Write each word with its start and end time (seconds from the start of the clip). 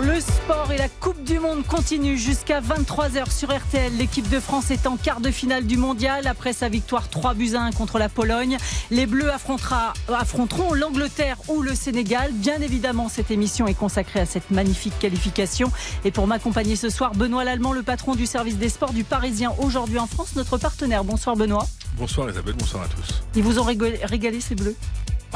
Le 0.00 0.20
sport 0.20 0.72
et 0.72 0.76
la 0.76 0.88
Coupe 0.88 1.22
du 1.22 1.38
Monde 1.38 1.64
continuent 1.66 2.16
jusqu'à 2.16 2.60
23h 2.60 3.30
sur 3.30 3.56
RTL. 3.56 3.96
L'équipe 3.96 4.28
de 4.28 4.40
France 4.40 4.72
est 4.72 4.88
en 4.88 4.96
quart 4.96 5.20
de 5.20 5.30
finale 5.30 5.66
du 5.66 5.76
mondial 5.76 6.26
après 6.26 6.52
sa 6.52 6.68
victoire 6.68 7.08
3 7.08 7.34
buts 7.34 7.54
à 7.54 7.60
1 7.60 7.70
contre 7.70 7.98
la 7.98 8.08
Pologne. 8.08 8.56
Les 8.90 9.06
Bleus 9.06 9.30
affronteront 9.30 10.74
l'Angleterre 10.74 11.36
ou 11.48 11.62
le 11.62 11.76
Sénégal. 11.76 12.32
Bien 12.32 12.60
évidemment, 12.60 13.08
cette 13.08 13.30
émission 13.30 13.68
est 13.68 13.74
consacrée 13.74 14.20
à 14.20 14.26
cette 14.26 14.50
magnifique 14.50 14.98
qualification. 14.98 15.70
Et 16.04 16.10
pour 16.10 16.26
m'accompagner 16.26 16.74
ce 16.74 16.88
soir, 16.88 17.14
Benoît 17.14 17.44
Lallemand, 17.44 17.72
le 17.72 17.84
patron 17.84 18.16
du 18.16 18.26
service 18.26 18.56
des 18.56 18.70
sports 18.70 18.92
du 18.92 19.04
Parisien 19.04 19.52
aujourd'hui 19.58 20.00
en 20.00 20.08
France, 20.08 20.34
notre 20.34 20.58
partenaire. 20.58 21.04
Bonsoir 21.04 21.36
Benoît. 21.36 21.66
Bonsoir 21.96 22.28
Isabelle, 22.28 22.54
bonsoir 22.58 22.82
à 22.82 22.88
tous. 22.88 23.22
Ils 23.36 23.44
vous 23.44 23.60
ont 23.60 23.64
régalé 23.64 24.40
ces 24.40 24.56
Bleus? 24.56 24.76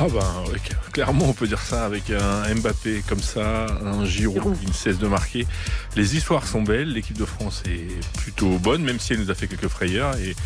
Ah 0.01 0.07
ben, 0.13 0.45
clairement, 0.93 1.29
on 1.29 1.33
peut 1.33 1.49
dire 1.49 1.61
ça 1.61 1.85
avec 1.85 2.11
un 2.11 2.55
Mbappé 2.55 3.03
comme 3.09 3.21
ça, 3.21 3.67
un 3.85 4.05
Giroud 4.05 4.57
qui 4.57 4.67
ne 4.67 4.73
cesse 4.73 4.99
de 4.99 5.09
marquer. 5.09 5.45
Les 5.97 6.17
histoires 6.17 6.47
sont 6.47 6.63
belles, 6.63 6.93
l'équipe 6.93 7.19
de 7.19 7.25
France 7.25 7.65
est 7.67 7.89
plutôt 8.19 8.59
bonne, 8.59 8.85
même 8.85 9.01
si 9.01 9.15
elle 9.15 9.19
nous 9.19 9.31
a 9.33 9.35
fait 9.35 9.49
quelques 9.49 9.67
frayeurs. 9.67 10.17
Et 10.19 10.37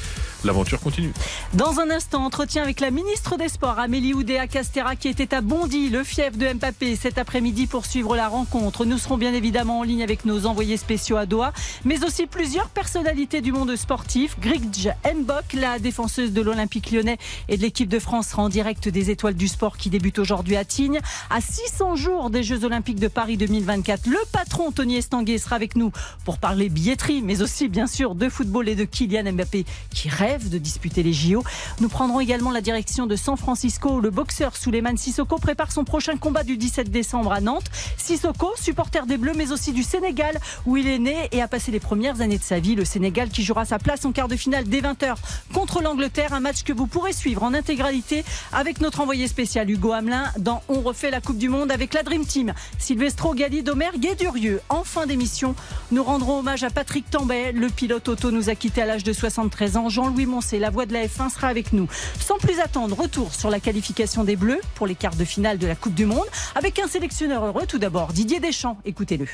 l'aventure 0.44 0.80
continue. 0.80 1.12
Dans 1.54 1.80
un 1.80 1.90
instant, 1.90 2.24
entretien 2.24 2.62
avec 2.62 2.80
la 2.80 2.90
ministre 2.90 3.36
des 3.36 3.48
Sports, 3.48 3.78
Amélie 3.78 4.14
Oudéa 4.14 4.46
Castera, 4.46 4.96
qui 4.96 5.08
était 5.08 5.34
à 5.34 5.40
Bondy, 5.40 5.90
le 5.90 6.04
fief 6.04 6.36
de 6.36 6.52
Mbappé, 6.52 6.96
cet 6.96 7.18
après-midi 7.18 7.66
pour 7.66 7.86
suivre 7.86 8.16
la 8.16 8.28
rencontre. 8.28 8.84
Nous 8.84 8.98
serons 8.98 9.18
bien 9.18 9.34
évidemment 9.34 9.80
en 9.80 9.82
ligne 9.82 10.02
avec 10.02 10.24
nos 10.24 10.46
envoyés 10.46 10.76
spéciaux 10.76 11.16
à 11.16 11.26
Doha, 11.26 11.52
mais 11.84 12.04
aussi 12.04 12.26
plusieurs 12.26 12.68
personnalités 12.68 13.40
du 13.40 13.52
monde 13.52 13.74
sportif. 13.76 14.38
Grigj 14.40 14.88
Mbok, 15.04 15.52
la 15.54 15.78
défenseuse 15.78 16.32
de 16.32 16.40
l'Olympique 16.40 16.90
lyonnais 16.90 17.18
et 17.48 17.56
de 17.56 17.62
l'équipe 17.62 17.88
de 17.88 17.98
France, 17.98 18.28
sera 18.28 18.42
en 18.42 18.48
direct 18.48 18.88
des 18.88 19.10
étoiles 19.10 19.34
du 19.34 19.48
sport 19.48 19.76
qui 19.76 19.90
débutent 19.90 20.18
aujourd'hui 20.18 20.56
à 20.56 20.64
Tignes. 20.64 21.00
À 21.30 21.40
600 21.40 21.96
jours 21.96 22.30
des 22.30 22.42
Jeux 22.42 22.64
Olympiques 22.64 23.00
de 23.00 23.08
Paris 23.08 23.36
2024, 23.36 24.06
le 24.06 24.18
patron 24.32 24.72
Tony 24.72 24.96
Estanguet 24.96 25.38
sera 25.38 25.56
avec 25.56 25.76
nous 25.76 25.92
pour 26.24 26.38
parler 26.38 26.68
billetterie, 26.68 27.22
mais 27.22 27.42
aussi 27.42 27.68
bien 27.68 27.86
sûr 27.86 28.14
de 28.14 28.28
football 28.28 28.68
et 28.68 28.74
de 28.74 28.84
Kylian 28.84 29.32
Mbappé 29.32 29.64
qui 29.90 30.08
rêve 30.08 30.31
de 30.38 30.58
disputer 30.58 31.02
les 31.02 31.12
JO. 31.12 31.44
Nous 31.80 31.88
prendrons 31.88 32.20
également 32.20 32.50
la 32.50 32.60
direction 32.60 33.06
de 33.06 33.16
San 33.16 33.36
Francisco. 33.36 34.00
Le 34.00 34.10
boxeur 34.10 34.56
Suleiman 34.56 34.96
Sissoko 34.96 35.36
prépare 35.36 35.72
son 35.72 35.84
prochain 35.84 36.16
combat 36.16 36.42
du 36.42 36.56
17 36.56 36.90
décembre 36.90 37.32
à 37.32 37.40
Nantes. 37.40 37.66
Sissoko, 37.98 38.52
supporter 38.56 39.06
des 39.06 39.18
Bleus, 39.18 39.34
mais 39.36 39.52
aussi 39.52 39.72
du 39.72 39.82
Sénégal, 39.82 40.38
où 40.66 40.76
il 40.76 40.88
est 40.88 40.98
né 40.98 41.28
et 41.32 41.42
a 41.42 41.48
passé 41.48 41.70
les 41.70 41.80
premières 41.80 42.20
années 42.20 42.38
de 42.38 42.42
sa 42.42 42.60
vie. 42.60 42.74
Le 42.74 42.84
Sénégal 42.84 43.28
qui 43.28 43.42
jouera 43.42 43.64
sa 43.64 43.78
place 43.78 44.04
en 44.04 44.12
quart 44.12 44.28
de 44.28 44.36
finale 44.36 44.64
dès 44.64 44.80
20h 44.80 45.16
contre 45.52 45.82
l'Angleterre. 45.82 46.32
Un 46.32 46.40
match 46.40 46.62
que 46.62 46.72
vous 46.72 46.86
pourrez 46.86 47.12
suivre 47.12 47.42
en 47.42 47.52
intégralité 47.52 48.24
avec 48.52 48.80
notre 48.80 49.00
envoyé 49.00 49.28
spécial 49.28 49.70
Hugo 49.70 49.92
Hamelin 49.92 50.24
dans 50.38 50.62
On 50.68 50.80
refait 50.80 51.10
la 51.10 51.20
Coupe 51.20 51.38
du 51.38 51.48
Monde 51.48 51.70
avec 51.70 51.92
la 51.92 52.02
Dream 52.02 52.24
Team. 52.24 52.54
Silvestro 52.78 53.34
Galli, 53.34 53.62
Domergue 53.62 54.00
Guédurieux. 54.00 54.60
En 54.68 54.84
fin 54.84 55.06
d'émission, 55.06 55.54
nous 55.90 56.02
rendrons 56.02 56.38
hommage 56.38 56.64
à 56.64 56.70
Patrick 56.70 57.08
Tambay. 57.10 57.52
Le 57.52 57.68
pilote 57.68 58.08
auto 58.08 58.30
nous 58.30 58.48
a 58.48 58.54
quitté 58.54 58.82
à 58.82 58.86
l'âge 58.86 59.04
de 59.04 59.12
73 59.12 59.76
ans. 59.76 59.88
Jean-Louis 59.88 60.21
La 60.58 60.70
voix 60.70 60.86
de 60.86 60.92
la 60.92 61.06
F1, 61.06 61.30
sera 61.30 61.48
avec 61.48 61.72
nous. 61.72 61.88
Sans 62.20 62.38
plus 62.38 62.60
attendre, 62.60 62.96
retour 62.96 63.34
sur 63.34 63.50
la 63.50 63.58
qualification 63.58 64.22
des 64.22 64.36
Bleus 64.36 64.60
pour 64.76 64.86
les 64.86 64.94
quarts 64.94 65.16
de 65.16 65.24
finale 65.24 65.58
de 65.58 65.66
la 65.66 65.74
Coupe 65.74 65.94
du 65.94 66.06
Monde 66.06 66.26
avec 66.54 66.78
un 66.78 66.86
sélectionneur 66.86 67.44
heureux 67.44 67.64
tout 67.66 67.78
d'abord, 67.78 68.12
Didier 68.12 68.38
Deschamps. 68.38 68.78
Écoutez-le. 68.84 69.26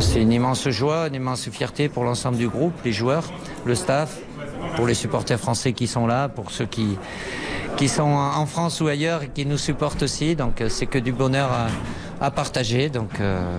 C'est 0.00 0.22
une 0.22 0.32
immense 0.32 0.68
joie, 0.70 1.08
une 1.08 1.14
immense 1.14 1.48
fierté 1.50 1.88
pour 1.88 2.04
l'ensemble 2.04 2.38
du 2.38 2.48
groupe, 2.48 2.72
les 2.84 2.92
joueurs, 2.92 3.24
le 3.66 3.74
staff, 3.74 4.18
pour 4.76 4.86
les 4.86 4.94
supporters 4.94 5.38
français 5.38 5.72
qui 5.72 5.86
sont 5.86 6.06
là, 6.06 6.28
pour 6.28 6.50
ceux 6.50 6.66
qui, 6.66 6.96
qui 7.76 7.88
sont 7.88 8.02
en 8.02 8.46
France 8.46 8.80
ou 8.80 8.88
ailleurs 8.88 9.24
et 9.24 9.28
qui 9.28 9.44
nous 9.44 9.58
supportent 9.58 10.02
aussi. 10.02 10.36
Donc 10.36 10.60
euh, 10.60 10.68
c'est 10.68 10.86
que 10.86 10.98
du 10.98 11.12
bonheur 11.12 11.50
à, 12.20 12.30
partager. 12.30 12.88
Donc 12.88 13.20
euh, 13.20 13.58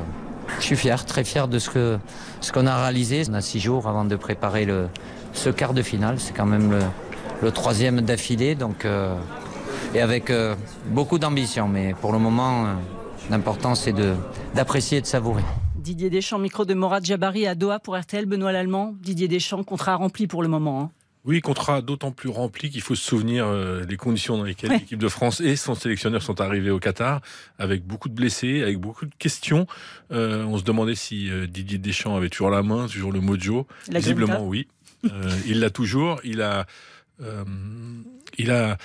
je 0.60 0.66
suis 0.66 0.76
fier, 0.76 1.06
très 1.06 1.24
fier 1.24 1.48
de 1.48 1.60
ce 1.60 1.70
qu'on 1.70 2.00
ce 2.42 2.52
qu'on 2.52 2.68
a 2.68 2.82
réalisé. 2.82 3.24
On 3.30 3.34
a 3.34 3.42
six 3.42 3.60
jours 3.60 3.88
avant 3.88 4.06
de 4.06 4.16
préparer 4.16 4.66
le, 4.66 4.88
ce 5.34 5.50
quart 5.50 5.74
de 5.74 5.82
finale. 5.82 6.20
C'est 6.20 6.34
quand 6.34 6.46
même 6.46 6.80
le, 7.42 7.52
troisième 7.52 8.02
d'affilée, 8.02 8.56
donc 8.56 8.86
euh, 8.86 9.16
et 9.94 10.02
avec 10.02 10.30
euh, 10.30 10.56
beaucoup 10.88 11.20
d'ambition. 11.20 11.68
Mais 11.68 11.94
pour 12.00 12.14
le 12.14 12.20
moment, 12.20 12.66
euh, 12.66 12.74
l'important 13.30 13.76
c'est 13.76 13.94
d'apprécier 14.56 15.00
et 15.00 15.02
de 15.02 15.08
savourer. 15.08 15.44
Didier 15.76 16.10
Deschamps, 16.10 16.40
micro 16.40 16.64
de 16.64 16.74
Morad 16.74 17.06
Jabari 17.06 17.46
à 17.46 17.56
Doha 17.56 17.80
pour 17.80 17.98
RTL, 17.98 18.26
Benoît 18.26 18.54
Lallemand. 18.54 18.94
Didier 19.02 19.28
Deschamps, 19.28 19.64
contrat 19.64 19.96
rempli 19.96 20.28
pour 20.28 20.42
le 20.42 20.48
moment. 20.48 20.82
Hein. 20.82 20.92
Oui, 21.26 21.40
contrat 21.42 21.82
d'autant 21.82 22.12
plus 22.12 22.30
rempli 22.30 22.70
qu'il 22.70 22.82
faut 22.82 22.96
se 22.96 23.04
souvenir 23.04 23.48
des 23.86 23.96
conditions 23.96 24.38
dans 24.38 24.44
lesquelles 24.44 24.72
l'équipe 24.72 25.00
de 25.00 25.08
France 25.08 25.40
et 25.40 25.56
son 25.56 25.74
sélectionneur 25.74 26.22
sont 26.22 26.42
arrivés 26.42 26.70
au 26.70 26.80
Qatar, 26.80 27.22
avec 27.58 27.86
beaucoup 27.86 28.10
de 28.10 28.14
blessés, 28.14 28.62
avec 28.62 28.78
beaucoup 28.78 29.06
de 29.06 29.16
questions. 29.18 29.66
on 30.10 30.58
se 30.58 30.64
demandait 30.64 30.96
si 30.96 31.30
Didier 31.48 31.78
Deschamps 31.78 32.18
avait 32.18 32.30
toujours 32.30 32.50
la 32.50 32.62
main, 32.62 32.88
toujours 32.88 33.14
le 33.14 33.22
mojo. 33.22 33.68
Visiblement, 33.90 34.46
oui. 34.46 34.68
Euh, 35.06 35.30
il 35.46 35.60
l'a 35.60 35.70
toujours. 35.70 36.20
Il 36.24 36.42
a, 36.42 36.66
euh, 37.22 37.44
il 38.38 38.52
a, 38.52 38.78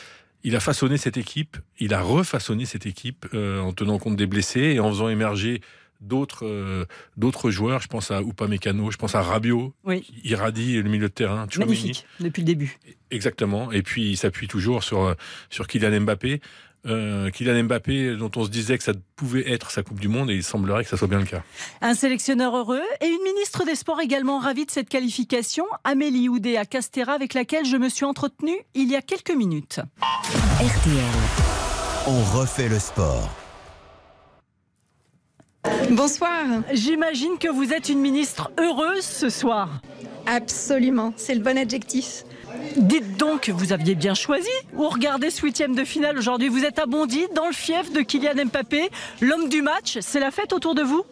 il 0.44 0.56
a 0.56 0.60
façonné 0.60 0.96
cette 0.96 1.16
équipe. 1.16 1.56
Il 1.78 1.94
a 1.94 2.00
refaçonné 2.00 2.64
cette 2.64 2.86
équipe 2.86 3.26
euh, 3.34 3.60
en 3.60 3.72
tenant 3.72 3.98
compte 3.98 4.16
des 4.16 4.26
blessés 4.26 4.74
et 4.74 4.80
en 4.80 4.90
faisant 4.90 5.08
émerger 5.08 5.60
d'autres 6.00 6.86
d'autres 7.16 7.50
joueurs. 7.50 7.80
Je 7.80 7.88
pense 7.88 8.10
à 8.10 8.20
Upamecano, 8.20 8.90
je 8.90 8.96
pense 8.96 9.14
à 9.14 9.22
Rabiot, 9.22 9.74
oui. 9.84 10.02
qui 10.02 10.28
irradie 10.28 10.80
le 10.80 10.88
milieu 10.88 11.08
de 11.08 11.14
terrain. 11.14 11.46
Magnifique 11.58 12.06
depuis 12.20 12.42
le 12.42 12.46
début. 12.46 12.78
Exactement. 13.10 13.72
Et 13.72 13.82
puis 13.82 14.10
il 14.10 14.16
s'appuie 14.16 14.48
toujours 14.48 14.82
sur 14.84 15.14
sur 15.50 15.66
Kylian 15.66 16.00
Mbappé. 16.02 16.40
Euh, 16.86 17.30
Kylian 17.30 17.64
Mbappé, 17.64 18.16
dont 18.16 18.30
on 18.36 18.44
se 18.44 18.50
disait 18.50 18.78
que 18.78 18.84
ça 18.84 18.92
pouvait 19.16 19.50
être 19.50 19.70
sa 19.70 19.82
Coupe 19.82 20.00
du 20.00 20.08
Monde, 20.08 20.30
et 20.30 20.34
il 20.34 20.44
semblerait 20.44 20.84
que 20.84 20.90
ça 20.90 20.96
soit 20.96 21.08
bien 21.08 21.18
le 21.18 21.24
cas. 21.24 21.42
Un 21.80 21.94
sélectionneur 21.94 22.56
heureux 22.56 22.82
et 23.00 23.06
une 23.06 23.22
ministre 23.24 23.64
des 23.64 23.74
Sports 23.74 24.00
également 24.00 24.38
ravie 24.38 24.64
de 24.64 24.70
cette 24.70 24.88
qualification, 24.88 25.66
Amélie 25.84 26.28
Oudéa 26.28 26.64
Castera, 26.64 27.12
avec 27.12 27.34
laquelle 27.34 27.64
je 27.64 27.76
me 27.76 27.88
suis 27.88 28.04
entretenue 28.04 28.56
il 28.74 28.90
y 28.90 28.96
a 28.96 29.02
quelques 29.02 29.34
minutes. 29.34 29.80
RTL. 30.60 31.04
On 32.06 32.22
refait 32.38 32.68
le 32.68 32.78
sport. 32.78 33.28
Bonsoir. 35.90 36.44
J'imagine 36.72 37.38
que 37.38 37.48
vous 37.48 37.72
êtes 37.72 37.88
une 37.88 38.00
ministre 38.00 38.50
heureuse 38.58 39.04
ce 39.04 39.30
soir. 39.30 39.80
Absolument, 40.26 41.14
c'est 41.16 41.34
le 41.34 41.40
bon 41.40 41.56
adjectif. 41.56 42.24
Dites 42.76 43.16
donc, 43.16 43.48
vous 43.48 43.72
aviez 43.72 43.94
bien 43.94 44.14
choisi 44.14 44.50
ou 44.76 44.88
regardez 44.88 45.30
ce 45.30 45.40
huitième 45.42 45.74
de 45.74 45.84
finale 45.84 46.18
aujourd'hui 46.18 46.48
Vous 46.48 46.64
êtes 46.64 46.78
à 46.78 46.86
Bondy, 46.86 47.26
dans 47.34 47.46
le 47.46 47.52
fief 47.52 47.92
de 47.92 48.00
Kylian 48.00 48.46
Mbappé, 48.46 48.90
l'homme 49.22 49.48
du 49.48 49.62
match. 49.62 49.98
C'est 50.00 50.20
la 50.20 50.30
fête 50.30 50.52
autour 50.52 50.74
de 50.74 50.82
vous? 50.82 51.04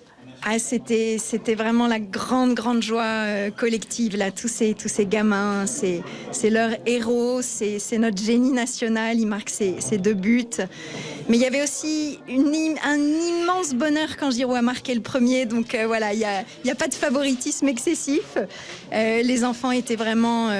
Ah, 0.45 0.59
c'était, 0.59 1.17
c'était 1.19 1.55
vraiment 1.55 1.87
la 1.87 1.99
grande, 1.99 2.55
grande 2.55 2.83
joie 2.83 3.03
euh, 3.03 3.51
collective, 3.51 4.17
là. 4.17 4.31
Tous 4.31 4.49
ces, 4.49 4.75
tous 4.75 4.89
ces 4.89 5.07
gamins, 5.07 5.67
c'est, 5.67 6.03
c'est 6.33 6.51
leur 6.51 6.71
héros, 6.87 7.43
c'est, 7.43 7.79
c'est 7.79 7.99
notre 7.99 8.23
génie 8.23 8.53
national. 8.53 9.19
Il 9.19 9.27
marque 9.27 9.51
ses, 9.51 9.81
ses, 9.81 9.99
deux 9.99 10.15
buts. 10.15 10.45
Mais 11.29 11.37
il 11.37 11.41
y 11.41 11.47
avait 11.47 11.63
aussi 11.63 12.21
une, 12.29 12.77
un 12.85 12.97
immense 12.97 13.75
bonheur 13.75 14.17
quand 14.19 14.31
Giroud 14.31 14.57
a 14.57 14.63
marqué 14.63 14.95
le 14.95 15.01
premier. 15.01 15.47
Donc 15.47 15.75
euh, 15.75 15.87
voilà, 15.87 16.13
il 16.13 16.19
n'y 16.19 16.25
a, 16.25 16.45
y 16.65 16.71
a, 16.71 16.75
pas 16.75 16.89
de 16.89 16.95
favoritisme 16.95 17.69
excessif. 17.69 18.37
Euh, 18.93 19.23
les 19.23 19.45
enfants 19.45 19.73
étaient 19.73 19.97
vraiment 19.97 20.51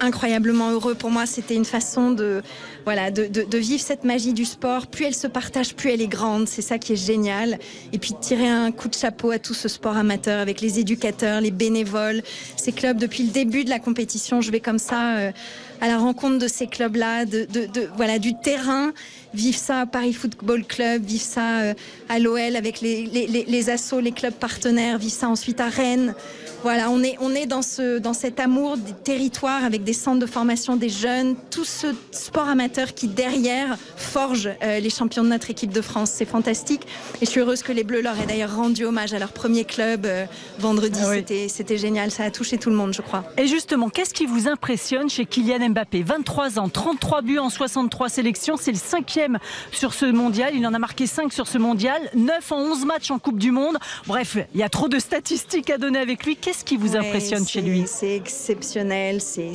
incroyablement 0.00 0.70
heureux. 0.70 0.94
Pour 0.94 1.10
moi, 1.10 1.26
c'était 1.26 1.54
une 1.54 1.64
façon 1.64 2.10
de 2.10 2.42
voilà, 2.86 3.10
de, 3.10 3.26
de, 3.26 3.58
vivre 3.58 3.82
cette 3.82 4.04
magie 4.04 4.32
du 4.32 4.44
sport. 4.44 4.86
Plus 4.86 5.06
elle 5.06 5.14
se 5.14 5.26
partage, 5.26 5.74
plus 5.74 5.90
elle 5.90 6.00
est 6.00 6.06
grande. 6.06 6.46
C'est 6.46 6.62
ça 6.62 6.78
qui 6.78 6.92
est 6.92 7.04
génial. 7.04 7.58
Et 7.92 7.98
puis 7.98 8.12
de 8.12 8.18
tirer 8.18 8.46
un 8.48 8.70
coup 8.70 8.86
de 8.86 8.94
chapeau 8.94 9.32
à 9.32 9.40
tout 9.40 9.54
ce 9.54 9.66
sport 9.66 9.96
amateur 9.96 10.40
avec 10.40 10.60
les 10.60 10.78
éducateurs, 10.78 11.40
les 11.40 11.50
bénévoles, 11.50 12.22
ces 12.56 12.70
clubs. 12.70 12.96
Depuis 12.96 13.24
le 13.24 13.30
début 13.30 13.64
de 13.64 13.70
la 13.70 13.80
compétition, 13.80 14.40
je 14.40 14.52
vais 14.52 14.60
comme 14.60 14.78
ça 14.78 15.16
euh, 15.16 15.32
à 15.80 15.88
la 15.88 15.98
rencontre 15.98 16.38
de 16.38 16.48
ces 16.48 16.66
clubs-là, 16.66 17.24
de, 17.24 17.44
de, 17.44 17.66
de, 17.66 17.88
voilà, 17.96 18.18
du 18.18 18.38
terrain. 18.38 18.92
Vive 19.34 19.56
ça 19.56 19.80
à 19.80 19.86
Paris 19.86 20.14
Football 20.14 20.64
Club, 20.64 21.02
vive 21.04 21.20
ça 21.20 21.60
euh, 21.60 21.74
à 22.08 22.18
l'OL 22.18 22.56
avec 22.56 22.80
les, 22.80 23.04
les, 23.06 23.26
les, 23.26 23.44
les 23.44 23.70
assos, 23.70 24.00
les 24.00 24.12
clubs 24.12 24.32
partenaires, 24.32 24.96
vive 24.96 25.10
ça 25.12 25.28
ensuite 25.28 25.60
à 25.60 25.68
Rennes. 25.68 26.14
Voilà, 26.62 26.90
on 26.90 27.02
est, 27.02 27.16
on 27.20 27.34
est 27.34 27.46
dans, 27.46 27.60
ce, 27.62 27.98
dans 27.98 28.14
cet 28.14 28.40
amour 28.40 28.76
des 28.78 28.94
territoires 29.04 29.62
avec 29.62 29.84
des 29.84 29.92
centres 29.92 30.18
de 30.18 30.26
formation 30.26 30.74
des 30.76 30.88
jeunes, 30.88 31.36
tout 31.50 31.66
ce 31.66 31.88
sport 32.10 32.48
amateur 32.48 32.94
qui 32.94 33.08
derrière 33.08 33.76
forge 33.96 34.48
euh, 34.62 34.80
les 34.80 34.90
champions 34.90 35.22
de 35.22 35.28
notre 35.28 35.50
équipe 35.50 35.72
de 35.72 35.82
France. 35.82 36.10
C'est 36.14 36.24
fantastique. 36.24 36.82
Et 37.20 37.26
je 37.26 37.30
suis 37.30 37.40
heureuse 37.40 37.62
que 37.62 37.72
les 37.72 37.84
Bleus 37.84 38.00
leur 38.00 38.18
aient 38.18 38.26
d'ailleurs 38.26 38.56
rendu 38.56 38.84
hommage 38.84 39.12
à 39.12 39.18
leur 39.18 39.32
premier 39.32 39.64
club 39.64 40.06
euh, 40.06 40.24
vendredi. 40.58 40.98
Ah 41.04 41.10
oui. 41.10 41.48
C'était 41.48 41.78
génial, 41.78 42.10
ça 42.10 42.24
a 42.24 42.30
touché 42.30 42.56
tout 42.56 42.70
le 42.70 42.76
monde, 42.76 42.94
je 42.94 43.02
crois. 43.02 43.24
Et 43.36 43.46
justement, 43.46 43.90
qu'est-ce 43.90 44.14
qui 44.14 44.24
vous 44.24 44.48
impressionne 44.48 45.10
chez 45.10 45.26
Kylian 45.26 45.60
Mbappé 45.68 46.02
23 46.02 46.58
ans, 46.58 46.68
33 46.68 47.22
buts 47.22 47.38
en 47.38 47.50
63 47.50 48.08
sélections, 48.08 48.56
c'est 48.56 48.72
le 48.72 48.78
cinquième 48.78 49.38
sur 49.72 49.94
ce 49.94 50.06
mondial. 50.06 50.52
Il 50.54 50.66
en 50.66 50.74
a 50.74 50.78
marqué 50.78 51.06
5 51.06 51.32
sur 51.32 51.46
ce 51.46 51.58
mondial, 51.58 52.00
9 52.14 52.52
en 52.52 52.58
11 52.58 52.84
matchs 52.84 53.10
en 53.10 53.18
Coupe 53.18 53.38
du 53.38 53.50
Monde. 53.50 53.76
Bref, 54.06 54.36
il 54.54 54.60
y 54.60 54.62
a 54.62 54.68
trop 54.68 54.88
de 54.88 54.98
statistiques 54.98 55.70
à 55.70 55.78
donner 55.78 55.98
avec 55.98 56.24
lui. 56.24 56.36
Qu'est-ce 56.36 56.64
qui 56.64 56.76
vous 56.76 56.92
Ouais, 56.92 56.98
impressionne 56.98 57.46
chez 57.46 57.60
lui? 57.62 57.84
C'est 57.86 58.14
exceptionnel, 58.16 59.20
c'est 59.20 59.52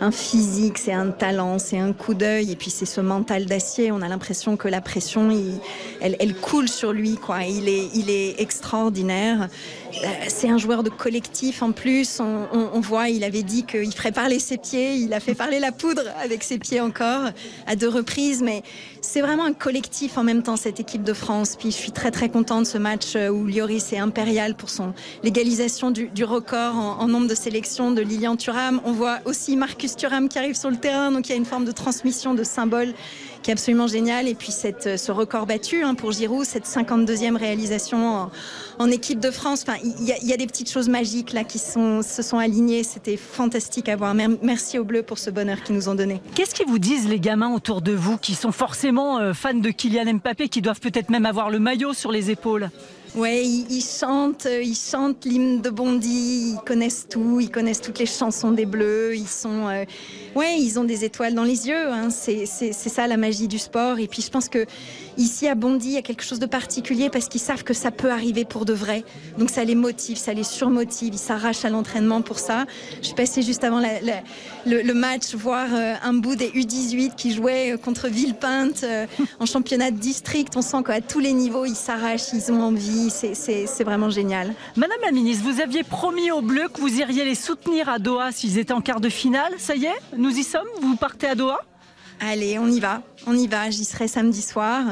un 0.00 0.10
physique, 0.10 0.78
c'est 0.78 0.92
un 0.92 1.10
talent, 1.10 1.58
c'est 1.58 1.78
un 1.78 1.92
coup 1.92 2.14
d'œil, 2.14 2.52
et 2.52 2.56
puis 2.56 2.70
c'est 2.70 2.86
ce 2.86 3.00
mental 3.00 3.46
d'acier. 3.46 3.92
On 3.92 4.02
a 4.02 4.08
l'impression 4.08 4.56
que 4.56 4.68
la 4.68 4.80
pression, 4.80 5.30
il- 5.30 5.58
elle, 6.00 6.16
elle 6.20 6.34
coule 6.34 6.68
sur 6.68 6.92
lui. 6.92 7.16
Quoi. 7.16 7.44
Il, 7.44 7.68
est, 7.68 7.88
il 7.94 8.10
est 8.10 8.40
extraordinaire. 8.40 9.48
Euh, 10.04 10.08
C'est 10.28 10.48
un 10.48 10.58
joueur 10.58 10.82
de 10.82 10.90
collectif 10.90 11.62
en 11.62 11.72
plus. 11.72 12.20
On, 12.20 12.80
voit, 12.80 13.08
il 13.08 13.24
avait 13.24 13.42
dit 13.42 13.64
qu'il 13.64 13.92
ferait 13.92 14.12
parler 14.12 14.38
ses 14.38 14.58
pieds. 14.58 14.94
Il 14.96 15.12
a 15.14 15.20
fait 15.20 15.34
parler 15.34 15.60
la 15.60 15.72
poudre 15.72 16.02
avec 16.22 16.42
ses 16.42 16.58
pieds 16.58 16.80
encore 16.80 17.30
à 17.66 17.76
deux 17.76 17.88
reprises. 17.88 18.42
Mais 18.42 18.62
c'est 19.00 19.20
vraiment 19.20 19.44
un 19.44 19.52
collectif 19.52 20.18
en 20.18 20.24
même 20.24 20.42
temps, 20.42 20.56
cette 20.56 20.80
équipe 20.80 21.02
de 21.02 21.12
France. 21.12 21.56
Puis 21.58 21.70
je 21.70 21.76
suis 21.76 21.92
très 21.92 22.10
très 22.10 22.28
contente 22.28 22.62
de 22.62 22.68
ce 22.68 22.78
match 22.78 23.14
euh, 23.16 23.28
où 23.28 23.46
Lloris 23.46 23.92
est 23.92 23.98
impérial 23.98 24.54
pour 24.54 24.70
son 24.70 24.92
l'égalisation 25.22 25.90
du, 25.90 26.24
record 26.24 26.76
en, 26.76 27.00
en 27.00 27.08
nombre 27.08 27.28
de 27.28 27.34
sélections 27.34 27.90
de 27.92 28.02
Lilian 28.02 28.36
Thuram. 28.36 28.80
On 28.84 28.92
voit 28.92 29.18
aussi 29.24 29.56
Marcus 29.56 29.96
Thuram 29.96 30.28
qui 30.28 30.38
arrive 30.38 30.56
sur 30.56 30.70
le 30.70 30.76
terrain. 30.76 31.12
Donc 31.12 31.28
il 31.28 31.32
y 31.32 31.34
a 31.34 31.38
une 31.38 31.44
forme 31.44 31.64
de 31.64 31.72
transmission 31.72 32.34
de 32.34 32.44
symboles 32.44 32.94
absolument 33.52 33.86
génial. 33.86 34.28
Et 34.28 34.34
puis 34.34 34.52
euh, 34.86 34.96
ce 34.96 35.12
record 35.12 35.46
battu 35.46 35.82
hein, 35.82 35.94
pour 35.94 36.12
Giroud, 36.12 36.44
cette 36.44 36.66
52e 36.66 37.36
réalisation 37.36 38.28
en, 38.78 38.90
équipe 38.90 39.20
de 39.20 39.30
France. 39.30 39.64
Enfin, 39.66 39.78
il 39.82 40.04
y, 40.04 40.32
a- 40.32 40.36
des 40.36 40.46
petites 40.46 40.70
choses 40.70 40.88
magiques 40.88 41.32
là 41.32 41.44
qui 41.44 41.58
se 41.58 42.22
sont 42.22 42.38
alignées. 42.38 42.82
C'était 42.82 43.16
fantastique 43.16 43.88
à 43.88 43.96
voir. 43.96 44.14
Mer- 44.14 44.30
Merci 44.42 44.78
aux 44.78 44.84
Bleus 44.84 45.02
pour 45.02 45.18
ce 45.18 45.30
bonheur 45.30 45.62
qu'ils 45.62 45.74
nous 45.76 45.88
ont 45.88 45.94
donné. 45.94 46.20
Qu'est-ce 46.34 46.54
qu'ils 46.54 46.66
vous 46.68 46.78
disent 46.78 47.08
les 47.08 47.20
gamins 47.20 47.52
autour 47.54 47.82
de 47.82 47.92
vous 47.92 48.16
qui 48.18 48.34
sont 48.34 48.52
forcément 48.52 49.18
euh, 49.18 49.32
fans 49.32 49.54
de 49.54 49.70
Kylian 49.70 50.14
Mbappé, 50.14 50.48
qui 50.48 50.60
doivent 50.62 50.80
peut-être 50.80 51.10
même 51.10 51.26
avoir 51.26 51.50
le 51.50 51.58
maillot 51.58 51.92
sur 51.94 52.12
les 52.12 52.30
épaules? 52.30 52.70
Ouais, 53.16 53.46
ils, 53.46 53.82
chantent, 53.82 54.44
euh, 54.44 54.60
ils 54.62 54.76
chantent 54.76 55.24
l'hymne 55.24 55.62
de 55.62 55.70
Bondy, 55.70 56.52
ils 56.52 56.60
connaissent 56.66 57.06
tout, 57.08 57.40
ils 57.40 57.50
connaissent 57.50 57.80
toutes 57.80 57.98
les 57.98 58.04
chansons 58.04 58.50
des 58.50 58.66
Bleus, 58.66 59.16
ils 59.16 59.26
sont, 59.26 59.68
euh, 59.68 59.84
ouais, 60.34 60.58
ils 60.60 60.78
ont 60.78 60.84
des 60.84 61.02
étoiles 61.02 61.32
dans 61.32 61.42
les 61.42 61.66
yeux. 61.66 61.88
hein. 61.90 62.10
C'est 62.10 62.44
ça 62.44 63.06
la 63.06 63.16
magie 63.16 63.48
du 63.48 63.58
sport. 63.58 63.98
Et 64.00 64.06
puis 64.06 64.20
je 64.20 64.28
pense 64.30 64.50
que 64.50 64.66
ici 65.16 65.48
à 65.48 65.54
Bondy, 65.54 65.88
il 65.88 65.92
y 65.94 65.96
a 65.96 66.02
quelque 66.02 66.24
chose 66.24 66.40
de 66.40 66.44
particulier 66.46 67.08
parce 67.08 67.28
qu'ils 67.28 67.40
savent 67.40 67.64
que 67.64 67.72
ça 67.72 67.90
peut 67.90 68.10
arriver 68.10 68.44
pour 68.44 68.66
de 68.66 68.74
vrai. 68.74 69.02
Donc 69.38 69.48
ça 69.48 69.64
les 69.64 69.74
motive, 69.74 70.18
ça 70.18 70.34
les 70.34 70.44
surmotive, 70.44 71.14
ils 71.14 71.18
s'arrachent 71.18 71.64
à 71.64 71.70
l'entraînement 71.70 72.20
pour 72.20 72.38
ça. 72.38 72.66
Je 73.00 73.08
suis 73.24 73.42
juste 73.42 73.64
avant 73.64 73.80
le, 73.80 74.82
le 74.82 74.94
match 74.94 75.34
voir 75.34 75.68
euh, 75.72 75.94
un 76.02 76.12
bout 76.12 76.36
des 76.36 76.50
U18 76.50 77.14
qui 77.16 77.32
jouaient 77.32 77.76
contre 77.82 78.08
Villepinte 78.08 78.84
en 79.40 79.46
championnat 79.46 79.90
de 79.90 79.96
district. 79.98 80.52
On 80.54 80.62
sent 80.62 80.82
qu'à 80.86 81.00
tous 81.00 81.20
les 81.20 81.32
niveaux, 81.32 81.64
ils 81.64 81.74
s'arrachent, 81.74 82.34
ils 82.34 82.52
ont 82.52 82.60
envie. 82.60 83.05
C'est- 83.10 83.84
vraiment 83.84 84.10
génial. 84.10 84.54
Madame 84.76 84.98
la 85.04 85.12
ministre, 85.12 85.44
vous 85.44 85.60
aviez 85.60 85.82
promis 85.82 86.30
aux 86.30 86.42
Bleus 86.42 86.68
que 86.72 86.80
vous 86.80 86.98
iriez 87.00 87.24
les 87.24 87.34
soutenir 87.34 87.88
à 87.88 87.98
Doha 87.98 88.32
s'ils 88.32 88.58
étaient 88.58 88.72
en 88.72 88.80
quart 88.80 89.00
de 89.00 89.08
finale. 89.08 89.52
Ça 89.58 89.74
y 89.76 89.84
est, 89.84 90.00
nous 90.16 90.36
y 90.36 90.42
sommes 90.42 90.66
Vous 90.80 90.96
partez 90.96 91.26
à 91.28 91.34
Doha? 91.34 91.60
Allez, 92.20 92.58
on 92.58 92.66
y 92.66 92.80
va, 92.80 93.02
on 93.26 93.36
y 93.36 93.46
va. 93.46 93.68
J'y 93.70 93.84
serai 93.84 94.08
samedi 94.08 94.40
soir. 94.42 94.82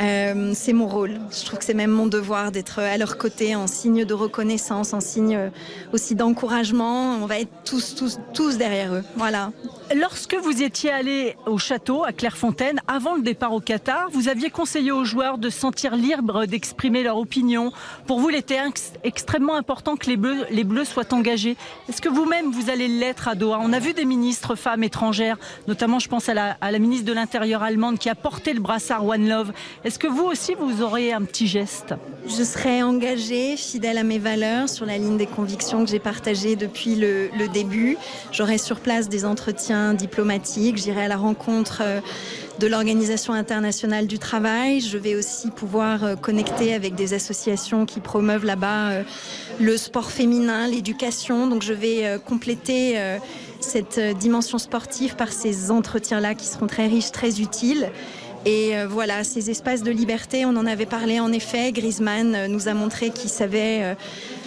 Euh, 0.00 0.52
c'est 0.54 0.72
mon 0.72 0.86
rôle. 0.86 1.20
Je 1.30 1.44
trouve 1.44 1.58
que 1.58 1.64
c'est 1.64 1.74
même 1.74 1.90
mon 1.90 2.06
devoir 2.06 2.50
d'être 2.50 2.80
à 2.80 2.96
leur 2.96 3.16
côté 3.16 3.54
en 3.54 3.66
signe 3.66 4.04
de 4.04 4.14
reconnaissance, 4.14 4.92
en 4.92 5.00
signe 5.00 5.50
aussi 5.92 6.14
d'encouragement. 6.14 7.14
On 7.22 7.26
va 7.26 7.38
être 7.40 7.52
tous, 7.64 7.94
tous, 7.94 8.18
tous 8.32 8.56
derrière 8.56 8.94
eux. 8.94 9.04
Voilà. 9.16 9.52
Lorsque 9.94 10.34
vous 10.34 10.62
étiez 10.62 10.90
allé 10.90 11.36
au 11.46 11.58
château 11.58 12.04
à 12.04 12.12
Clairefontaine, 12.12 12.80
avant 12.88 13.14
le 13.14 13.22
départ 13.22 13.52
au 13.52 13.60
Qatar, 13.60 14.08
vous 14.12 14.28
aviez 14.28 14.50
conseillé 14.50 14.90
aux 14.90 15.04
joueurs 15.04 15.38
de 15.38 15.50
se 15.50 15.58
sentir 15.60 15.94
libres 15.94 16.46
d'exprimer 16.46 17.02
leur 17.02 17.18
opinion. 17.18 17.70
Pour 18.06 18.18
vous, 18.18 18.30
il 18.30 18.36
était 18.36 18.58
ex- 18.66 18.94
extrêmement 19.04 19.54
important 19.54 19.96
que 19.96 20.06
les 20.06 20.16
Bleus, 20.16 20.46
les 20.50 20.64
Bleus 20.64 20.86
soient 20.86 21.12
engagés. 21.12 21.56
Est-ce 21.88 22.00
que 22.00 22.08
vous-même, 22.08 22.50
vous 22.50 22.70
allez 22.70 22.88
l'être 22.88 23.28
à 23.28 23.34
Doha 23.34 23.58
On 23.62 23.72
a 23.72 23.78
vu 23.78 23.92
des 23.92 24.06
ministres 24.06 24.54
femmes 24.56 24.82
étrangères, 24.82 25.36
notamment 25.68 25.98
je 25.98 26.08
pense 26.08 26.28
à 26.28 26.34
la, 26.34 26.56
à 26.60 26.72
la 26.72 26.78
ministre 26.78 27.04
de 27.06 27.12
l'Intérieur 27.12 27.62
allemande 27.62 27.98
qui 27.98 28.08
a 28.08 28.14
porté 28.14 28.54
le 28.54 28.60
brassard 28.60 29.06
One 29.06 29.28
Love. 29.28 29.52
Est-ce 29.84 29.98
que 29.98 30.06
vous 30.06 30.24
aussi, 30.24 30.54
vous 30.58 30.80
aurez 30.80 31.12
un 31.12 31.20
petit 31.24 31.46
geste 31.46 31.92
Je 32.26 32.42
serai 32.42 32.82
engagée, 32.82 33.54
fidèle 33.58 33.98
à 33.98 34.02
mes 34.02 34.18
valeurs, 34.18 34.66
sur 34.70 34.86
la 34.86 34.96
ligne 34.96 35.18
des 35.18 35.26
convictions 35.26 35.84
que 35.84 35.90
j'ai 35.90 35.98
partagées 35.98 36.56
depuis 36.56 36.94
le, 36.94 37.28
début. 37.52 37.98
J'aurai 38.32 38.56
sur 38.56 38.80
place 38.80 39.10
des 39.10 39.26
entretiens 39.26 39.92
diplomatiques. 39.92 40.78
J'irai 40.78 41.02
à 41.02 41.08
la 41.08 41.18
rencontre 41.18 41.82
euh, 41.84 42.00
de 42.60 42.66
l'Organisation 42.66 43.34
internationale 43.34 44.06
du 44.06 44.18
travail. 44.18 44.80
Je 44.80 44.96
vais 44.96 45.16
aussi 45.16 45.50
pouvoir 45.50 46.02
euh, 46.02 46.16
connecter 46.16 46.72
avec 46.72 46.94
des 46.94 47.12
associations 47.12 47.84
qui 47.84 48.00
promeuvent 48.00 48.46
là-bas 48.46 48.88
euh, 48.88 49.02
le 49.60 49.76
sport 49.76 50.10
féminin, 50.10 50.66
l'éducation. 50.66 51.46
Donc 51.46 51.62
je 51.62 51.74
vais 51.74 52.18
compléter 52.26 52.98
cette 53.60 54.00
dimension 54.18 54.58
sportive 54.58 55.14
par 55.14 55.30
ces 55.30 55.70
entretiens-là 55.70 56.34
qui 56.34 56.46
seront 56.46 56.66
très 56.66 56.86
riches, 56.86 57.12
très 57.12 57.40
utiles. 57.40 57.90
Et 58.46 58.76
euh, 58.76 58.86
voilà, 58.86 59.24
ces 59.24 59.50
espaces 59.50 59.82
de 59.82 59.90
liberté, 59.90 60.44
on 60.44 60.50
en 60.56 60.66
avait 60.66 60.84
parlé 60.84 61.18
en 61.18 61.32
effet. 61.32 61.72
Griezmann 61.72 62.34
euh, 62.34 62.46
nous 62.46 62.68
a 62.68 62.74
montré 62.74 63.10
qu'il 63.10 63.30
savait 63.30 63.82
euh, 63.82 63.94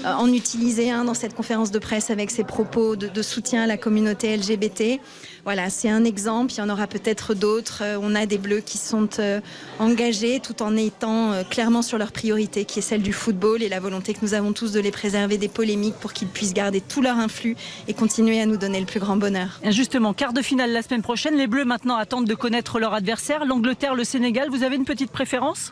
en 0.05 0.31
utiliser 0.31 0.91
un 0.91 1.05
dans 1.05 1.15
cette 1.15 1.33
conférence 1.33 1.71
de 1.71 1.79
presse 1.79 2.11
avec 2.11 2.29
ses 2.29 2.43
propos 2.43 2.95
de 2.95 3.21
soutien 3.23 3.63
à 3.63 3.67
la 3.67 3.77
communauté 3.77 4.37
LGBT. 4.37 4.99
Voilà, 5.47 5.69
c'est 5.69 5.89
un 5.89 6.03
exemple. 6.03 6.51
Il 6.51 6.57
y 6.57 6.61
en 6.61 6.67
aura 6.67 6.87
peut-être 6.87 7.33
d'autres. 7.33 7.81
Euh, 7.81 7.97
On 8.01 8.15
a 8.15 8.25
des 8.25 8.37
bleus 8.37 8.59
qui 8.59 8.77
sont 8.77 9.07
euh, 9.19 9.39
engagés 9.79 10.41
tout 10.41 10.61
en 10.61 10.75
étant 10.75 11.31
euh, 11.31 11.43
clairement 11.45 11.81
sur 11.81 11.97
leur 11.97 12.11
priorité, 12.11 12.65
qui 12.65 12.79
est 12.79 12.81
celle 12.81 13.01
du 13.01 13.13
football 13.13 13.63
et 13.63 13.69
la 13.69 13.79
volonté 13.79 14.13
que 14.13 14.19
nous 14.23 14.33
avons 14.33 14.51
tous 14.51 14.73
de 14.73 14.81
les 14.81 14.91
préserver 14.91 15.37
des 15.37 15.47
polémiques 15.47 15.95
pour 16.01 16.11
qu'ils 16.11 16.27
puissent 16.27 16.53
garder 16.53 16.81
tout 16.81 17.01
leur 17.01 17.17
influx 17.17 17.55
et 17.87 17.93
continuer 17.93 18.41
à 18.41 18.45
nous 18.45 18.57
donner 18.57 18.81
le 18.81 18.85
plus 18.85 18.99
grand 18.99 19.15
bonheur. 19.15 19.61
Justement, 19.69 20.13
quart 20.13 20.33
de 20.33 20.41
finale 20.41 20.73
la 20.73 20.81
semaine 20.81 21.01
prochaine. 21.01 21.37
Les 21.37 21.47
Bleus 21.47 21.63
maintenant 21.63 21.95
attendent 21.95 22.27
de 22.27 22.35
connaître 22.35 22.77
leur 22.77 22.93
adversaire. 22.93 23.45
L'Angleterre, 23.45 23.95
le 23.95 24.03
Sénégal, 24.03 24.49
vous 24.49 24.63
avez 24.63 24.75
une 24.75 24.83
petite 24.83 25.11
préférence? 25.11 25.71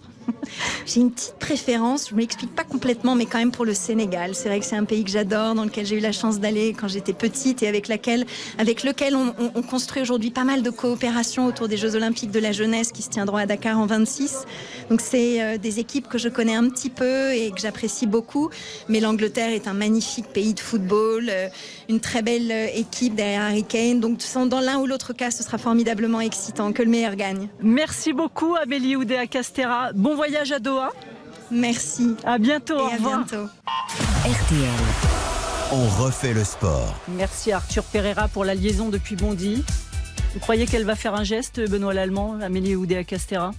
J'ai 0.86 1.01
une 1.01 1.12
petite 1.12 1.36
préférence, 1.39 2.09
je 2.09 2.13
ne 2.13 2.19
m'explique 2.19 2.53
pas 2.56 2.63
complètement, 2.63 3.15
mais 3.15 3.25
quand 3.25 3.38
même 3.39 3.51
pour 3.51 3.65
le 3.65 3.74
Sénégal. 3.74 4.36
C'est 4.36 4.50
vrai 4.50 4.59
que 4.59 4.65
c'est 4.65 4.75
un 4.75 4.86
pays 4.86 5.03
que 5.03 5.09
j'adore, 5.12 5.56
dans 5.56 5.63
lequel 5.65 5.86
j'ai 5.86 5.97
eu 5.97 6.01
la 6.01 6.12
chance 6.12 6.39
d'aller 6.39 6.74
quand 6.74 6.88
j'étais 6.88 7.13
petite 7.13 7.63
et 7.63 7.68
avec, 7.68 7.88
lequel 7.88 8.25
on, 9.15 9.33
on- 9.39 9.51
on 9.56 9.62
construit 9.62 10.01
aujourd'hui 10.01 10.31
pas 10.31 10.44
mal 10.44 10.62
de 10.63 10.69
coopération 10.69 11.45
autour 11.47 11.68
des 11.68 11.77
Jeux 11.77 11.95
Olympiques 11.95 12.31
de 12.31 12.39
la 12.39 12.51
jeunesse 12.51 12.92
qui 12.92 13.01
se 13.01 13.09
tiendront 13.09 13.38
à 13.38 13.45
Dakar 13.45 13.80
en 13.80 13.86
26. 13.86 14.45
Donc 14.89 15.01
c'est 15.01 15.42
euh, 15.42 15.57
des 15.57 15.80
équipes 15.80 16.07
que 16.07 16.18
je 16.18 16.30
connais 16.30 16.56
un 16.56 16.69
petit 16.69 16.89
peu 16.89 17.33
et 17.33 17.51
que 17.51 17.59
j'apprécie 17.59 18.07
beaucoup. 18.07 18.50
Mais 18.89 19.00
l'Angleterre 19.00 19.50
est 19.51 19.68
un 19.68 19.74
magnifique 19.74 20.27
pays 20.27 20.53
de 20.53 20.59
football, 20.59 21.27
euh, 21.29 21.48
une 21.89 22.00
très 22.00 22.22
belle 22.22 22.51
euh, 22.51 22.67
équipe 22.75 23.15
derrière 23.15 23.41
Harry 23.43 23.63
Kane. 23.63 24.00
Donc 24.00 24.19
dans 24.50 24.60
l'un 24.60 24.77
ou 24.79 24.86
l'autre 24.86 25.13
cas, 25.13 25.31
ce 25.31 25.43
sera 25.43 25.58
formidablement 25.58 26.22
excitant. 26.22 26.74
Que 26.74 26.84
le 26.84 26.89
meilleur 26.89 27.15
gagne. 27.15 27.48
Merci 27.62 28.12
beaucoup, 28.13 28.55
Amélie 28.55 28.96
Oudéa 28.96 29.27
Castera. 29.27 29.91
Bon 29.93 30.15
voyage 30.15 30.35
à 30.38 30.60
Doha. 30.60 30.92
Merci. 31.50 32.15
À 32.25 32.38
bientôt. 32.38 32.75
au 32.75 32.86
à 32.88 32.89
revoir. 32.89 33.18
bientôt. 33.25 33.48
RTL. 34.25 34.70
On 35.72 36.04
refait 36.04 36.34
le 36.34 36.44
sport. 36.44 36.94
Merci 37.08 37.51
à 37.51 37.58
Arthur 37.58 37.84
Pereira 37.84 38.27
pour 38.27 38.44
la 38.46 38.54
liaison 38.54 38.89
depuis 38.89 39.15
Bondy. 39.15 39.63
Vous 40.34 40.39
croyez 40.39 40.65
qu'elle 40.65 40.84
va 40.84 40.96
faire 40.96 41.15
un 41.15 41.24
geste, 41.24 41.62
Benoît 41.70 41.94
Lallemand, 41.94 42.38
Amélie 42.42 42.75
Oudéa 42.75 43.04
Castera 43.04 43.51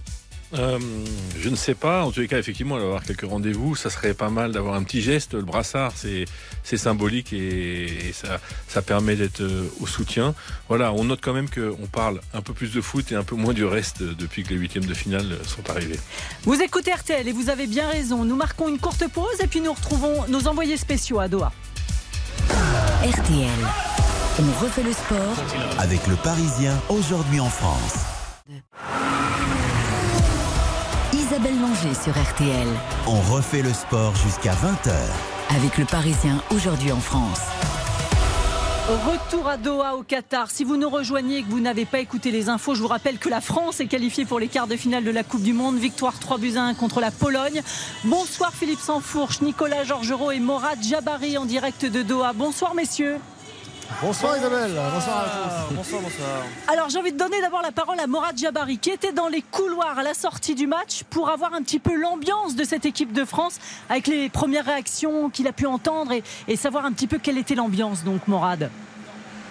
Euh, 0.53 0.79
je 1.37 1.49
ne 1.49 1.55
sais 1.55 1.75
pas. 1.75 2.03
En 2.03 2.11
tous 2.11 2.21
les 2.21 2.27
cas, 2.27 2.37
effectivement, 2.37 2.75
elle 2.75 2.81
va 2.81 2.87
avoir 2.87 3.03
quelques 3.03 3.29
rendez-vous. 3.29 3.75
Ça 3.75 3.89
serait 3.89 4.13
pas 4.13 4.29
mal 4.29 4.51
d'avoir 4.51 4.75
un 4.75 4.83
petit 4.83 5.01
geste. 5.01 5.33
Le 5.33 5.41
brassard, 5.41 5.91
c'est 5.95 6.25
c'est 6.63 6.77
symbolique 6.77 7.33
et, 7.33 8.09
et 8.09 8.13
ça, 8.13 8.39
ça 8.67 8.81
permet 8.81 9.15
d'être 9.15 9.41
euh, 9.41 9.67
au 9.81 9.87
soutien. 9.87 10.33
Voilà, 10.69 10.93
on 10.93 11.03
note 11.05 11.19
quand 11.21 11.33
même 11.33 11.49
qu'on 11.49 11.87
parle 11.87 12.21
un 12.33 12.41
peu 12.41 12.53
plus 12.53 12.71
de 12.73 12.81
foot 12.81 13.11
et 13.11 13.15
un 13.15 13.23
peu 13.23 13.35
moins 13.35 13.53
du 13.53 13.65
reste 13.65 14.03
depuis 14.03 14.43
que 14.43 14.49
les 14.49 14.55
huitièmes 14.55 14.85
de 14.85 14.93
finale 14.93 15.37
sont 15.45 15.69
arrivés. 15.69 15.99
Vous 16.43 16.61
écoutez 16.61 16.91
RTL 16.93 17.27
et 17.27 17.31
vous 17.31 17.49
avez 17.49 17.67
bien 17.67 17.89
raison. 17.89 18.23
Nous 18.23 18.35
marquons 18.35 18.69
une 18.69 18.79
courte 18.79 19.07
pause 19.09 19.39
et 19.41 19.47
puis 19.47 19.61
nous 19.61 19.73
retrouvons 19.73 20.25
nos 20.27 20.47
envoyés 20.47 20.77
spéciaux 20.77 21.19
à 21.19 21.27
Doha. 21.27 21.51
RTL. 23.03 23.49
On 24.39 24.63
refait 24.63 24.83
le 24.83 24.93
sport 24.93 25.79
Avec 25.79 26.05
le 26.07 26.15
Parisien, 26.15 26.79
aujourd'hui 26.89 27.39
en 27.39 27.49
France. 27.49 28.16
Isabelle 31.37 31.61
Langer 31.61 31.93
sur 31.93 32.13
RTL. 32.13 32.67
On 33.05 33.19
refait 33.31 33.61
le 33.61 33.71
sport 33.71 34.15
jusqu'à 34.15 34.53
20h. 34.53 34.91
Avec 35.55 35.77
le 35.77 35.85
Parisien 35.85 36.41
aujourd'hui 36.49 36.91
en 36.91 36.99
France. 36.99 37.41
Retour 39.05 39.47
à 39.47 39.57
Doha 39.57 39.97
au 39.97 40.01
Qatar. 40.01 40.49
Si 40.49 40.63
vous 40.63 40.77
nous 40.77 40.89
rejoignez 40.89 41.37
et 41.37 41.43
que 41.43 41.49
vous 41.49 41.59
n'avez 41.59 41.85
pas 41.85 41.99
écouté 41.99 42.31
les 42.31 42.49
infos, 42.49 42.73
je 42.73 42.81
vous 42.81 42.87
rappelle 42.87 43.19
que 43.19 43.29
la 43.29 43.39
France 43.39 43.79
est 43.79 43.85
qualifiée 43.85 44.25
pour 44.25 44.39
les 44.39 44.47
quarts 44.47 44.65
de 44.65 44.75
finale 44.75 45.03
de 45.03 45.11
la 45.11 45.23
Coupe 45.23 45.43
du 45.43 45.53
Monde. 45.53 45.77
Victoire 45.77 46.17
3 46.17 46.39
buts 46.39 46.55
à 46.55 46.63
1 46.63 46.73
contre 46.73 47.01
la 47.01 47.11
Pologne. 47.11 47.61
Bonsoir 48.03 48.51
Philippe 48.51 48.79
Sansfourche, 48.79 49.41
Nicolas 49.41 49.83
Georgerot 49.83 50.31
et 50.31 50.39
Morad 50.39 50.81
Jabari 50.81 51.37
en 51.37 51.45
direct 51.45 51.85
de 51.85 52.01
Doha. 52.01 52.33
Bonsoir 52.33 52.73
messieurs. 52.73 53.17
Bonsoir 54.01 54.37
Isabelle, 54.37 54.71
bonsoir 54.93 55.17
à 55.17 55.67
tous. 55.69 55.75
Bonsoir, 55.75 56.01
bonsoir. 56.01 56.27
Alors 56.67 56.89
j'ai 56.89 56.99
envie 56.99 57.13
de 57.13 57.17
donner 57.17 57.41
d'abord 57.41 57.61
la 57.61 57.71
parole 57.71 57.99
à 57.99 58.05
Morad 58.05 58.37
Jabari 58.37 58.77
qui 58.77 58.89
était 58.91 59.11
dans 59.11 59.27
les 59.27 59.41
couloirs 59.41 59.97
à 59.97 60.03
la 60.03 60.13
sortie 60.13 60.55
du 60.55 60.67
match 60.67 61.03
pour 61.09 61.29
avoir 61.29 61.53
un 61.53 61.63
petit 61.63 61.79
peu 61.79 61.95
l'ambiance 61.95 62.55
de 62.55 62.63
cette 62.63 62.85
équipe 62.85 63.11
de 63.13 63.25
France 63.25 63.59
avec 63.89 64.07
les 64.07 64.29
premières 64.29 64.65
réactions 64.65 65.29
qu'il 65.29 65.47
a 65.47 65.51
pu 65.53 65.65
entendre 65.65 66.11
et, 66.11 66.23
et 66.47 66.55
savoir 66.55 66.85
un 66.85 66.91
petit 66.91 67.07
peu 67.07 67.17
quelle 67.17 67.37
était 67.37 67.55
l'ambiance 67.55 68.03
donc 68.03 68.27
Morad. 68.27 68.69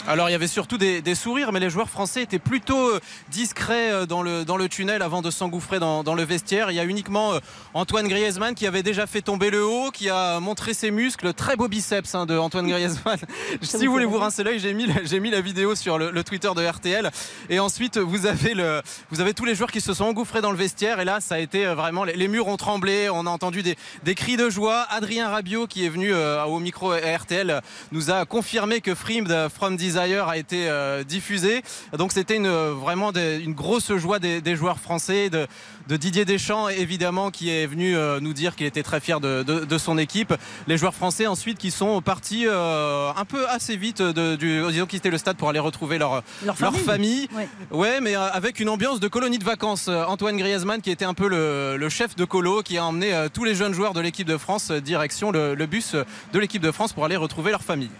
Alors 0.09 0.29
il 0.29 0.33
y 0.33 0.37
avait 0.37 0.47
surtout 0.47 0.79
des, 0.79 1.03
des, 1.03 1.17
sourires, 1.17 1.51
mais 1.51 1.59
les 1.59 1.69
joueurs 1.69 1.91
français 1.91 2.23
étaient 2.23 2.39
plutôt 2.39 2.91
euh, 2.91 3.01
discrets 3.29 3.91
euh, 3.91 4.07
dans 4.07 4.23
le, 4.23 4.45
dans 4.45 4.57
le 4.57 4.69
tunnel 4.69 5.03
avant 5.03 5.21
de 5.21 5.33
s'engouffrer 5.33 5.81
dans, 5.81 6.05
dans, 6.05 6.15
le 6.15 6.23
vestiaire. 6.23 6.71
Il 6.71 6.75
y 6.75 6.81
a 6.81 6.85
uniquement 6.85 7.33
euh, 7.33 7.41
Antoine 7.75 8.07
Griezmann 8.07 8.55
qui 8.55 8.69
avait 8.69 8.85
déjà 8.85 9.09
fait 9.09 9.21
tomber 9.21 9.51
le 9.51 9.67
haut, 9.67 9.91
qui 9.91 10.09
a 10.09 10.39
montré 10.39 10.75
ses 10.75 10.93
muscles. 10.93 11.35
Très 11.35 11.57
beau 11.57 11.67
biceps 11.67 12.15
hein, 12.15 12.25
de 12.25 12.39
Antoine 12.39 12.69
Griezmann. 12.69 13.19
si 13.63 13.85
vous 13.85 13.93
voulez 13.93 14.05
vous 14.05 14.19
rincer 14.19 14.45
l'œil, 14.45 14.61
j'ai 14.61 14.75
mis, 14.75 14.87
j'ai 15.03 15.19
mis 15.19 15.31
la 15.31 15.41
vidéo 15.41 15.75
sur 15.75 15.99
le, 15.99 16.13
le, 16.13 16.23
Twitter 16.23 16.51
de 16.55 16.65
RTL. 16.65 17.11
Et 17.51 17.59
ensuite, 17.59 17.99
vous 17.99 18.27
avez, 18.27 18.55
le, 18.55 18.83
vous 19.11 19.21
avez 19.21 19.35
tous 19.35 19.45
les 19.45 19.57
joueurs 19.57 19.73
qui 19.73 19.81
se 19.81 19.93
sont 19.93 20.05
engouffrés 20.05 20.41
dans 20.41 20.53
le 20.53 20.59
vestiaire. 20.59 21.01
Et 21.01 21.05
là, 21.05 21.19
ça 21.19 21.35
a 21.35 21.39
été 21.41 21.65
vraiment. 21.67 22.05
Les, 22.05 22.15
les 22.15 22.29
murs 22.29 22.47
ont 22.47 22.57
tremblé. 22.57 23.09
On 23.11 23.27
a 23.27 23.31
entendu 23.31 23.65
des, 23.65 23.77
des, 24.05 24.15
cris 24.15 24.37
de 24.37 24.51
joie. 24.51 24.87
Adrien 24.91 25.29
Rabiot, 25.31 25.67
qui 25.67 25.85
est 25.85 25.89
venu 25.89 26.15
au 26.15 26.61
micro 26.61 26.93
RTL, 26.93 27.61
nous 27.91 28.13
a 28.13 28.25
confirmé 28.25 28.81
que 28.81 28.95
Frim 28.95 29.49
From 29.53 29.77
Desire 29.97 30.29
a 30.29 30.37
été 30.37 30.69
euh, 30.69 31.05
diffusé. 31.05 31.63
Donc 31.97 32.13
c'était 32.13 32.37
une, 32.37 32.49
vraiment 32.49 33.13
des, 33.13 33.39
une 33.39 33.55
grosse 33.55 33.95
joie 33.97 34.19
des, 34.19 34.41
des 34.41 34.57
joueurs 34.57 34.79
français, 34.79 35.31
de, 35.31 35.47
de, 35.89 35.97
Didier 35.97 36.25
Deschamps 36.25 36.69
évidemment 36.69 37.31
qui 37.31 37.51
est 37.51 37.67
venu 37.67 37.97
euh, 37.97 38.21
nous 38.21 38.33
dire 38.33 38.57
qu'il 38.57 38.67
était 38.67 38.83
très 38.83 39.01
fier 39.01 39.21
de, 39.21 39.43
de, 39.43 39.65
de, 39.65 39.79
son 39.79 39.99
équipe. 39.99 40.35
Les 40.67 40.77
joueurs 40.77 40.95
français 40.95 41.27
ensuite 41.27 41.59
qui 41.59 41.71
sont 41.71 42.01
partis 42.03 42.45
euh, 42.47 43.11
un 43.17 43.25
peu 43.25 43.49
assez 43.49 43.77
vite 43.77 44.03
de, 44.03 44.37
du, 44.37 44.63
ils 44.71 44.83
ont 44.83 44.87
quitté 44.87 45.11
le 45.11 45.19
stade 45.19 45.37
pour 45.37 45.49
aller 45.49 45.59
retrouver 45.59 45.99
leur, 45.99 46.23
leur 46.45 46.57
leur 46.61 46.75
famille. 46.75 46.85
famille. 46.85 47.29
Ouais. 47.35 47.49
ouais. 47.71 48.01
mais 48.01 48.15
avec 48.15 48.61
une 48.61 48.69
ambiance 48.69 49.01
de 49.01 49.09
colonie 49.09 49.39
de 49.39 49.45
vacances. 49.45 49.89
Antoine 49.89 50.37
Griezmann 50.37 50.81
qui 50.83 50.91
était 50.91 51.05
un 51.05 51.15
peu 51.15 51.29
le, 51.29 51.77
le 51.77 51.89
chef 51.89 52.17
de 52.17 52.25
colo 52.25 52.63
qui 52.63 52.79
a 52.79 52.85
emmené 52.85 53.27
tous 53.33 53.45
les 53.45 53.55
jeunes 53.55 53.73
joueurs 53.73 53.95
de 53.95 54.01
l'équipe 54.01 54.27
de 54.27 54.37
France 54.37 54.71
direction 54.71 55.31
le, 55.31 55.55
le 55.55 55.67
bus 55.67 55.95
de 56.33 56.39
l'équipe 56.39 56.63
de 56.63 56.71
France 56.71 56.93
pour 56.93 57.05
aller 57.05 57.17
retrouver 57.17 57.51
leur 57.51 57.63
famille. 57.63 57.91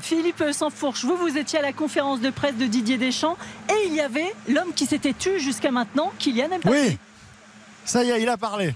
Philippe 0.00 0.44
Sansfourche, 0.52 1.04
vous, 1.04 1.16
vous 1.16 1.36
étiez 1.36 1.58
à 1.58 1.62
la 1.62 1.72
conférence 1.72 2.20
de 2.20 2.30
presse 2.30 2.56
de 2.56 2.66
Didier 2.66 2.98
Deschamps 2.98 3.36
et 3.68 3.86
il 3.88 3.94
y 3.94 4.00
avait 4.00 4.32
l'homme 4.48 4.72
qui 4.74 4.86
s'était 4.86 5.14
tu 5.18 5.40
jusqu'à 5.40 5.70
maintenant, 5.70 6.12
Kylian 6.18 6.48
Mbappé. 6.48 6.68
Oui, 6.70 6.98
ça 7.84 8.04
y 8.04 8.10
est, 8.10 8.22
il 8.22 8.28
a 8.28 8.36
parlé. 8.36 8.74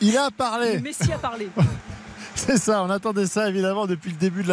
Il 0.00 0.16
a 0.16 0.30
parlé. 0.30 0.74
Le 0.76 0.80
Messi 0.80 1.12
a 1.12 1.18
parlé. 1.18 1.48
C'est 2.46 2.58
ça, 2.58 2.82
on 2.82 2.90
attendait 2.90 3.26
ça 3.26 3.48
évidemment 3.48 3.86
depuis 3.86 4.10
le 4.10 4.16
début 4.16 4.42
de 4.42 4.52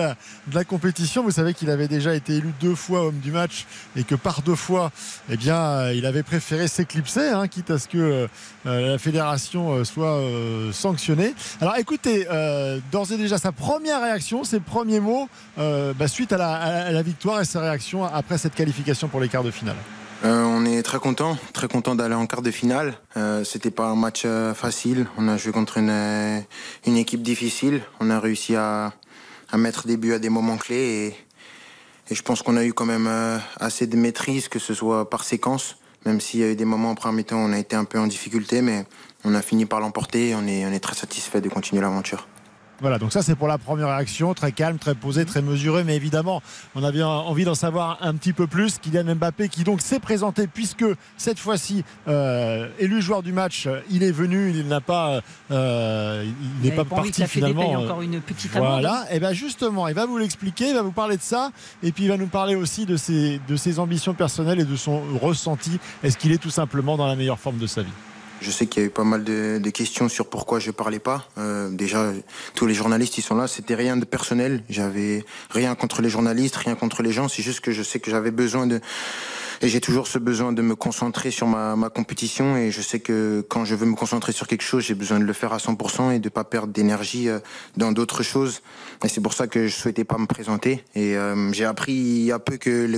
la, 0.53 0.63
compétition. 0.63 1.24
Vous 1.24 1.31
savez 1.31 1.55
qu'il 1.55 1.72
avait 1.72 1.88
déjà 1.88 2.13
été 2.13 2.36
élu 2.36 2.53
deux 2.62 2.75
fois 2.75 3.08
homme 3.08 3.17
du 3.17 3.31
match 3.31 3.65
et 3.96 4.03
que 4.03 4.13
par 4.13 4.43
deux 4.43 4.55
fois, 4.55 4.91
eh 5.31 5.34
il 5.34 6.05
avait 6.05 6.22
préféré 6.22 6.67
s'éclipser, 6.67 7.29
hein, 7.29 7.48
quitte 7.48 7.72
à 7.72 7.79
ce 7.79 7.88
que 7.88 8.27
euh, 8.67 8.91
la 8.91 9.00
fédération 9.00 9.84
soit 9.86 10.17
euh, 10.19 10.72
sanctionnée. 10.72 11.34
Alors 11.62 11.77
écoutez, 11.77 12.27
euh, 12.29 12.79
d'ores 12.91 13.12
et 13.12 13.17
déjà 13.17 13.39
sa 13.39 13.51
première 13.51 14.03
réaction, 14.03 14.43
ses 14.43 14.60
premiers 14.60 15.00
mots 15.00 15.27
bah, 15.58 16.08
suite 16.08 16.31
à 16.31 16.91
la 16.91 17.01
victoire 17.01 17.41
et 17.41 17.46
sa 17.46 17.60
réaction 17.60 18.05
après 18.05 18.38
cette 18.38 18.53
qualification 18.53 19.08
pour 19.08 19.19
les 19.19 19.29
quarts 19.29 19.43
de 19.43 19.51
finale. 19.51 19.77
On 20.62 20.66
est 20.66 20.84
très 20.84 21.00
content, 21.00 21.38
très 21.54 21.70
content 21.70 21.96
d'aller 21.96 22.16
en 22.16 22.28
quart 22.28 22.42
de 22.42 22.51
finale. 22.51 22.98
Euh, 23.16 23.46
C'était 23.46 23.72
pas 23.72 23.86
un 23.86 23.96
match 23.96 24.24
euh, 24.25 24.54
facile. 24.54 25.08
On 25.18 25.30
a 25.30 25.38
joué 25.38 25.54
contre 25.54 25.78
une, 25.78 25.89
euh, 25.89 26.42
équipe 26.86 27.22
difficile. 27.22 27.82
On 28.01 28.10
a 28.10 28.20
réussi 28.20 28.58
à, 28.58 28.92
mettre 29.56 29.88
des 29.88 29.96
buts 29.96 30.12
à 30.12 30.20
des 30.20 30.28
moments 30.28 30.58
clés 30.58 31.16
et, 32.10 32.12
et 32.12 32.13
je 32.13 32.22
pense 32.24 32.42
qu'on 32.42 32.58
a 32.58 32.66
eu 32.66 32.74
quand 32.74 32.86
même 32.86 33.08
euh, 33.08 33.38
assez 33.62 33.88
de 33.88 33.96
maîtrise, 33.96 34.50
que 34.50 34.60
ce 34.60 34.74
soit 34.74 35.10
par 35.10 35.24
séquence. 35.24 35.78
Même 36.06 36.20
s'il 36.20 36.42
y 36.42 36.44
a 36.44 36.51
eu 36.51 36.58
des 36.58 36.66
moments 36.66 36.89
en 36.89 36.96
premier 36.96 37.24
temps, 37.24 37.39
on 37.39 37.54
a 37.54 37.58
été 37.58 37.78
un 37.78 37.86
peu 37.86 37.98
en 37.98 38.08
difficulté, 38.08 38.62
mais 38.62 38.84
on 39.24 39.36
a 39.36 39.42
fini 39.42 39.66
par 39.66 39.80
l'emporter. 39.80 40.36
On 40.36 40.46
est, 40.46 40.66
on 40.66 40.74
est 40.74 40.82
très 40.82 40.96
satisfait 40.96 41.39
de 41.39 41.48
continuer 41.48 41.82
l'aventure. 41.82 42.28
Voilà, 42.82 42.98
donc 42.98 43.12
ça 43.12 43.22
c'est 43.22 43.36
pour 43.36 43.48
la 43.48 43.58
première 43.58 43.88
réaction, 43.88 44.34
très 44.34 44.52
calme, 44.52 44.78
très 44.78 44.96
posée, 44.96 45.26
très 45.26 45.42
mesurée, 45.42 45.84
mais 45.84 45.96
évidemment, 45.96 46.42
on 46.76 46.84
avait 46.84 47.04
envie 47.04 47.44
d'en 47.44 47.56
savoir 47.56 47.98
un 48.02 48.16
petit 48.16 48.34
peu 48.34 48.48
plus. 48.48 48.80
Kylian 48.80 49.16
Mbappé 49.16 49.50
qui 49.50 49.64
donc 49.64 49.82
s'est 49.82 50.00
présenté 50.00 50.48
puisque 50.48 50.86
cette 51.18 51.40
fois-ci 51.40 51.84
euh, 52.08 52.70
élu 52.80 53.02
joueur 53.02 53.22
du 53.22 53.34
match, 53.34 53.68
il 53.90 54.04
est 54.04 54.12
venu, 54.12 54.52
il 54.52 54.68
n'a 54.68 54.82
pas, 54.82 55.22
euh, 55.52 56.26
il 56.62 56.70
n'est 56.70 56.76
pas 56.76 56.86
parti 56.86 57.26
finalement. 57.28 57.72
encore 57.72 58.02
une 58.02 58.22
petite 58.22 58.52
voilà, 58.56 59.06
et 59.12 59.20
bien 59.20 59.34
justement, 59.34 59.88
il 59.88 59.94
va 59.94 60.06
vous 60.06 60.18
l'expliquer, 60.18 60.70
il 60.70 60.76
va 60.76 60.82
vous 60.82 60.92
parler 60.92 61.18
de 61.18 61.22
ça, 61.22 61.52
et 61.84 61.92
puis 61.92 62.06
il 62.06 62.10
va 62.10 62.18
nous 62.18 62.28
parler 62.28 62.56
aussi 62.56 62.86
de 62.86 62.98
ses, 62.98 63.40
de 63.48 63.56
ses 63.56 63.80
ambitions 63.80 64.14
personnelles 64.14 64.60
et 64.60 64.66
de 64.66 64.76
son 64.76 65.02
ressenti. 65.22 65.80
Est-ce 66.04 66.18
qu'il 66.18 66.32
est 66.32 66.38
tout 66.38 66.50
simplement 66.50 66.98
dans 66.98 67.08
la 67.08 67.16
meilleure 67.16 67.40
forme 67.40 67.58
de 67.58 67.68
sa 67.68 67.82
vie? 67.82 67.92
Je 68.41 68.51
sais 68.51 68.67
qu'il 68.67 68.81
y 68.81 68.86
a 68.86 68.88
eu 68.88 68.91
pas 68.91 69.03
mal 69.03 69.24
de, 69.24 69.69
questions 69.69 70.10
sur 70.10 70.27
pourquoi 70.27 70.60
je 70.60 70.72
parlais 70.72 71.00
pas. 71.00 71.27
Euh, 71.38 71.69
déjà, 71.69 72.12
tous 72.55 72.65
les 72.65 72.74
journalistes 72.74 73.17
ils 73.17 73.22
sont 73.22 73.36
là. 73.36 73.48
C'était 73.48 73.75
rien 73.75 73.98
de 73.98 74.05
personnel. 74.05 74.63
J'avais 74.69 75.25
rien 75.50 75.75
contre 75.75 76.01
les 76.01 76.10
journalistes, 76.10 76.55
rien 76.55 76.75
contre 76.75 77.03
les 77.03 77.12
gens. 77.12 77.27
C'est 77.27 77.43
juste 77.43 77.60
que 77.60 77.72
je 77.72 77.84
sais 77.84 78.00
que 78.00 78.10
j'avais 78.10 78.31
besoin 78.31 78.67
de 78.67 78.79
et 79.62 79.68
j'ai 79.68 79.82
toujours 79.82 80.08
ce 80.08 80.18
besoin 80.18 80.54
de 80.54 80.62
me 80.62 80.75
concentrer 80.75 81.32
sur 81.32 81.48
ma, 81.48 81.75
ma, 81.75 81.89
compétition 81.89 82.56
et 82.56 82.72
je 82.72 82.82
sais 82.82 83.00
que 83.00 83.46
quand 83.50 83.66
je 83.66 83.75
veux 83.75 83.86
me 83.86 83.96
concentrer 83.96 84.32
sur 84.32 84.48
quelque 84.48 84.62
chose, 84.62 84.84
j'ai 84.84 84.94
besoin 84.94 85.20
de 85.20 85.25
le 85.25 85.34
faire 85.34 85.51
à 85.51 85.58
100% 85.58 86.13
et 86.13 86.20
de 86.20 86.30
pas 86.30 86.44
perdre 86.44 86.72
d'énergie 86.72 87.28
euh, 87.28 87.39
dans 87.75 87.92
d'autres 87.92 88.24
choses. 88.24 88.62
Et 89.04 89.10
c'est 89.10 89.22
pour 89.22 89.34
ça 89.34 89.48
que 89.48 89.68
je 89.68 89.75
souhaitais 89.75 90.06
pas 90.06 90.18
me 90.18 90.28
présenter. 90.28 90.84
Et 90.96 91.18
euh, 91.18 91.51
j'ai 91.51 91.66
appris 91.66 91.94
il 91.94 92.25
y 92.25 92.32
a 92.32 92.39
peu 92.39 92.58
que 92.58 92.89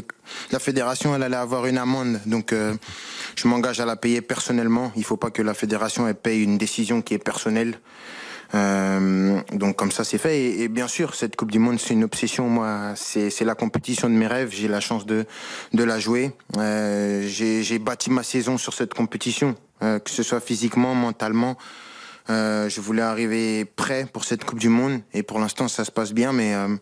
la 0.52 0.60
fédération 0.60 1.16
elle 1.16 1.24
allait 1.24 1.36
avoir 1.36 1.66
une 1.66 1.78
amende, 1.78 2.20
donc 2.26 2.54
euh, 2.54 2.76
je 3.36 3.48
m'engage 3.48 3.80
à 3.80 3.86
la 3.86 3.96
payer 3.96 4.22
personnellement. 4.22 4.92
Il 4.96 5.04
faut 5.04 5.18
pas 5.18 5.32
que 5.32 5.42
la 5.42 5.54
fédération 5.54 6.08
elle 6.08 6.16
paye 6.16 6.44
une 6.44 6.58
décision 6.58 7.02
qui 7.02 7.16
est 7.16 7.20
personnelle. 7.20 7.80
Euh, 8.54 9.40
donc 9.54 9.76
comme 9.78 9.92
ça 9.92 10.04
c'est 10.04 10.18
fait. 10.18 10.40
Et, 10.40 10.64
et, 10.64 10.68
bien 10.68 10.88
sûr 10.88 11.16
cette 11.16 11.36
Coupe 11.36 11.52
du 11.52 11.60
Monde 11.60 11.80
c'est 11.80 11.94
une 11.94 12.04
obsession 12.04 12.50
moi. 12.50 12.94
C'est 12.96 13.46
la 13.46 13.56
compétition 13.56 14.10
de 14.10 14.16
mes 14.16 14.28
rêves. 14.28 14.50
J'ai 14.52 14.68
la 14.68 14.80
chance 14.80 15.06
de 15.06 15.26
de 15.74 15.84
la 15.84 16.00
jouer. 16.00 16.32
Euh, 16.58 17.28
j'ai 17.28 17.80
bâti 17.80 18.10
ma 18.10 18.24
saison 18.24 18.58
sur 18.58 18.74
cette 18.74 18.94
compétition 18.94 19.56
euh, 19.84 20.00
que 20.00 20.12
ce 20.12 20.24
soit 20.24 20.42
physiquement 20.42 20.96
mentalement. 20.96 21.58
Euh, 22.30 22.70
je 22.70 22.82
voulais 22.82 23.02
arriver 23.02 23.66
prêt 23.66 24.06
pour 24.12 24.26
cette 24.26 24.44
Coupe 24.46 24.60
du 24.60 24.70
Monde. 24.70 25.02
Et 25.14 25.24
pour 25.24 25.40
l'instant 25.40 25.68
ça 25.68 25.86
se 25.86 25.92
passe 25.92 26.14
bien. 26.14 26.34
Mais 26.34 26.54
euh, 26.54 26.76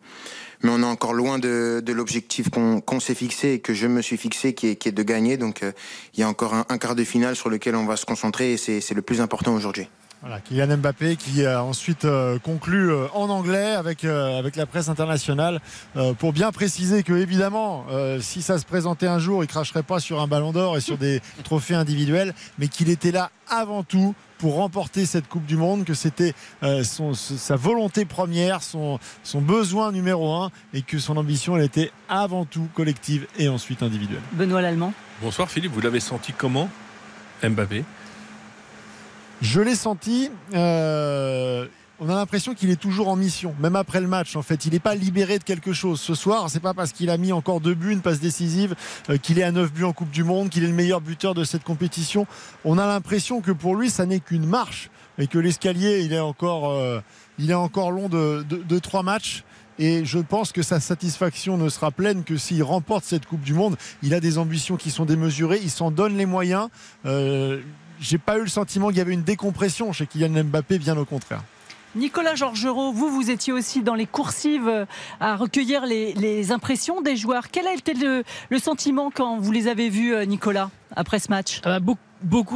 mais 0.61 0.71
on 0.71 0.81
est 0.81 0.85
encore 0.85 1.13
loin 1.13 1.39
de, 1.39 1.81
de 1.85 1.93
l'objectif 1.93 2.49
qu'on 2.49 2.81
qu 2.81 2.99
s'est 2.99 3.15
fixé 3.15 3.53
et 3.53 3.59
que 3.59 3.73
je 3.73 3.87
me 3.87 4.01
suis 4.01 4.17
fixé, 4.17 4.53
qui 4.53 4.67
est, 4.67 4.75
qui 4.75 4.89
est 4.89 4.91
de 4.91 5.03
gagner. 5.03 5.37
Donc, 5.37 5.61
il 5.61 6.19
y 6.19 6.23
a 6.23 6.27
encore 6.27 6.53
un, 6.53 6.65
un, 6.67 6.77
quart 6.77 6.95
de 6.95 7.05
finale 7.05 7.37
sur 7.37 7.49
lequel 7.49 7.77
on 7.77 7.85
va 7.85 7.95
se 7.95 8.05
concentrer. 8.05 8.51
Et 8.51 8.57
c'est 8.57 8.93
le 8.93 9.01
plus 9.01 9.21
important 9.21 9.55
aujourd'hui. 9.55 9.87
Voilà, 10.21 10.41
Kylian 10.41 10.77
Mbappé 10.77 11.15
qui 11.15 11.45
a 11.45 11.63
ensuite 11.63 12.03
euh, 12.03 12.39
conclu 12.39 12.91
euh, 12.91 13.07
en 13.13 13.29
anglais 13.29 13.71
avec, 13.71 14.03
euh, 14.03 14.37
avec 14.37 14.57
la 14.57 14.65
presse 14.65 14.89
internationale 14.89 15.61
euh, 15.95 16.13
pour 16.13 16.33
bien 16.33 16.51
préciser 16.51 17.03
que 17.03 17.13
évidemment 17.13 17.85
euh, 17.89 18.19
si 18.19 18.41
ça 18.41 18.59
se 18.59 18.65
présentait 18.65 19.07
un 19.07 19.17
jour 19.17 19.45
il 19.45 19.47
cracherait 19.47 19.81
pas 19.81 20.01
sur 20.01 20.19
un 20.19 20.27
ballon 20.27 20.51
d'or 20.51 20.75
et 20.75 20.81
sur 20.81 20.97
des 20.97 21.21
trophées 21.45 21.73
individuels 21.73 22.33
mais 22.57 22.67
qu'il 22.67 22.89
était 22.89 23.11
là 23.11 23.31
avant 23.47 23.83
tout 23.83 24.13
pour 24.39 24.55
remporter 24.55 25.05
cette 25.05 25.27
Coupe 25.27 25.45
du 25.45 25.57
Monde, 25.57 25.83
que 25.83 25.93
c'était 25.93 26.33
euh, 26.63 26.83
son, 26.83 27.13
sa 27.13 27.57
volonté 27.57 28.05
première, 28.05 28.63
son, 28.63 28.97
son, 29.21 29.41
besoin 29.41 29.91
numéro 29.91 30.33
un, 30.33 30.49
et 30.73 30.81
que 30.81 30.97
son 30.97 31.17
ambition, 31.17 31.57
elle 31.57 31.63
était 31.65 31.91
avant 32.07 32.45
tout 32.45 32.69
collective 32.73 33.27
et 33.37 33.49
ensuite 33.49 33.83
individuelle. 33.83 34.21
Benoît 34.31 34.61
Lallemand. 34.61 34.93
Bonsoir 35.21 35.51
Philippe, 35.51 35.73
vous 35.73 35.81
l'avez 35.81 35.99
senti 35.99 36.31
comment, 36.31 36.69
Mbappé? 37.43 37.83
Je 39.41 39.61
l'ai 39.61 39.75
senti. 39.75 40.29
Euh, 40.53 41.65
on 42.01 42.09
a 42.09 42.15
l'impression 42.15 42.53
qu'il 42.53 42.69
est 42.69 42.79
toujours 42.79 43.07
en 43.07 43.15
mission, 43.15 43.55
même 43.59 43.75
après 43.75 44.01
le 44.01 44.07
match. 44.07 44.35
En 44.35 44.41
fait, 44.41 44.65
il 44.65 44.73
n'est 44.73 44.79
pas 44.79 44.95
libéré 44.95 45.39
de 45.39 45.43
quelque 45.43 45.71
chose. 45.71 45.99
Ce 45.99 46.13
soir, 46.13 46.49
c'est 46.49 46.59
pas 46.59 46.73
parce 46.73 46.91
qu'il 46.91 47.09
a 47.09 47.17
mis 47.17 47.31
encore 47.31 47.61
deux 47.61 47.73
buts, 47.73 47.91
une 47.91 48.01
passe 48.01 48.19
décisive, 48.19 48.75
euh, 49.09 49.17
qu'il 49.17 49.39
est 49.39 49.43
à 49.43 49.51
9 49.51 49.71
buts 49.71 49.83
en 49.85 49.93
Coupe 49.93 50.09
du 50.09 50.23
Monde, 50.23 50.49
qu'il 50.49 50.63
est 50.63 50.67
le 50.67 50.73
meilleur 50.73 50.99
buteur 50.99 51.33
de 51.33 51.43
cette 51.45 51.63
compétition. 51.63 52.27
On 52.65 52.77
a 52.77 52.85
l'impression 52.85 53.39
que 53.39 53.51
pour 53.51 53.75
lui, 53.75 53.89
ça 53.89 54.05
n'est 54.05 54.19
qu'une 54.19 54.45
marche 54.45 54.89
et 55.17 55.27
que 55.27 55.37
l'escalier, 55.37 56.01
il 56.01 56.11
est 56.13 56.19
encore, 56.19 56.71
euh, 56.71 57.01
long 57.37 58.09
de, 58.09 58.79
trois 58.79 59.03
matchs. 59.03 59.43
Et 59.77 60.03
je 60.03 60.19
pense 60.19 60.51
que 60.51 60.61
sa 60.61 60.81
satisfaction 60.81 61.57
ne 61.57 61.69
sera 61.69 61.91
pleine 61.91 62.25
que 62.25 62.35
s'il 62.35 62.61
remporte 62.63 63.05
cette 63.05 63.25
Coupe 63.25 63.41
du 63.41 63.53
Monde. 63.53 63.77
Il 64.03 64.13
a 64.13 64.19
des 64.19 64.37
ambitions 64.37 64.75
qui 64.75 64.91
sont 64.91 65.05
démesurées, 65.05 65.59
il 65.63 65.69
s'en 65.71 65.89
donne 65.91 66.17
les 66.17 66.25
moyens. 66.25 66.67
J'ai 67.99 68.17
pas 68.17 68.37
eu 68.37 68.41
le 68.41 68.47
sentiment 68.47 68.89
qu'il 68.89 68.97
y 68.97 69.01
avait 69.01 69.13
une 69.13 69.23
décompression 69.23 69.91
chez 69.91 70.07
Kylian 70.07 70.43
Mbappé, 70.43 70.79
bien 70.79 70.97
au 70.97 71.05
contraire. 71.05 71.41
Nicolas 71.95 72.35
Georgerot, 72.35 72.91
vous, 72.91 73.09
vous 73.09 73.31
étiez 73.31 73.51
aussi 73.51 73.81
dans 73.81 73.95
les 73.95 74.05
coursives 74.05 74.67
euh, 74.67 74.85
à 75.19 75.35
recueillir 75.35 75.85
les, 75.85 76.51
impressions 76.51 77.01
des 77.01 77.15
joueurs. 77.15 77.49
Quel 77.49 77.67
a 77.67 77.73
été 77.73 77.93
le, 77.93 78.23
sentiment 78.59 79.11
quand 79.13 79.39
vous 79.39 79.51
les 79.51 79.67
avez 79.67 79.89
vus, 79.89 80.13
euh, 80.13 80.25
Nicolas, 80.25 80.69
après 80.95 81.19
ce 81.19 81.29
match? 81.29 81.61
Ah 81.63 81.69
bah, 81.69 81.79
Beaucoup 81.79 81.99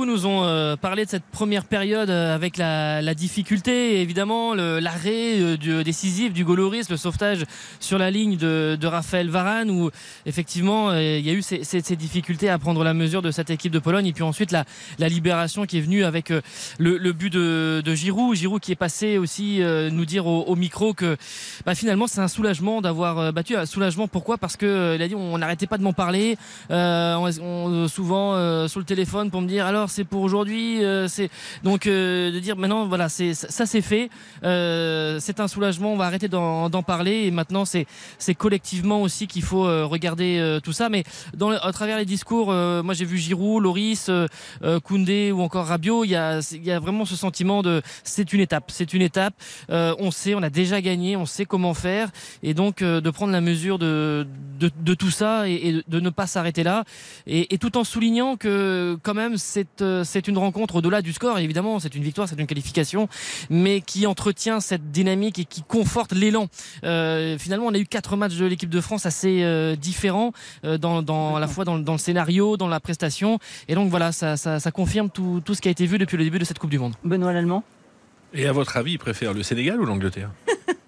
nous 0.05 0.25
ont 0.25 0.43
euh, 0.43 0.75
parlé 0.75 1.05
de 1.05 1.09
cette 1.09 1.23
première 1.23 1.65
période 1.65 2.09
euh, 2.09 2.35
avec 2.35 2.57
la, 2.57 3.01
la 3.01 3.13
difficulté, 3.13 4.01
évidemment 4.01 4.53
l'arrêt 4.53 5.39
euh, 5.39 5.83
décisif 5.83 6.33
du 6.33 6.43
Goloris, 6.43 6.89
le 6.89 6.97
sauvetage 6.97 7.45
sur 7.79 7.97
la 7.97 8.11
ligne 8.11 8.37
de, 8.37 8.77
de 8.79 8.87
Raphaël 8.87 9.29
Varane, 9.29 9.69
où 9.71 9.89
effectivement 10.25 10.93
il 10.93 11.21
y 11.21 11.29
a 11.29 11.33
eu 11.33 11.41
ces, 11.41 11.63
ces, 11.63 11.81
ces, 11.81 11.95
difficultés 11.95 12.49
à 12.49 12.59
prendre 12.59 12.83
la 12.83 12.93
mesure 12.93 13.21
de 13.21 13.31
cette 13.31 13.49
équipe 13.49 13.71
de 13.71 13.79
Pologne, 13.79 14.07
et 14.07 14.13
puis 14.13 14.23
ensuite 14.23 14.51
la, 14.51 14.65
la 14.99 15.07
libération 15.07 15.65
qui 15.65 15.77
est 15.77 15.81
venue 15.81 16.03
avec 16.03 16.29
le, 16.29 16.97
le 16.97 17.13
but 17.13 17.31
de, 17.31 17.81
de, 17.83 17.95
Giroud, 17.95 18.35
Giroud 18.35 18.61
qui 18.61 18.71
est 18.71 18.75
passé 18.75 19.17
aussi 19.17 19.61
nous 19.91 20.05
dire 20.05 20.27
au, 20.27 20.43
au 20.43 20.55
micro 20.55 20.93
que 20.93 21.17
bah, 21.65 21.75
finalement 21.75 22.07
c'est 22.07 22.21
un 22.21 22.27
soulagement 22.27 22.81
d'avoir 22.81 23.31
battu, 23.33 23.55
un 23.55 23.65
soulagement 23.65 24.07
pourquoi? 24.07 24.37
Parce 24.37 24.57
que 24.57 24.95
il 24.95 25.01
a 25.01 25.07
dit 25.07 25.15
on 25.15 25.37
n'arrêtait 25.37 25.67
pas 25.67 25.77
de 25.77 25.83
m'en 25.83 25.93
parler, 25.93 26.37
on, 26.69 27.87
souvent 27.87 28.67
sur 28.67 28.79
le 28.79 28.85
téléphone 28.85 29.31
pour 29.31 29.41
me 29.41 29.47
dire 29.47 29.52
alors 29.59 29.89
c'est 29.89 30.03
pour 30.03 30.21
aujourd'hui, 30.21 30.83
euh, 30.83 31.07
c'est 31.07 31.29
donc 31.63 31.87
euh, 31.87 32.31
de 32.31 32.39
dire 32.39 32.55
maintenant 32.57 32.85
voilà 32.85 33.09
ça 33.09 33.65
c'est 33.65 33.81
fait, 33.81 34.09
euh, 34.43 35.17
c'est 35.19 35.39
un 35.39 35.47
soulagement, 35.47 35.93
on 35.93 35.97
va 35.97 36.05
arrêter 36.05 36.27
d'en 36.27 36.83
parler. 36.83 37.23
Et 37.25 37.31
maintenant 37.31 37.65
c'est 37.65 37.85
c'est 38.17 38.35
collectivement 38.35 39.01
aussi 39.01 39.27
qu'il 39.27 39.43
faut 39.43 39.63
regarder 39.87 40.59
tout 40.63 40.73
ça. 40.73 40.89
Mais 40.89 41.03
dans 41.35 41.49
à 41.51 41.71
travers 41.71 41.97
les 41.97 42.05
discours, 42.05 42.47
moi 42.47 42.93
j'ai 42.93 43.05
vu 43.05 43.17
Giroud, 43.17 43.63
Loris, 43.63 44.09
Koundé 44.83 45.31
ou 45.31 45.41
encore 45.41 45.65
Rabiot, 45.67 46.03
il 46.05 46.11
y 46.11 46.15
a 46.15 46.79
vraiment 46.79 47.05
ce 47.05 47.15
sentiment 47.15 47.61
de 47.61 47.81
c'est 48.03 48.33
une 48.33 48.39
étape, 48.39 48.71
c'est 48.71 48.93
une 48.93 49.01
étape. 49.01 49.33
on 49.69 50.11
sait, 50.11 50.35
on 50.35 50.43
a 50.43 50.49
déjà 50.49 50.81
gagné, 50.81 51.15
on 51.15 51.25
sait 51.25 51.45
comment 51.45 51.73
faire. 51.73 52.09
Et 52.41 52.53
donc 52.53 52.83
de 52.83 53.09
prendre 53.09 53.31
la 53.33 53.41
mesure 53.41 53.79
de 53.79 54.25
tout 54.97 55.11
ça 55.11 55.47
et, 55.47 55.83
de 55.87 55.99
ne 55.99 56.09
pas 56.09 56.27
s'arrêter 56.27 56.63
là. 56.63 56.83
Et 57.27 57.57
tout 57.57 57.77
en 57.77 57.83
soulignant 57.83 58.37
que 58.37 58.97
quand 59.03 59.13
même 59.13 59.37
euh, 59.81 60.03
c'est 60.03 60.27
une 60.27 60.37
rencontre 60.37 60.75
au-delà 60.75 61.01
du 61.01 61.13
score. 61.13 61.37
Évidemment, 61.39 61.79
c'est 61.79 61.95
une 61.95 62.03
victoire, 62.03 62.27
c'est 62.27 62.39
une 62.39 62.47
qualification, 62.47 63.07
mais 63.49 63.81
qui 63.81 64.07
entretient 64.07 64.59
cette 64.59 64.91
dynamique 64.91 65.39
et 65.39 65.45
qui 65.45 65.63
conforte 65.63 66.11
l'élan. 66.13 66.47
Euh, 66.83 67.37
finalement, 67.37 67.67
on 67.67 67.73
a 67.73 67.77
eu 67.77 67.85
quatre 67.85 68.15
matchs 68.15 68.35
de 68.35 68.45
l'équipe 68.45 68.69
de 68.69 68.81
France 68.81 69.05
assez 69.05 69.43
euh, 69.43 69.75
différents 69.75 70.33
dans, 70.63 71.35
à 71.35 71.39
la 71.39 71.47
fois 71.47 71.65
dans, 71.65 71.77
le 71.77 71.97
scénario, 71.97 72.57
dans 72.57 72.67
la 72.67 72.79
prestation. 72.79 73.39
Et 73.67 73.75
donc 73.75 73.89
voilà, 73.89 74.11
ça, 74.11 74.71
confirme 74.71 75.09
tout, 75.09 75.41
tout 75.43 75.55
ce 75.55 75.61
qui 75.61 75.67
a 75.67 75.71
été 75.71 75.85
vu 75.85 75.97
depuis 75.97 76.17
le 76.17 76.23
début 76.23 76.39
de 76.39 76.45
cette 76.45 76.59
Coupe 76.59 76.71
du 76.71 76.79
Monde. 76.79 76.93
Benoît 77.03 77.33
Lallemand? 77.33 77.63
Et 78.33 78.47
à 78.47 78.51
votre 78.51 78.77
avis, 78.77 78.93
il 78.93 78.97
préfère 78.97 79.33
le 79.33 79.43
Sénégal 79.43 79.79
ou 79.79 79.85
l'Angleterre? 79.85 80.31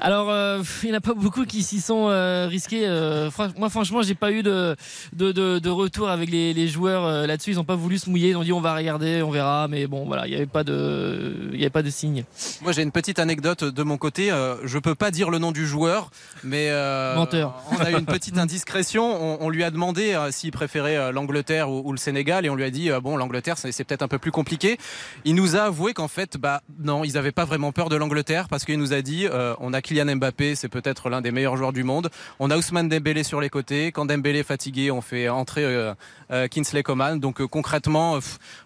Alors, 0.00 0.30
euh, 0.30 0.62
il 0.82 0.90
n'y 0.90 0.94
en 0.94 0.98
a 0.98 1.00
pas 1.00 1.14
beaucoup 1.14 1.44
qui 1.44 1.62
s'y 1.62 1.80
sont 1.80 2.08
euh, 2.08 2.46
risqués. 2.48 2.86
Euh, 2.86 3.30
moi, 3.56 3.70
franchement, 3.70 4.02
j'ai 4.02 4.14
pas 4.14 4.30
eu 4.30 4.42
de, 4.42 4.76
de, 5.14 5.32
de, 5.32 5.58
de, 5.58 5.70
retour 5.70 6.08
avec 6.10 6.30
les, 6.30 6.52
les 6.52 6.68
joueurs 6.68 7.26
là-dessus. 7.26 7.52
Ils 7.52 7.56
n'ont 7.56 7.64
pas 7.64 7.76
voulu 7.76 7.98
se 7.98 8.10
mouiller. 8.10 8.30
Ils 8.30 8.36
ont 8.36 8.42
dit 8.42 8.52
on 8.52 8.60
va 8.60 8.74
regarder, 8.74 9.22
on 9.22 9.30
verra. 9.30 9.68
Mais 9.68 9.86
bon, 9.86 10.04
voilà, 10.04 10.26
il 10.26 10.30
n'y 10.30 10.36
avait 10.36 10.46
pas 10.46 10.64
de, 10.64 11.50
il 11.52 11.58
y 11.58 11.62
avait 11.62 11.70
pas 11.70 11.82
de 11.82 11.90
signe. 11.90 12.24
Moi, 12.62 12.72
j'ai 12.72 12.82
une 12.82 12.92
petite 12.92 13.18
anecdote 13.18 13.64
de 13.64 13.82
mon 13.82 13.96
côté. 13.96 14.30
je 14.64 14.78
peux 14.78 14.94
pas 14.94 15.10
dire 15.10 15.30
le 15.30 15.38
nom 15.38 15.52
du 15.52 15.66
joueur, 15.66 16.10
mais 16.44 16.70
menteur. 17.14 17.54
On 17.72 17.82
a 17.82 17.90
eu 17.90 17.98
une 17.98 18.06
petite 18.06 18.38
indiscrétion. 18.38 19.42
On, 19.42 19.48
lui 19.48 19.64
a 19.64 19.70
demandé 19.70 20.16
s'il 20.30 20.52
préférait 20.52 21.12
l'Angleterre 21.12 21.70
ou, 21.70 21.82
ou, 21.84 21.92
le 21.92 21.98
Sénégal, 21.98 22.44
et 22.44 22.50
on 22.50 22.54
lui 22.54 22.64
a 22.64 22.70
dit 22.70 22.90
bon, 23.02 23.16
l'Angleterre, 23.16 23.56
c'est 23.58 23.84
peut-être 23.84 24.02
un 24.02 24.08
peu 24.08 24.18
plus 24.18 24.32
compliqué. 24.32 24.78
Il 25.24 25.34
nous 25.34 25.56
a 25.56 25.60
avoué 25.60 25.94
qu'en 25.94 26.08
fait, 26.08 26.36
bah 26.36 26.62
non, 26.78 27.04
ils 27.04 27.14
n'avaient 27.14 27.32
pas 27.32 27.44
vraiment 27.44 27.72
peur 27.72 27.88
de 27.88 27.96
l'Angleterre 27.96 28.48
parce 28.48 28.64
qu'il 28.64 28.78
nous 28.78 28.92
a 28.92 29.02
dit 29.02 29.26
on 29.60 29.72
a 29.72 29.80
Kylian 29.86 30.16
Mbappé, 30.16 30.56
c'est 30.56 30.68
peut-être 30.68 31.08
l'un 31.08 31.20
des 31.20 31.30
meilleurs 31.30 31.56
joueurs 31.56 31.72
du 31.72 31.84
monde. 31.84 32.10
On 32.40 32.50
a 32.50 32.56
Ousmane 32.56 32.88
Dembélé 32.88 33.22
sur 33.22 33.40
les 33.40 33.48
côtés. 33.48 33.92
Quand 33.92 34.04
Dembélé 34.04 34.40
est 34.40 34.42
fatigué, 34.42 34.90
on 34.90 35.00
fait 35.00 35.28
entrer 35.28 35.64
euh, 35.64 35.94
euh, 36.32 36.48
Kinsley 36.48 36.82
Coman. 36.82 37.20
Donc 37.20 37.40
euh, 37.40 37.46
concrètement, 37.46 38.18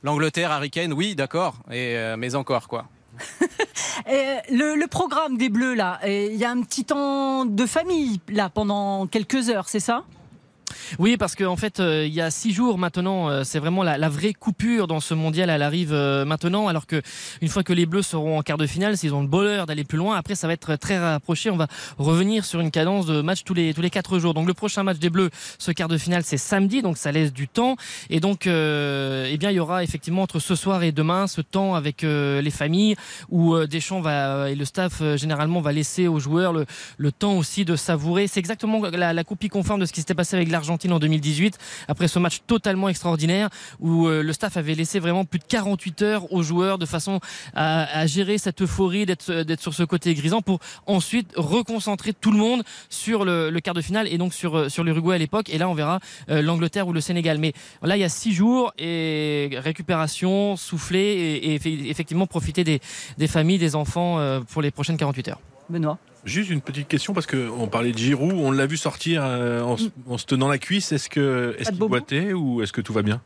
l'Angleterre, 0.03 0.51
Harry 0.51 0.71
Kane, 0.71 0.95
oui, 0.95 1.15
d'accord, 1.15 1.57
mais 1.69 2.35
encore 2.35 2.69
quoi. 2.69 2.87
le, 4.07 4.77
le, 4.77 4.87
programme 4.87 5.37
des 5.37 5.51
Bleus 5.51 5.75
là, 5.75 6.01
il 6.07 6.37
y 6.37 6.45
a 6.47 6.51
un 6.51 6.63
petit 6.63 6.85
temps 6.85 7.45
de 7.45 7.67
famille 7.67 8.19
là 8.31 8.49
pendant 8.49 9.07
quelques 9.07 9.51
heures, 9.51 9.69
c'est 9.69 9.81
ça? 9.81 10.05
Oui, 10.99 11.17
parce 11.17 11.35
qu'en 11.35 11.53
en 11.53 11.57
fait, 11.57 11.81
euh, 11.81 12.07
il 12.07 12.13
y 12.13 12.21
a 12.21 12.31
six 12.31 12.53
jours 12.53 12.79
maintenant, 12.79 13.29
euh, 13.29 13.45
c'est 13.45 13.59
vraiment 13.59 13.83
la, 13.83 14.09
vraie 14.09 14.33
coupure 14.33 14.87
dans 14.87 15.01
ce 15.01 15.15
mondial. 15.15 15.51
Elle 15.51 15.63
arrive 15.63 15.93
euh, 15.93 16.25
maintenant, 16.25 16.69
alors 16.69 16.87
que 16.87 17.03
une 17.41 17.49
fois 17.49 17.63
que 17.63 17.73
les 17.73 17.87
Bleus 17.87 18.03
seront 18.03 18.39
en 18.39 18.43
quart 18.43 18.59
de 18.59 18.67
finale, 18.67 18.97
s'ils 18.97 19.15
ont 19.15 19.23
le 19.23 19.29
bonheur 19.29 19.67
d'aller 19.67 19.85
plus 19.85 19.99
loin, 19.99 20.17
après 20.17 20.35
ça 20.35 20.47
va 20.47 20.53
être 20.53 20.77
très 20.77 20.99
rapproché. 20.99 21.51
On 21.51 21.57
va 21.57 21.69
revenir 21.99 22.45
sur 22.45 22.61
une 22.61 22.71
cadence 22.71 23.07
de 23.07 23.21
match 23.21 23.45
tous 23.45 23.55
les 23.55 23.91
quatre 23.91 24.19
jours. 24.19 24.35
Donc 24.35 24.47
le 24.47 24.55
prochain 24.55 24.83
match 24.83 24.99
des 24.99 25.11
Bleus, 25.11 25.31
ce 25.59 25.71
quart 25.73 25.89
de 25.89 25.99
finale, 25.99 26.23
c'est 26.25 26.37
samedi, 26.37 26.83
donc 26.83 26.97
ça 26.97 27.13
laisse 27.13 27.33
du 27.33 27.49
temps. 27.49 27.77
Et 28.09 28.21
donc, 28.21 28.47
eh 28.47 29.37
bien, 29.39 29.51
il 29.51 29.57
y 29.57 29.61
aura 29.61 29.83
effectivement 29.83 30.23
entre 30.23 30.39
ce 30.39 30.55
soir 30.55 30.83
et 30.83 30.93
demain 30.93 31.27
ce 31.27 31.41
temps 31.41 31.75
avec 31.75 32.03
les 32.03 32.51
familles 32.51 32.97
où 33.29 33.57
Deschamps 33.67 34.01
va 34.01 34.51
et 34.51 34.55
le 34.55 34.65
staff 34.65 35.03
généralement 35.17 35.61
va 35.61 35.73
laisser 35.73 36.09
aux 36.09 36.21
joueurs 36.21 36.53
le, 36.53 36.67
le 36.99 37.13
temps 37.13 37.35
aussi 37.37 37.65
de 37.65 37.77
savourer. 37.77 38.27
C'est 38.27 38.41
exactement 38.41 38.81
la, 38.87 39.13
la 39.13 39.25
copie 39.25 39.49
conforme 39.49 39.81
de 39.81 39.87
ce 39.87 39.93
qui 39.93 40.01
s'était 40.01 40.15
passé 40.15 40.37
avec 40.37 40.51
la 40.51 40.60
Argentine 40.61 40.93
en 40.93 40.99
2018 40.99 41.59
après 41.89 42.07
ce 42.07 42.19
match 42.19 42.41
totalement 42.47 42.89
extraordinaire 42.89 43.49
où 43.81 44.07
euh, 44.07 44.23
le 44.23 44.33
staff 44.33 44.57
avait 44.57 44.75
laissé 44.75 44.99
vraiment 44.99 45.25
plus 45.25 45.39
de 45.39 45.45
48 45.45 46.03
heures 46.03 46.33
aux 46.33 46.43
joueurs 46.43 46.79
de 46.79 46.87
façon 46.87 47.21
à, 47.55 48.07
gérer 48.07 48.39
cette 48.39 48.63
euphorie 48.63 49.07
d'être 49.07 49.43
d'être 49.43 49.61
sur 49.61 49.75
ce 49.75 49.83
côté 49.83 50.15
grisant 50.15 50.43
pour 50.43 50.61
ensuite 50.87 51.33
reconcentrer 51.37 52.13
tout 52.13 52.31
le 52.31 52.39
monde 52.39 52.63
sur 52.89 53.25
le, 53.25 53.51
quart 53.61 53.75
de 53.75 53.81
finale 53.81 54.07
et 54.09 54.19
donc 54.19 54.35
sur 54.35 54.57
euh, 54.57 54.69
sur 54.69 54.85
l'Uruguay 54.85 55.15
à 55.15 55.19
l'époque. 55.19 55.49
Et 55.51 55.59
là 55.59 55.69
on 55.69 55.75
verra 55.75 56.01
euh, 56.29 56.43
l'Angleterre 56.43 56.87
ou 56.89 56.93
le 56.93 57.01
Sénégal. 57.01 57.39
Mais 57.39 57.53
là 57.83 57.97
il 57.97 58.01
y 58.01 58.05
a 58.05 58.09
six 58.09 58.33
jours 58.33 58.73
et 58.79 59.51
récupération 59.55 60.57
souffler 60.57 61.01
et, 61.01 61.55
effectivement 61.91 62.27
profiter 62.27 62.65
des, 62.65 62.81
des 63.19 63.29
familles 63.29 63.59
des 63.59 63.75
enfants 63.75 64.19
pour 64.51 64.63
les 64.63 64.71
prochaines 64.71 64.97
48 64.97 65.29
heures. 65.29 65.41
Benoît 65.69 65.99
Juste 66.25 66.51
une 66.51 66.61
petite 66.61 66.89
question 66.89 67.15
parce 67.15 67.27
qu'on 67.27 67.69
parlait 67.69 67.93
de 67.93 67.99
Giroud, 67.99 68.33
on 68.33 68.51
l'a 68.51 68.67
vu 68.67 68.77
sortir 68.77 69.23
euh, 69.25 69.63
en, 69.63 70.19
se 70.19 70.27
tenant 70.27 70.49
la 70.49 70.59
cuisse. 70.59 70.93
Est-ce 70.93 71.09
que 71.09 71.57
est-ce 71.59 71.71
qu'il 71.71 71.79
boitait 71.79 72.33
ou 72.33 72.63
est-ce 72.63 72.73
que 72.73 72.81
tout 72.81 72.93
va 72.93 73.03
bien? 73.03 73.23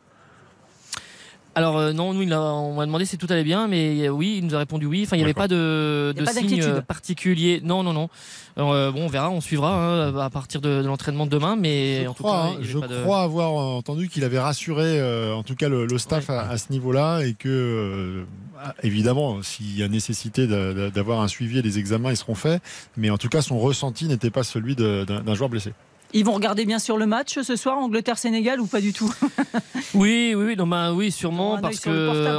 Alors 1.54 1.78
euh, 1.78 1.92
non, 1.92 2.14
nous 2.14 2.22
il 2.22 2.34
on 2.34 2.74
m'a 2.74 2.86
demandé 2.86 3.04
si 3.04 3.18
tout 3.18 3.26
allait 3.30 3.44
bien, 3.44 3.68
mais 3.68 4.06
euh, 4.06 4.08
oui, 4.08 4.36
il 4.38 4.46
nous 4.46 4.54
a 4.54 4.58
répondu 4.58 4.86
oui. 4.86 5.02
Enfin, 5.04 5.16
il 5.16 5.20
n'y 5.20 5.24
avait 5.24 5.34
pas 5.34 5.48
de, 5.48 6.12
de 6.16 6.24
signe 6.26 6.80
particulier. 6.80 7.60
Non, 7.62 7.82
non, 7.82 7.92
non. 7.92 8.08
bon, 8.56 9.04
on 9.04 9.08
verra, 9.08 9.30
on 9.30 9.40
suivra 9.40 9.74
hein, 9.74 10.16
à 10.16 10.30
partir 10.30 10.60
de, 10.60 10.82
l'entraînement 10.84 11.26
de 11.26 11.30
demain, 11.30 11.56
mais 11.56 12.04
je 12.04 12.08
en 12.08 12.14
crois, 12.14 12.50
tout 12.52 12.80
cas, 12.80 12.88
je 12.88 13.02
crois 13.02 13.22
avoir 13.22 13.52
entendu 13.52 14.08
qu'il 14.08 14.24
avait 14.24 14.38
rassuré, 14.38 15.00
en 15.32 15.42
tout 15.42 15.54
cas 15.54 15.68
le, 15.68 15.98
staff 15.98 16.30
à, 16.30 16.56
ce 16.58 16.72
niveau-là, 16.72 17.20
et 17.20 17.34
que 17.34 18.24
ah, 18.62 18.74
évidemment, 18.82 19.42
s'il 19.42 19.76
y 19.78 19.82
a 19.82 19.88
nécessité 19.88 20.46
d'avoir 20.46 21.20
un 21.20 21.28
suivi 21.28 21.58
et 21.58 21.62
des 21.62 21.78
examens, 21.78 22.10
ils 22.10 22.16
seront 22.16 22.34
faits. 22.34 22.62
Mais 22.96 23.10
en 23.10 23.18
tout 23.18 23.28
cas, 23.28 23.42
son 23.42 23.58
ressenti 23.58 24.06
n'était 24.06 24.30
pas 24.30 24.42
celui 24.42 24.74
d'un 24.74 25.34
joueur 25.34 25.50
blessé. 25.50 25.72
Ils 26.16 26.24
vont 26.24 26.32
regarder 26.32 26.64
bien 26.64 26.78
sûr 26.78 26.96
le 26.96 27.06
match 27.06 27.40
ce 27.40 27.56
soir, 27.56 27.76
Angleterre-Sénégal 27.76 28.60
ou 28.60 28.66
pas 28.66 28.80
du 28.80 28.92
tout 28.92 29.12
Oui, 29.94 30.32
oui, 30.36 30.44
oui, 30.46 30.56
non, 30.56 30.64
bah, 30.64 30.92
oui, 30.92 31.10
sûrement 31.10 31.58
parce 31.60 31.80
que 31.80 32.38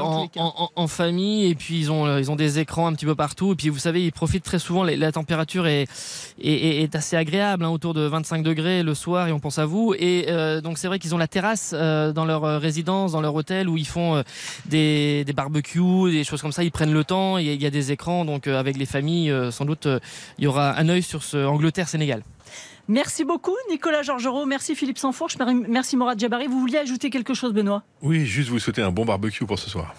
en, 0.75 0.87
famille 0.87 1.47
et 1.47 1.55
puis 1.55 1.79
ils 1.79 1.91
ont 1.91 2.05
euh, 2.05 2.19
ils 2.19 2.31
ont 2.31 2.37
des 2.37 2.59
écrans 2.59 2.87
un 2.87 2.93
petit 2.93 3.05
peu 3.05 3.15
partout 3.15 3.51
et 3.51 3.55
puis 3.55 3.67
vous 3.69 3.79
savez 3.79 4.05
ils 4.05 4.13
profitent 4.13 4.45
très 4.45 4.59
souvent. 4.59 4.83
La, 4.85 5.11
température 5.11 5.67
est, 5.67 5.87
est, 6.39 6.95
assez 6.95 7.17
agréable, 7.17 7.65
hein, 7.65 7.69
autour 7.69 7.93
de 7.93 8.01
25 8.01 8.43
degrés 8.43 8.81
le 8.81 8.93
soir 8.93 9.27
et 9.27 9.33
on 9.33 9.39
pense 9.39 9.59
à 9.59 9.65
vous. 9.65 9.93
Et 9.97 10.27
euh, 10.29 10.61
donc 10.61 10.77
c'est 10.77 10.87
vrai 10.87 10.97
qu'ils 10.97 11.13
ont 11.13 11.17
la 11.17 11.27
terrasse 11.27 11.73
euh, 11.73 12.13
dans 12.13 12.23
leur 12.23 12.61
résidence, 12.61 13.11
dans 13.11 13.21
leur 13.21 13.35
hôtel 13.35 13.67
où 13.67 13.75
ils 13.75 13.87
font 13.87 14.23
des, 14.67 15.25
des 15.25 15.33
barbecues, 15.33 16.11
des 16.11 16.23
choses 16.23 16.41
comme 16.41 16.53
ça. 16.53 16.63
Ils 16.63 16.71
prennent 16.71 16.93
le 16.93 17.03
temps. 17.03 17.37
Il 17.37 17.61
y, 17.61 17.65
a 17.65 17.69
des 17.69 17.91
écrans 17.91 18.23
donc 18.23 18.47
avec 18.47 18.77
les 18.77 18.85
familles, 18.85 19.33
sans 19.51 19.65
doute 19.65 19.89
il 20.37 20.45
y 20.45 20.47
aura 20.47 20.79
un 20.79 20.87
œil 20.87 21.03
sur 21.03 21.23
ce 21.23 21.45
Angleterre-Sénégal. 21.45 22.21
Merci 22.87 23.25
beaucoup, 23.25 23.55
Nicolas 23.69 24.03
Georgerot. 24.03 24.45
Merci, 24.45 24.75
Philippe 24.75 24.97
Sanfourche. 24.97 25.37
Merci, 25.67 25.97
Morad 25.97 26.19
Jabari. 26.19 26.47
Vous 26.47 26.59
vouliez 26.59 26.77
ajouter 26.77 27.09
quelque 27.09 27.33
chose, 27.33 27.53
Benoît? 27.53 27.83
Oui, 28.01 28.25
juste 28.25 28.49
vous 28.49 28.59
souhaiter 28.59 28.81
un 28.81 28.91
bon 28.91 29.05
barbecue 29.05 29.45
pour 29.45 29.59
ce 29.59 29.69
soir. 29.69 29.95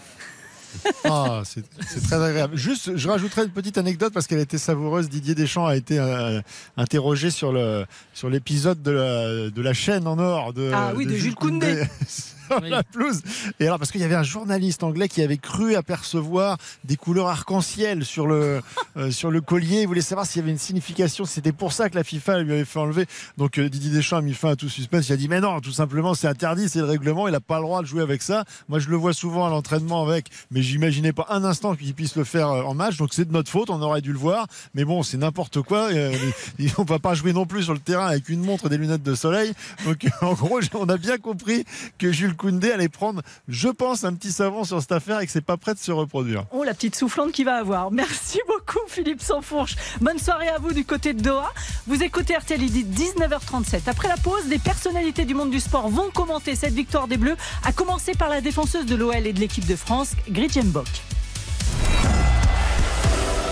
Ah, 1.05 1.43
c'est 1.45 1.63
très 2.03 2.23
agréable. 2.23 2.57
Juste, 2.57 2.97
je 2.97 3.09
rajouterai 3.09 3.45
une 3.45 3.51
petite 3.51 3.79
anecdote 3.79 4.13
parce 4.13 4.27
qu'elle 4.27 4.41
était 4.41 4.59
savoureuse. 4.59 5.09
Didier 5.09 5.35
Deschamps 5.35 5.67
a 5.67 5.77
été 5.77 5.99
euh, 5.99 6.41
interrogé 6.77 7.31
sur 7.31 7.53
le 7.53 7.87
sur 8.13 8.29
l'épisode 8.29 8.83
de 8.83 8.91
la, 8.91 9.51
de 9.51 9.63
la 9.63 9.73
chaîne 9.73 10.07
en 10.07 10.19
or 10.19 10.53
de, 10.53 10.71
ah 10.75 10.93
oui, 10.95 11.07
de, 11.07 11.15
Jules 11.15 11.35
Koundé. 11.35 11.83
la 12.63 12.83
pelouse. 12.83 13.23
Et 13.61 13.67
alors, 13.67 13.79
parce 13.79 13.91
qu'il 13.91 14.01
y 14.01 14.05
avait 14.05 14.15
un 14.15 14.23
journaliste 14.23 14.83
anglais 14.83 15.09
qui 15.09 15.23
avait 15.23 15.37
cru 15.37 15.75
apercevoir 15.75 16.59
des 16.85 16.97
couleurs 16.97 17.29
arc-en-ciel 17.29 18.05
sur 18.05 18.27
le, 18.27 18.61
euh, 18.97 19.11
sur 19.11 19.31
le 19.31 19.41
collier. 19.41 19.83
Il 19.83 19.87
voulait 19.87 20.01
savoir 20.01 20.27
s'il 20.27 20.41
y 20.41 20.43
avait 20.43 20.53
une 20.53 20.59
signification. 20.59 21.25
C'était 21.25 21.53
pour 21.53 21.73
ça 21.73 21.91
que 21.91 21.97
la 21.97 22.05
FIFA 22.05 22.41
lui 22.41 22.53
avait 22.53 22.65
fait 22.65 22.79
enlever. 22.79 23.07
Donc 23.37 23.59
euh, 23.59 23.69
Didier 23.69 23.91
Deschamps 23.91 24.19
a 24.19 24.23
mis 24.23 24.35
fin 24.35 24.51
à 24.51 24.57
tout 24.57 24.69
suspense. 24.69 25.09
Il 25.09 25.13
a 25.13 25.17
dit 25.17 25.29
Mais 25.29 25.41
non, 25.41 25.61
tout 25.61 25.73
simplement, 25.73 26.15
c'est 26.15 26.29
interdit, 26.29 26.69
c'est 26.69 26.79
le 26.79 26.85
règlement. 26.85 27.29
Il 27.29 27.33
n'a 27.33 27.41
pas 27.41 27.57
le 27.57 27.63
droit 27.63 27.83
de 27.83 27.87
jouer 27.87 28.03
avec 28.03 28.23
ça. 28.23 28.45
Moi, 28.69 28.79
je 28.79 28.89
le 28.89 28.97
vois 28.97 29.13
souvent 29.13 29.47
à 29.47 29.51
l'entraînement 29.51 30.03
avec, 30.03 30.29
mais 30.51 30.63
j'imaginais 30.63 31.13
pas 31.13 31.27
un 31.31 31.45
instant 31.45 31.75
qu'il 31.75 31.95
puisse 31.95 32.17
le 32.17 32.25
faire 32.25 32.49
euh, 32.49 32.63
en 32.63 32.75
match. 32.75 32.97
Donc 32.97 33.13
c'est 33.13 33.25
de 33.25 33.33
notre 33.33 33.51
faute. 33.51 33.71
On 33.71 33.83
aurait 33.83 34.01
dû 34.01 34.13
le 34.13 34.19
voir. 34.19 34.47
Mais 34.75 34.85
bon, 34.85 35.03
c'est 35.03 35.19
n'importe 35.19 35.63
quoi. 35.63 35.89
on 36.79 36.83
ne 36.83 36.89
va 36.89 36.99
pas 36.99 37.15
jouer 37.15 37.33
non 37.33 37.47
plus 37.47 37.65
sur 37.65 37.75
le 37.75 37.81
terrain 37.81 38.07
avec 38.07 38.29
une 38.29 38.41
montre 38.41 38.67
et 38.67 38.69
des 38.69 38.79
lunettes 38.79 39.03
de 39.03 39.15
soleil. 39.15 39.53
Donc 39.85 40.07
en 40.23 40.35
gros, 40.35 40.61
on 40.75 40.89
a 40.89 40.97
bien 40.97 41.19
compris 41.19 41.65
que 41.99 42.13
Jules 42.13 42.36
Koundé 42.37 42.71
allait 42.71 42.89
prendre, 42.89 43.23
je 43.49 43.69
pense, 43.69 44.05
un 44.05 44.15
petit 44.15 44.33
savon 44.33 44.65
sur 44.65 44.81
cette 44.81 44.93
affaire 44.93 45.21
et 45.21 45.27
que 45.27 45.33
c'est 45.33 45.45
pas 45.45 45.57
prêt 45.57 45.75
de 45.75 45.79
se 45.79 45.91
reproduire. 45.93 46.45
Oh, 46.53 46.63
la 46.63 46.75
petite 46.75 46.95
soufflante 46.95 47.33
qu'il 47.33 47.45
va 47.45 47.57
avoir. 47.57 47.91
Merci 47.91 48.39
beaucoup, 48.49 48.87
Philippe 48.89 49.23
Sansfourche. 49.23 49.77
Bonne 50.01 50.19
soirée 50.19 50.49
à 50.49 50.59
vous 50.59 50.73
du 50.73 50.85
côté 50.85 51.13
de 51.13 51.21
Doha. 51.23 51.53
Vous 51.87 52.03
écoutez 52.03 52.37
RTL, 52.37 52.63
il 52.63 52.71
dit 52.71 52.85
19h37. 52.85 53.83
Après 53.89 54.09
la 54.09 54.17
pause, 54.17 54.47
des 54.47 54.59
personnalités 54.59 55.25
du 55.25 55.35
monde 55.35 55.51
du 55.51 55.61
sport 55.61 55.89
vont 55.89 56.11
commenter 56.11 56.55
cette 56.55 56.75
victoire 56.75 57.09
des 57.09 57.17
Bleus, 57.17 57.37
à 57.65 57.73
commencer 57.73 58.13
par 58.13 58.29
la 58.29 58.41
défenseuse 58.41 58.87
de 58.87 58.95
l'OL 58.95 59.27
et 59.27 59.33
de 59.33 59.41
l'équipe 59.41 59.67
de 59.67 59.77
France, 59.77 60.13
Gretchen 60.29 60.69
Bock. 60.69 60.87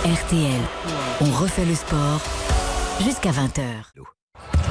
RTL, 0.04 0.60
on 1.22 1.30
refait 1.30 1.64
le 1.64 1.74
sport 1.74 2.20
jusqu'à 3.00 3.30
20h. 3.30 3.62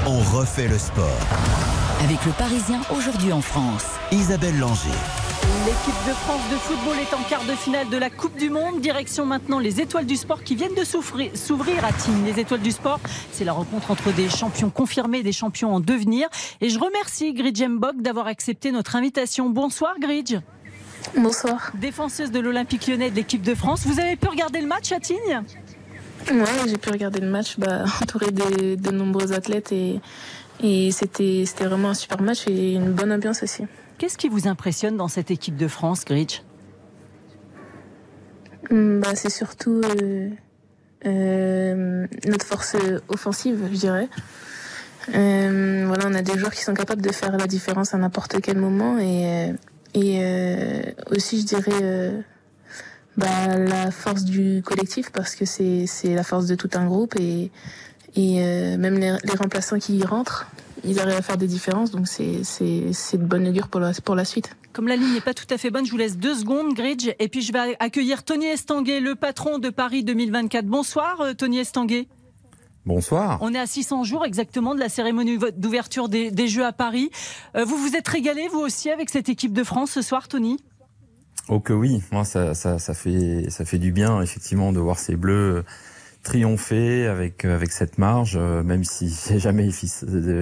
On 0.06 0.20
refait 0.38 0.68
le 0.68 0.78
sport. 0.78 1.73
Avec 2.04 2.26
le 2.26 2.34
Parisien 2.34 2.82
aujourd'hui 2.94 3.32
en 3.32 3.40
France. 3.40 3.86
Isabelle 4.12 4.60
Langer. 4.60 4.90
L'équipe 5.66 5.96
de 6.06 6.12
France 6.12 6.42
de 6.52 6.58
football 6.58 6.98
est 7.00 7.14
en 7.16 7.24
quart 7.30 7.46
de 7.46 7.54
finale 7.54 7.88
de 7.88 7.96
la 7.96 8.10
Coupe 8.10 8.38
du 8.38 8.50
Monde. 8.50 8.82
Direction 8.82 9.26
maintenant 9.26 9.58
les 9.58 9.80
étoiles 9.80 10.06
du 10.06 10.18
sport 10.18 10.44
qui 10.44 10.56
viennent 10.56 10.76
de 10.76 10.84
s'ouvrir 10.84 11.86
à 11.86 11.94
Tignes. 11.94 12.26
Les 12.26 12.42
étoiles 12.42 12.60
du 12.60 12.72
sport, 12.72 13.00
c'est 13.32 13.46
la 13.46 13.54
rencontre 13.54 13.90
entre 13.90 14.12
des 14.12 14.28
champions 14.28 14.70
confirmés 14.70 15.20
et 15.20 15.24
des 15.24 15.32
champions 15.32 15.74
en 15.74 15.80
devenir. 15.80 16.28
Et 16.60 16.70
je 16.70 16.78
remercie 16.78 17.34
Gridge 17.34 17.64
Mbok 17.64 18.02
d'avoir 18.02 18.28
accepté 18.28 18.74
notre 18.74 18.98
invitation. 18.98 19.50
Bonsoir 19.50 19.94
Gridge. 19.98 20.36
Bonsoir. 21.16 21.72
Défenseuse 21.76 22.32
de 22.32 22.40
l'Olympique 22.42 22.88
lyonnais 22.88 23.12
de 23.12 23.16
l'équipe 23.16 23.44
de 23.44 23.56
France. 23.56 23.86
Vous 23.86 24.02
avez 24.02 24.18
pu 24.18 24.28
regarder 24.28 24.60
le 24.60 24.68
match 24.68 24.92
à 24.92 25.00
Tignes? 25.00 25.44
Ouais, 26.32 26.46
j'ai 26.68 26.78
pu 26.78 26.90
regarder 26.90 27.20
le 27.20 27.30
match 27.30 27.58
bah, 27.58 27.84
entouré 28.02 28.28
de, 28.32 28.92
nombreux 28.92 29.34
athlètes 29.34 29.72
et, 29.72 30.00
et 30.62 30.92
c'était 30.92 31.46
vraiment 31.62 31.90
un 31.90 31.94
super 31.94 32.22
match 32.22 32.48
et 32.48 32.74
une 32.74 32.92
bonne 32.92 33.12
ambiance 33.12 33.44
aussi. 33.44 33.64
Qu'est-ce 33.98 34.18
qui 34.18 34.30
vous 34.30 34.48
impressionne 34.48 34.98
dans 34.98 35.08
cette 35.08 35.32
équipe 35.32 35.56
de 35.56 35.68
France, 35.68 36.06
Gritch 36.06 36.44
hum, 38.70 39.00
bah, 39.00 39.16
C'est 39.16 39.30
surtout 39.30 39.82
euh, 39.84 40.30
euh, 41.06 42.08
notre 42.28 42.46
force 42.46 42.76
offensive, 43.08 43.60
je 43.72 43.78
dirais. 43.78 44.10
Euh, 45.14 45.84
voilà, 45.88 46.06
on 46.08 46.14
a 46.14 46.22
des 46.22 46.38
joueurs 46.38 46.54
qui 46.54 46.64
sont 46.64 46.74
capables 46.74 47.02
de 47.02 47.12
faire 47.12 47.38
la 47.38 47.48
différence 47.48 47.94
à 47.94 47.98
n'importe 47.98 48.40
quel 48.42 48.58
moment 48.58 48.98
et, 49.00 49.54
et 49.94 50.94
aussi, 51.12 51.42
je 51.42 51.46
dirais, 51.46 52.24
bah, 53.18 53.58
la 53.58 53.92
force 53.92 54.24
du 54.24 54.64
collectif 54.66 55.12
parce 55.12 55.36
que 55.36 55.46
c'est 55.46 55.88
la 56.16 56.24
force 56.24 56.48
de 56.48 56.56
tout 56.56 56.70
un 56.74 56.86
groupe 56.86 57.16
et, 57.20 57.52
et 58.16 58.78
même 58.78 58.96
les, 58.96 59.16
les 59.24 59.36
remplaçants 59.36 59.80
qui 59.80 59.98
y 59.98 60.04
rentrent, 60.04 60.48
ils 60.84 61.00
arrivent 61.00 61.18
à 61.18 61.22
faire 61.22 61.38
des 61.38 61.48
différences, 61.48 61.92
donc 61.92 62.08
c'est 62.08 62.24
de 62.34 63.24
bonne 63.24 63.48
augure 63.48 63.68
pour 63.68 63.80
la, 63.80 63.92
pour 64.04 64.16
la 64.16 64.26
suite. 64.26 64.56
Comme 64.74 64.88
la 64.88 64.96
ligne 64.96 65.14
n'est 65.14 65.22
pas 65.22 65.34
tout 65.34 65.46
à 65.50 65.58
fait 65.58 65.70
bonne, 65.70 65.86
je 65.86 65.92
vous 65.92 65.98
laisse 65.98 66.18
deux 66.18 66.36
secondes, 66.36 66.74
Gridge, 66.74 67.10
et 67.20 67.28
puis 67.30 67.42
je 67.42 67.54
vais 67.54 67.76
accueillir 67.80 68.24
Tony 68.24 68.46
Estanguet, 68.46 69.00
le 69.00 69.16
patron 69.16 69.60
de 69.60 69.70
Paris 69.70 70.04
2024. 70.04 70.66
Bonsoir, 70.66 71.22
euh, 71.22 71.34
Tony 71.34 71.60
Estanguet. 71.60 72.08
Bonsoir. 72.86 73.38
On 73.42 73.54
est 73.54 73.60
à 73.60 73.66
600 73.66 74.04
jours 74.04 74.26
exactement 74.26 74.76
de 74.76 74.80
la 74.80 74.90
cérémonie 74.90 75.38
d'ouverture 75.56 76.10
des, 76.10 76.32
des, 76.32 76.48
Jeux 76.48 76.66
à 76.66 76.74
Paris. 76.74 77.12
Euh, 77.56 77.64
vous 77.64 77.78
vous 77.78 77.96
êtes 77.96 78.08
régalé, 78.08 78.48
vous 78.52 78.60
aussi, 78.60 78.90
avec 78.90 79.10
cette 79.10 79.30
équipe 79.30 79.54
de 79.54 79.64
France 79.64 79.92
ce 79.92 80.02
soir, 80.02 80.28
Tony? 80.28 80.58
Oh 81.50 81.60
que 81.60 81.74
oui, 81.74 82.02
moi 82.12 82.26
ça, 82.26 82.54
ça, 82.54 82.80
ça, 82.80 82.94
fait, 82.94 83.50
ça 83.50 83.66
fait 83.66 83.78
du 83.78 83.92
bien 83.92 84.22
effectivement 84.22 84.72
de 84.72 84.80
voir 84.80 84.98
ces 84.98 85.16
bleus 85.16 85.64
triompher 86.24 87.08
avec 87.08 87.46
avec 87.46 87.72
cette 87.72 87.98
marge, 87.98 88.38
euh, 88.40 88.64
même 88.64 88.84
si 88.84 89.10
c'est 89.12 89.40
jamais 89.40 89.70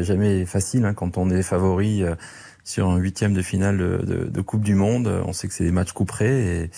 jamais 0.02 0.46
facile 0.46 0.86
hein, 0.86 0.94
quand 0.94 1.18
on 1.18 1.30
est 1.30 1.44
favori 1.44 2.04
euh, 2.04 2.16
sur 2.64 2.90
un 2.90 2.98
huitième 2.98 3.34
de 3.34 3.42
finale 3.42 3.78
de, 3.78 4.30
de, 4.30 4.42
Coupe 4.42 4.64
du 4.64 4.76
Monde. 4.76 5.08
On 5.26 5.34
sait 5.34 5.48
que 5.48 5.54
c'est 5.54 5.64
des 5.64 5.72
matchs 5.72 5.94
couperés 5.94 6.64
et, 6.64 6.70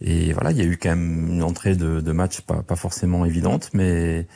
et 0.00 0.32
voilà, 0.32 0.52
il 0.52 0.56
y 0.56 0.62
a 0.62 0.64
eu 0.64 0.78
quand 0.78 0.88
même 0.88 1.28
une 1.32 1.42
entrée 1.42 1.76
de, 1.76 2.00
de 2.00 2.12
match 2.12 2.40
pas, 2.40 2.62
pas 2.62 2.76
forcément 2.76 3.26
évidente, 3.26 3.70
mais 3.74 4.26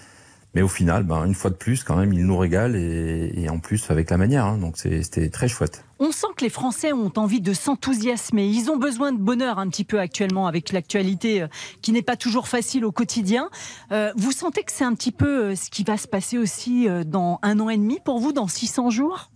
mais 0.55 0.63
au 0.63 0.69
final, 0.69 1.05
ben, 1.05 1.25
une 1.25 1.35
fois 1.35 1.51
de 1.51 1.57
plus, 1.57 1.85
quand 1.85 1.97
même, 1.97 2.13
il 2.13 2.27
nous 2.27 2.37
régale 2.37 2.77
et, 2.77 3.33
et 3.37 3.49
en 3.49 3.59
plus 3.59 3.91
avec 3.91 4.11
la 4.11 4.19
manière. 4.19 4.45
Hein, 4.45 4.59
donc 4.59 4.77
c'était 4.77 5.31
très 5.31 5.49
chouette. 5.49 5.85
On 5.99 6.11
sent 6.11 6.27
que 6.37 6.43
les 6.43 6.51
Français 6.51 6.93
ont 6.93 7.13
envie 7.17 7.41
de 7.41 7.53
s'enthousiasmer. 7.53 8.45
Ils 8.45 8.71
ont 8.71 8.77
besoin 8.77 9.13
de 9.13 9.19
bonheur 9.19 9.61
un 9.61 9.69
petit 9.69 9.85
peu 9.85 10.01
actuellement 10.01 10.49
avec 10.49 10.73
l'actualité 10.73 11.43
euh, 11.43 11.47
qui 11.81 11.93
n'est 11.93 12.03
pas 12.03 12.17
toujours 12.17 12.49
facile 12.49 12.85
au 12.85 12.91
quotidien. 12.91 13.51
Euh, 13.93 14.13
vous 14.17 14.33
sentez 14.33 14.65
que 14.65 14.73
c'est 14.73 14.85
un 14.85 14.95
petit 14.95 15.13
peu 15.13 15.45
euh, 15.45 15.55
ce 15.55 15.71
qui 15.71 15.85
va 15.85 15.97
se 15.97 16.09
passer 16.09 16.39
aussi 16.39 16.89
dans 17.07 17.39
un 17.43 17.61
an 17.61 17.71
et 17.71 17.77
demi 17.77 18.01
pour 18.05 18.19
vous, 18.19 18.33
dans 18.33 18.49
600 18.49 18.91
jours? 18.91 19.31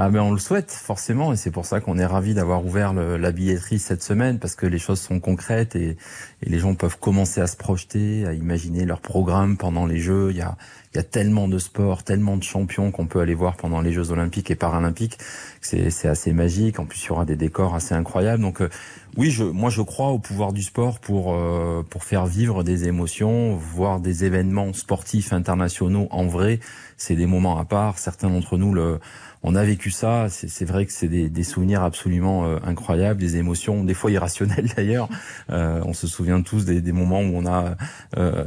Ah 0.00 0.10
ben 0.10 0.20
on 0.20 0.30
le 0.30 0.38
souhaite 0.38 0.70
forcément 0.70 1.32
et 1.32 1.36
c'est 1.36 1.50
pour 1.50 1.66
ça 1.66 1.80
qu'on 1.80 1.98
est 1.98 2.06
ravi 2.06 2.32
d'avoir 2.32 2.64
ouvert 2.64 2.94
la 2.94 3.32
billetterie 3.32 3.80
cette 3.80 4.04
semaine 4.04 4.38
parce 4.38 4.54
que 4.54 4.64
les 4.64 4.78
choses 4.78 5.00
sont 5.00 5.18
concrètes 5.18 5.74
et, 5.74 5.96
et, 6.40 6.48
les 6.48 6.60
gens 6.60 6.76
peuvent 6.76 7.00
commencer 7.00 7.40
à 7.40 7.48
se 7.48 7.56
projeter, 7.56 8.24
à 8.24 8.32
imaginer 8.32 8.84
leur 8.84 9.00
programme 9.00 9.56
pendant 9.56 9.86
les 9.86 9.98
Jeux. 9.98 10.28
Il 10.30 10.36
y 10.36 10.40
a, 10.40 10.56
il 10.94 10.98
y 10.98 11.00
a 11.00 11.02
tellement 11.02 11.48
de 11.48 11.58
sports, 11.58 12.04
tellement 12.04 12.36
de 12.36 12.44
champions 12.44 12.92
qu'on 12.92 13.06
peut 13.06 13.18
aller 13.18 13.34
voir 13.34 13.56
pendant 13.56 13.80
les 13.80 13.92
Jeux 13.92 14.12
olympiques 14.12 14.52
et 14.52 14.54
paralympiques. 14.54 15.18
C'est 15.60 16.06
assez 16.06 16.32
magique. 16.32 16.78
En 16.78 16.86
plus, 16.86 17.02
il 17.02 17.08
y 17.08 17.10
aura 17.10 17.24
des 17.24 17.36
décors 17.36 17.74
assez 17.74 17.94
incroyables. 17.94 18.40
Donc 18.40 18.62
euh, 18.62 18.70
oui, 19.16 19.30
je, 19.30 19.42
moi 19.42 19.68
je 19.68 19.82
crois 19.82 20.10
au 20.10 20.18
pouvoir 20.18 20.52
du 20.52 20.62
sport 20.62 21.00
pour 21.00 21.34
euh, 21.34 21.82
pour 21.90 22.04
faire 22.04 22.26
vivre 22.26 22.62
des 22.62 22.86
émotions, 22.86 23.56
voir 23.56 23.98
des 23.98 24.24
événements 24.24 24.72
sportifs 24.72 25.32
internationaux 25.32 26.06
en 26.10 26.26
vrai. 26.26 26.60
C'est 26.96 27.16
des 27.16 27.26
moments 27.26 27.58
à 27.58 27.64
part. 27.64 27.98
Certains 27.98 28.30
d'entre 28.30 28.56
nous 28.56 28.72
le 28.72 29.00
on 29.42 29.54
a 29.54 29.64
vécu 29.64 29.90
ça. 29.90 30.26
C'est 30.28 30.64
vrai 30.64 30.86
que 30.86 30.92
c'est 30.92 31.08
des, 31.08 31.28
des, 31.28 31.44
souvenirs 31.44 31.82
absolument 31.82 32.46
euh, 32.46 32.58
incroyables, 32.64 33.20
des 33.20 33.36
émotions, 33.36 33.84
des 33.84 33.94
fois 33.94 34.10
irrationnelles 34.10 34.68
d'ailleurs. 34.76 35.08
Euh, 35.50 35.80
on 35.84 35.92
se 35.92 36.06
souvient 36.06 36.42
tous 36.42 36.64
des, 36.64 36.80
des 36.80 36.92
moments 36.92 37.20
où 37.20 37.32
on 37.34 37.46
a 37.46 37.76
euh, 38.16 38.44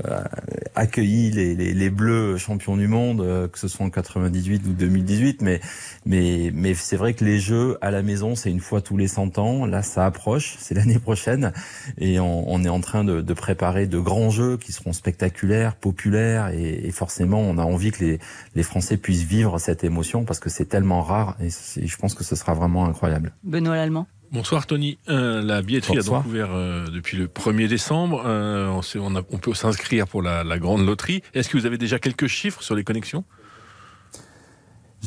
accueilli 0.75 1.31
les, 1.31 1.55
les, 1.55 1.73
les, 1.73 1.89
Bleus 1.89 2.37
champions 2.37 2.77
du 2.77 2.87
monde, 2.87 3.21
euh, 3.21 3.47
que 3.47 3.59
ce 3.59 3.67
soit 3.67 3.85
en 3.85 3.89
98 3.89 4.63
ou 4.67 4.73
2018. 4.73 5.41
Mais 5.41 5.61
mais 6.05 6.51
mais 6.53 6.73
c'est 6.73 6.97
vrai 6.97 7.13
que 7.13 7.23
les 7.23 7.39
Jeux 7.39 7.77
à 7.81 7.91
la 7.91 8.01
maison, 8.01 8.35
c'est 8.35 8.51
une 8.51 8.59
fois 8.59 8.81
tous 8.81 8.97
les 8.97 9.07
100 9.07 9.37
ans. 9.37 9.65
Là, 9.65 9.83
ça 9.83 10.05
approche. 10.05 10.55
C'est 10.59 10.75
l'année 10.75 10.99
prochaine 10.99 11.53
et 11.97 12.19
on, 12.19 12.51
on, 12.51 12.63
est 12.63 12.69
en 12.69 12.81
train 12.81 13.03
de, 13.03 13.21
de, 13.21 13.33
préparer 13.33 13.87
de 13.87 13.99
grands 13.99 14.29
Jeux 14.29 14.57
qui 14.57 14.71
seront 14.71 14.93
spectaculaires, 14.93 15.75
populaires 15.75 16.49
et, 16.49 16.87
et 16.87 16.91
forcément, 16.91 17.39
on 17.39 17.57
a 17.57 17.63
envie 17.63 17.91
que 17.91 18.03
les, 18.03 18.19
les 18.55 18.63
Français 18.63 18.97
puissent 18.97 19.23
vivre 19.23 19.57
cette 19.59 19.83
émotion 19.83 20.23
parce 20.23 20.39
que 20.39 20.49
c'est 20.49 20.65
tellement 20.65 20.80
rare 20.89 21.35
et 21.39 21.49
je 21.49 21.97
pense 21.97 22.13
que 22.13 22.23
ce 22.23 22.35
sera 22.35 22.53
vraiment 22.53 22.85
incroyable. 22.85 23.33
Benoît 23.43 23.75
Lallemand. 23.75 24.07
Bonsoir 24.31 24.65
Tony. 24.65 24.97
Euh, 25.09 25.41
la 25.41 25.61
billetterie 25.61 25.97
a 25.97 26.03
donc 26.03 26.25
ouvert 26.25 26.51
euh, 26.53 26.87
depuis 26.87 27.17
le 27.17 27.27
1er 27.27 27.67
décembre. 27.67 28.23
Euh, 28.25 28.69
on, 28.95 29.15
on, 29.15 29.37
peut 29.37 29.53
s'inscrire 29.53 30.07
pour 30.07 30.21
la, 30.21 30.57
grande 30.57 30.85
loterie. 30.85 31.21
Est-ce 31.33 31.49
que 31.49 31.57
vous 31.57 31.65
avez 31.65 31.77
déjà 31.77 31.99
quelques 31.99 32.27
chiffres 32.27 32.63
sur 32.63 32.73
les 32.73 32.85
connexions? 32.85 33.25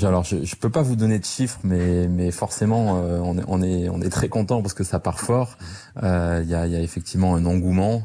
Alors, 0.03 0.25
je 0.25 0.37
ne 0.37 0.61
peux 0.61 0.69
pas 0.69 0.83
vous 0.83 0.97
donner 0.97 1.19
de 1.19 1.25
chiffres, 1.25 1.61
mais, 1.65 2.07
mais 2.09 2.33
forcément, 2.33 3.01
on, 3.01 3.39
est, 3.39 3.45
on, 3.47 3.63
est, 3.63 3.89
on 3.89 4.03
est 4.03 4.11
très 4.11 4.29
content 4.29 4.61
parce 4.61 4.75
que 4.75 4.85
ça 4.85 4.99
part 4.99 5.21
fort. 5.21 5.57
Il 6.03 6.03
y, 6.03 6.55
a, 6.55 6.67
y, 6.67 6.77
a, 6.77 6.81
effectivement 6.81 7.35
un 7.37 7.47
engouement 7.47 8.03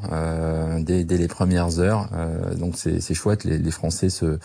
dès, 0.78 1.04
dès, 1.04 1.18
les 1.18 1.28
premières 1.28 1.80
heures. 1.80 2.08
donc, 2.56 2.76
c'est 2.76 3.14
chouette. 3.14 3.44
Les, 3.44 3.58
les 3.58 3.70
Français 3.72 4.08
se, 4.08 4.38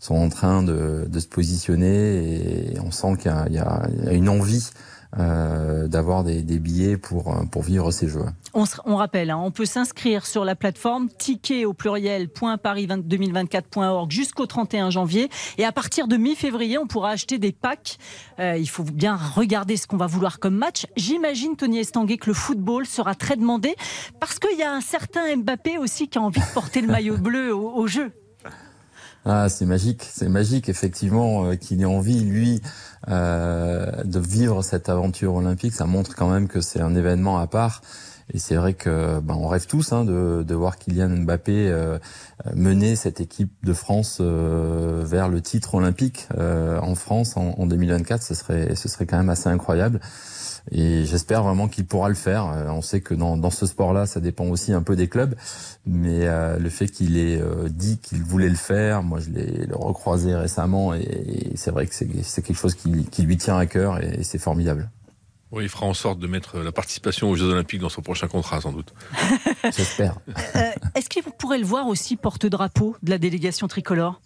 sont 0.00 0.16
en 0.16 0.30
train 0.30 0.64
de, 0.64 1.06
se 1.18 1.28
positionner 1.28 2.72
et 2.72 2.80
on 2.80 2.90
sent 2.90 3.18
qu'il 3.20 3.30
y, 3.52 3.58
a 3.58 3.86
une 4.10 4.28
envie 4.28 4.70
euh, 5.18 5.88
d'avoir 5.88 6.22
des, 6.22 6.42
billets 6.42 6.96
pour, 6.96 7.34
vivre 7.62 7.90
ces 7.90 8.06
jeux. 8.08 8.24
On, 8.54 8.64
rappelle, 8.94 9.30
hein, 9.30 9.40
on 9.42 9.50
peut 9.50 9.66
s'inscrire 9.66 10.24
sur 10.24 10.44
la 10.44 10.54
plateforme 10.54 11.08
ticket 11.08 11.64
au 11.66 11.72
pluriel.paris2024.org 11.74 14.08
jusqu'au 14.10 14.46
31 14.46 14.90
janvier. 14.90 15.28
Et 15.58 15.64
à 15.64 15.72
partir 15.72 16.06
de 16.08 16.16
mi-février, 16.16 16.78
on 16.78 16.86
pourra 16.86 17.10
acheter 17.10 17.38
des 17.38 17.52
packs. 17.52 17.98
Euh, 18.38 18.56
il 18.56 18.68
faut 18.68 18.84
bien 18.84 19.16
regarder 19.16 19.76
ce 19.76 19.86
qu'on 19.86 19.98
va 19.98 20.06
vouloir 20.06 20.38
comme 20.38 20.56
match. 20.56 20.86
J'imagine, 20.96 21.56
Tony 21.56 21.80
Estanguet, 21.80 22.16
que 22.16 22.30
le 22.30 22.34
football 22.34 22.86
sera 22.86 23.14
très 23.14 23.36
demandé 23.36 23.76
parce 24.18 24.38
qu'il 24.38 24.56
y 24.56 24.62
a 24.62 24.72
un 24.72 24.80
certain 24.80 25.36
Mbappé 25.36 25.76
aussi 25.76 26.08
qui 26.08 26.16
a 26.18 26.22
envie 26.22 26.40
de 26.40 26.54
porter 26.54 26.80
le 26.80 26.88
maillot 26.88 27.18
bleu 27.18 27.54
au 27.54 27.86
jeu. 27.86 28.14
Ah, 29.26 29.48
c'est 29.48 29.66
magique, 29.66 30.08
c'est 30.10 30.28
magique 30.28 30.68
effectivement 30.68 31.44
euh, 31.44 31.56
qu'il 31.56 31.82
ait 31.82 31.86
envie 31.86 32.20
lui 32.20 32.62
euh, 33.08 34.02
de 34.04 34.18
vivre 34.18 34.62
cette 34.62 34.88
aventure 34.88 35.34
olympique. 35.34 35.74
Ça 35.74 35.84
montre 35.84 36.14
quand 36.16 36.30
même 36.30 36.48
que 36.48 36.60
c'est 36.60 36.80
un 36.80 36.94
événement 36.94 37.38
à 37.38 37.46
part. 37.46 37.82
Et 38.32 38.38
c'est 38.38 38.54
vrai 38.54 38.74
que 38.74 39.20
ben, 39.20 39.34
on 39.34 39.48
rêve 39.48 39.66
tous 39.66 39.92
hein, 39.92 40.04
de, 40.04 40.44
de, 40.46 40.54
voir 40.54 40.78
Kylian 40.78 41.08
Mbappé 41.08 41.68
euh, 41.68 41.98
mener 42.54 42.96
cette 42.96 43.20
équipe 43.20 43.52
de 43.64 43.72
France 43.72 44.18
euh, 44.20 45.02
vers 45.04 45.28
le 45.28 45.40
titre 45.40 45.74
olympique 45.74 46.28
euh, 46.38 46.78
en 46.80 46.94
France 46.94 47.36
en, 47.36 47.54
en, 47.58 47.66
2024. 47.66 48.22
Ce 48.22 48.34
serait, 48.34 48.74
ce 48.76 48.88
serait 48.88 49.06
quand 49.06 49.18
même 49.18 49.30
assez 49.30 49.48
incroyable. 49.48 50.00
Et 50.70 51.04
j'espère 51.04 51.42
vraiment 51.42 51.68
qu'il 51.68 51.86
pourra 51.86 52.08
le 52.08 52.14
faire. 52.14 52.46
Euh, 52.46 52.68
on 52.68 52.82
sait 52.82 53.00
que 53.00 53.14
dans, 53.14 53.36
dans 53.36 53.50
ce 53.50 53.66
sport-là, 53.66 54.06
ça 54.06 54.20
dépend 54.20 54.46
aussi 54.46 54.72
un 54.72 54.82
peu 54.82 54.96
des 54.96 55.08
clubs, 55.08 55.34
mais 55.86 56.26
euh, 56.26 56.58
le 56.58 56.68
fait 56.68 56.88
qu'il 56.88 57.16
ait 57.16 57.40
euh, 57.40 57.68
dit 57.68 57.98
qu'il 57.98 58.22
voulait 58.22 58.48
le 58.48 58.56
faire, 58.56 59.02
moi 59.02 59.20
je 59.20 59.30
l'ai 59.30 59.68
recroisé 59.72 60.34
récemment 60.34 60.94
et, 60.94 61.00
et 61.00 61.56
c'est 61.56 61.70
vrai 61.70 61.86
que 61.86 61.94
c'est 61.94 62.42
quelque 62.42 62.56
chose 62.56 62.74
qui, 62.74 63.04
qui, 63.06 63.22
lui 63.22 63.36
tient 63.36 63.56
à 63.56 63.66
cœur 63.66 64.02
et, 64.02 64.20
et 64.20 64.22
c'est 64.22 64.38
formidable. 64.38 64.90
Oui, 65.52 65.64
il 65.64 65.68
fera 65.68 65.86
en 65.86 65.94
sorte 65.94 66.20
de 66.20 66.28
mettre 66.28 66.60
la 66.60 66.70
participation 66.70 67.28
aux 67.28 67.34
Jeux 67.34 67.48
Olympiques 67.50 67.80
dans 67.80 67.88
son 67.88 68.02
prochain 68.02 68.28
contrat, 68.28 68.60
sans 68.60 68.70
doute. 68.72 68.94
J'espère. 69.64 70.16
Euh, 70.54 70.70
Est-ce 70.94 71.08
qu'il 71.08 71.24
pourrait 71.24 71.58
le 71.58 71.64
voir 71.64 71.88
aussi 71.88 72.16
porte-drapeau 72.16 72.96
de 73.02 73.10
la 73.10 73.18
délégation 73.18 73.66
tricolore? 73.66 74.20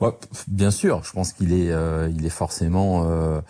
Ouais, 0.00 0.10
Bien 0.48 0.72
sûr, 0.72 1.04
je 1.04 1.12
pense 1.12 1.32
qu'il 1.32 1.52
est, 1.52 1.70
euh, 1.70 2.10
il 2.16 2.26
est 2.26 2.30
forcément, 2.30 3.04
euh, 3.08 3.40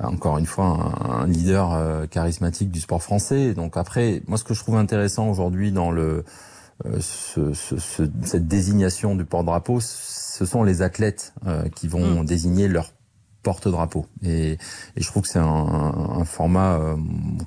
encore 0.00 0.38
une 0.38 0.46
fois, 0.46 0.66
un, 0.66 1.22
un 1.22 1.26
leader 1.26 1.72
euh, 1.72 2.06
charismatique 2.06 2.70
du 2.70 2.80
sport 2.80 3.02
français. 3.02 3.54
Donc 3.54 3.76
après, 3.76 4.22
moi, 4.26 4.38
ce 4.38 4.44
que 4.44 4.54
je 4.54 4.60
trouve 4.60 4.76
intéressant 4.76 5.28
aujourd'hui 5.28 5.72
dans 5.72 5.90
le 5.90 6.24
euh, 6.86 6.98
ce, 7.00 7.52
ce, 7.54 7.76
ce, 7.78 8.04
cette 8.22 8.46
désignation 8.46 9.16
du 9.16 9.24
porte-drapeau, 9.24 9.80
ce 9.80 10.46
sont 10.46 10.62
les 10.62 10.82
athlètes 10.82 11.34
euh, 11.46 11.68
qui 11.70 11.88
vont 11.88 12.22
mmh. 12.22 12.24
désigner 12.24 12.68
leur 12.68 12.92
porte-drapeau. 13.42 14.06
Et, 14.22 14.52
et, 14.52 14.58
je 14.96 15.06
trouve 15.06 15.22
que 15.22 15.28
c'est 15.28 15.38
un, 15.38 15.44
un, 15.44 16.24
format 16.24 16.78
euh, 16.78 16.96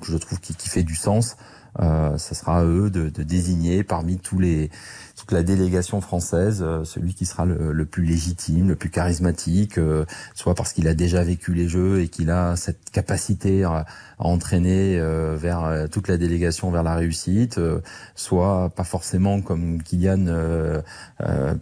que 0.00 0.06
je 0.06 0.16
trouve 0.16 0.40
qui, 0.40 0.54
qui 0.54 0.68
fait 0.68 0.82
du 0.82 0.94
sens. 0.94 1.36
Euh, 1.80 2.18
ça 2.18 2.34
sera 2.34 2.58
à 2.58 2.64
eux 2.64 2.90
de, 2.90 3.08
de, 3.08 3.22
désigner 3.22 3.82
parmi 3.82 4.18
tous 4.18 4.38
les 4.38 4.70
toute 5.22 5.30
la 5.30 5.44
délégation 5.44 6.00
française 6.00 6.64
euh, 6.66 6.82
celui 6.82 7.14
qui 7.14 7.26
sera 7.26 7.44
le, 7.44 7.84
plus 7.84 8.04
légitime, 8.04 8.68
le 8.68 8.74
plus 8.74 8.90
charismatique, 8.90 9.78
euh, 9.78 10.04
soit 10.34 10.56
parce 10.56 10.72
qu'il 10.72 10.88
a 10.88 10.94
déjà 10.94 11.22
vécu 11.22 11.54
les 11.54 11.68
Jeux 11.68 12.00
et 12.00 12.08
qu'il 12.08 12.28
a 12.28 12.56
cette 12.56 12.90
capacité 12.90 13.62
à, 13.62 13.86
à 14.18 14.24
entraîner 14.24 14.98
euh, 14.98 15.36
vers 15.36 15.86
toute 15.92 16.08
la 16.08 16.16
délégation 16.16 16.72
vers 16.72 16.82
la 16.82 16.96
réussite, 16.96 17.60
soit 18.16 18.70
pas 18.74 18.82
forcément 18.82 19.40
comme 19.42 19.80
Kylian, 19.82 20.82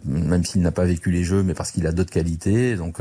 même 0.05 0.43
s'il 0.43 0.61
n'a 0.61 0.71
pas 0.71 0.85
vécu 0.85 1.11
les 1.11 1.23
Jeux, 1.23 1.43
mais 1.43 1.53
parce 1.53 1.69
qu'il 1.71 1.85
a 1.85 1.91
d'autres 1.91 2.11
qualités. 2.11 2.75
Donc 2.75 2.99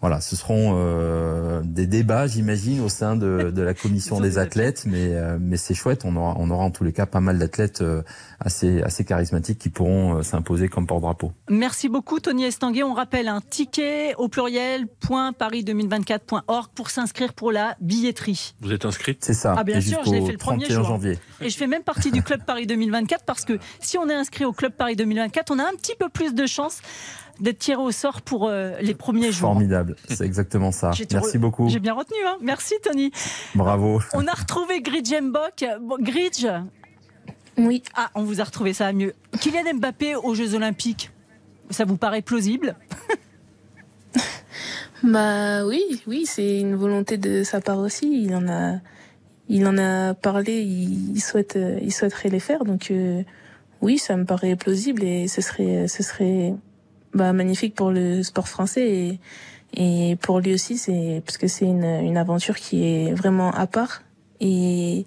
voilà, 0.00 0.20
ce 0.20 0.36
seront 0.36 0.74
euh, 0.76 1.62
des 1.64 1.86
débats, 1.86 2.26
j'imagine, 2.26 2.80
au 2.80 2.88
sein 2.90 3.16
de, 3.16 3.50
de 3.50 3.62
la 3.62 3.72
commission 3.72 4.20
des 4.20 4.36
athlètes, 4.36 4.84
mais, 4.86 5.14
euh, 5.14 5.38
mais 5.40 5.56
c'est 5.56 5.72
chouette. 5.72 6.04
On 6.04 6.14
aura, 6.16 6.34
on 6.38 6.50
aura 6.50 6.64
en 6.64 6.70
tous 6.70 6.84
les 6.84 6.92
cas 6.92 7.06
pas 7.06 7.20
mal 7.20 7.38
d'athlètes 7.38 7.80
euh, 7.80 8.02
assez, 8.38 8.82
assez 8.82 9.04
charismatiques 9.04 9.58
qui 9.58 9.70
pourront 9.70 10.22
s'imposer 10.22 10.68
comme 10.68 10.86
porte-drapeau. 10.86 11.32
Merci 11.48 11.88
beaucoup, 11.88 12.20
Tony 12.20 12.44
Estanguet. 12.44 12.82
On 12.82 12.92
rappelle 12.92 13.26
un 13.28 13.40
ticket 13.40 14.14
au 14.16 14.28
pluriel 14.28 14.86
paris2024.org 15.08 16.68
pour 16.74 16.90
s'inscrire 16.90 17.32
pour 17.32 17.50
la 17.50 17.74
billetterie. 17.80 18.54
Vous 18.60 18.72
êtes 18.72 18.84
inscrite? 18.84 19.24
C'est 19.24 19.34
ça. 19.34 19.54
Ah, 19.56 19.64
bien 19.64 19.80
sûr, 19.80 20.00
je 20.04 20.10
l'ai 20.10 20.26
fait 20.26 20.32
le 20.32 20.38
1er 20.38 20.70
janvier. 20.70 21.18
Et 21.40 21.48
je 21.48 21.56
fais 21.56 21.66
même 21.66 21.82
partie 21.82 22.10
du 22.10 22.22
Club 22.22 22.44
Paris 22.44 22.66
2024 22.66 23.24
parce 23.24 23.46
que 23.46 23.58
si 23.80 23.96
on 23.96 24.08
est 24.10 24.14
inscrit 24.14 24.44
au 24.44 24.52
Club 24.52 24.72
Paris 24.72 24.96
2024, 24.96 25.52
on 25.52 25.58
a 25.58 25.64
un 25.64 25.74
petit 25.74 25.94
peu 25.98 26.10
plus 26.10 26.34
de 26.34 26.46
chance 26.46 26.80
d'être 27.40 27.58
tiré 27.58 27.80
au 27.80 27.90
sort 27.90 28.22
pour 28.22 28.48
euh, 28.48 28.76
les 28.80 28.94
premiers 28.94 29.32
jours. 29.32 29.50
Formidable, 29.50 29.96
c'est 30.08 30.24
exactement 30.24 30.72
ça. 30.72 30.90
Merci 31.12 31.38
beaucoup. 31.38 31.68
J'ai 31.68 31.80
bien 31.80 31.94
retenu, 31.94 32.16
hein. 32.26 32.36
merci 32.40 32.74
Tony. 32.82 33.10
Bravo. 33.54 34.00
On 34.14 34.26
a 34.26 34.32
retrouvé 34.32 34.80
Gridge 34.80 35.12
Mbok. 35.12 35.64
Bon, 35.82 35.96
Gridge 36.00 36.46
Oui. 37.58 37.82
Ah, 37.94 38.10
on 38.14 38.22
vous 38.22 38.40
a 38.40 38.44
retrouvé 38.44 38.72
ça 38.72 38.92
mieux. 38.92 39.14
Kylian 39.40 39.74
Mbappé 39.74 40.16
aux 40.16 40.34
Jeux 40.34 40.54
Olympiques, 40.54 41.10
ça 41.70 41.84
vous 41.84 41.96
paraît 41.96 42.22
plausible? 42.22 42.76
Bah 45.02 45.66
oui, 45.66 46.02
oui, 46.06 46.24
c'est 46.26 46.58
une 46.58 46.74
volonté 46.74 47.18
de 47.18 47.44
sa 47.44 47.60
part 47.60 47.78
aussi. 47.78 48.24
Il 48.24 48.34
en 48.34 48.48
a, 48.48 48.78
il 49.48 49.66
en 49.66 49.76
a 49.76 50.14
parlé. 50.14 50.62
Il 50.62 51.20
souhaite, 51.20 51.58
il 51.82 51.92
souhaiterait 51.92 52.30
les 52.30 52.40
faire. 52.40 52.64
Donc 52.64 52.90
euh, 52.90 53.22
oui, 53.82 53.98
ça 53.98 54.16
me 54.16 54.24
paraît 54.24 54.56
plausible 54.56 55.04
et 55.04 55.28
ce 55.28 55.42
serait, 55.42 55.86
ce 55.86 56.02
serait 56.02 56.54
bah, 57.16 57.32
magnifique 57.32 57.74
pour 57.74 57.90
le 57.90 58.22
sport 58.22 58.48
français 58.48 58.86
et, 58.88 59.20
et 59.74 60.16
pour 60.16 60.40
lui 60.40 60.52
aussi, 60.54 60.76
c'est 60.78 61.22
parce 61.24 61.38
que 61.38 61.48
c'est 61.48 61.66
une, 61.66 61.84
une 61.84 62.16
aventure 62.16 62.56
qui 62.56 62.84
est 62.84 63.12
vraiment 63.12 63.50
à 63.50 63.66
part 63.66 64.02
et, 64.40 65.06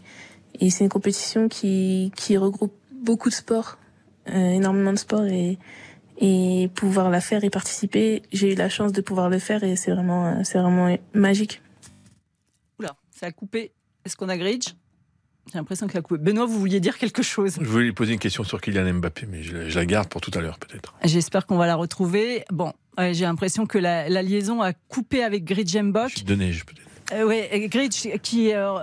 et 0.60 0.70
c'est 0.70 0.84
une 0.84 0.90
compétition 0.90 1.48
qui, 1.48 2.12
qui 2.16 2.38
regroupe 2.38 2.74
beaucoup 2.92 3.30
de 3.30 3.34
sports, 3.34 3.78
euh, 4.30 4.50
énormément 4.60 4.92
de 4.92 5.00
sports 5.00 5.26
et, 5.26 5.58
et 6.18 6.70
pouvoir 6.76 7.10
la 7.10 7.22
faire 7.22 7.44
et 7.44 7.50
participer, 7.50 8.24
j'ai 8.34 8.54
eu 8.54 8.56
la 8.56 8.70
chance 8.70 8.92
de 8.92 9.02
pouvoir 9.02 9.30
le 9.30 9.40
faire 9.40 9.64
et 9.64 9.76
c'est 9.76 9.92
vraiment, 9.92 10.44
c'est 10.44 10.60
vraiment 10.60 10.98
magique. 11.14 11.62
Oula, 12.80 12.96
ça 13.12 13.28
a 13.28 13.32
coupé. 13.32 13.72
Est-ce 14.04 14.18
qu'on 14.18 14.30
a 14.30 14.38
Gridge? 14.38 14.76
J'ai 15.52 15.58
l'impression 15.58 15.88
qu'il 15.88 15.98
a 15.98 16.02
coupé. 16.02 16.22
Benoît, 16.22 16.46
vous 16.46 16.60
vouliez 16.60 16.80
dire 16.80 16.98
quelque 16.98 17.24
chose 17.24 17.58
Je 17.60 17.66
voulais 17.66 17.86
lui 17.86 17.94
poser 17.94 18.14
une 18.14 18.20
question 18.20 18.44
sur 18.44 18.62
Kylian 18.62 18.94
Mbappé, 18.94 19.28
mais 19.30 19.42
je, 19.42 19.76
la 19.76 19.86
garde 19.86 20.08
pour 20.08 20.22
tout 20.22 20.32
à 20.36 20.42
l'heure 20.42 20.60
peut-être. 20.60 20.94
J'espère 21.04 21.46
qu'on 21.46 21.58
va 21.58 21.66
la 21.66 21.76
retrouver. 21.76 22.44
Bon, 22.52 22.74
ouais, 22.98 23.14
j'ai 23.14 23.26
l'impression 23.26 23.66
que 23.66 23.78
la, 23.78 24.10
la, 24.10 24.22
liaison 24.22 24.62
a 24.62 24.74
coupé 24.74 25.24
avec 25.24 25.50
Mbok. 25.50 26.20
Je 26.20 26.24
donné, 26.24 26.54
je 26.54 26.66
peut-être. 26.66 26.89
Euh, 27.12 27.24
oui, 27.24 27.68
Gridge 27.68 28.08
qui 28.22 28.54
euh, 28.54 28.78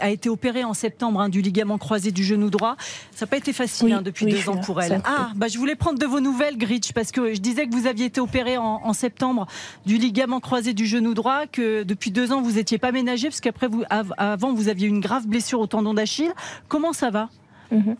a 0.00 0.10
été 0.10 0.28
opérée 0.28 0.64
en 0.64 0.74
septembre 0.74 1.20
hein, 1.20 1.28
du 1.28 1.42
ligament 1.42 1.78
croisé 1.78 2.12
du 2.12 2.22
genou 2.24 2.50
droit. 2.50 2.76
Ça 3.12 3.24
n'a 3.24 3.30
pas 3.30 3.36
été 3.36 3.52
facile 3.52 3.86
oui, 3.86 3.92
hein, 3.92 4.02
depuis 4.02 4.26
oui, 4.26 4.32
deux 4.32 4.48
ans 4.48 4.56
pour 4.58 4.80
elle. 4.80 5.00
Ah, 5.04 5.30
bah, 5.34 5.48
je 5.48 5.58
voulais 5.58 5.74
prendre 5.74 5.98
de 5.98 6.06
vos 6.06 6.20
nouvelles, 6.20 6.56
Gridge, 6.56 6.92
parce 6.92 7.10
que 7.10 7.34
je 7.34 7.40
disais 7.40 7.66
que 7.66 7.74
vous 7.74 7.86
aviez 7.86 8.06
été 8.06 8.20
opérée 8.20 8.56
en, 8.56 8.80
en, 8.84 8.92
septembre 8.92 9.46
du 9.84 9.96
ligament 9.96 10.40
croisé 10.40 10.74
du 10.74 10.86
genou 10.86 11.14
droit, 11.14 11.46
que 11.46 11.82
depuis 11.82 12.10
deux 12.10 12.32
ans 12.32 12.40
vous 12.42 12.52
n'étiez 12.52 12.78
pas 12.78 12.92
ménagé, 12.92 13.28
parce 13.28 13.40
qu'après 13.40 13.68
vous, 13.68 13.82
av 13.90 14.12
avant 14.16 14.52
vous 14.52 14.68
aviez 14.68 14.86
une 14.86 15.00
grave 15.00 15.26
blessure 15.26 15.60
au 15.60 15.66
tendon 15.66 15.94
d'Achille. 15.94 16.32
Comment 16.68 16.92
ça 16.92 17.10
va? 17.10 17.28
Mm 17.70 17.78
-hmm. 17.78 17.96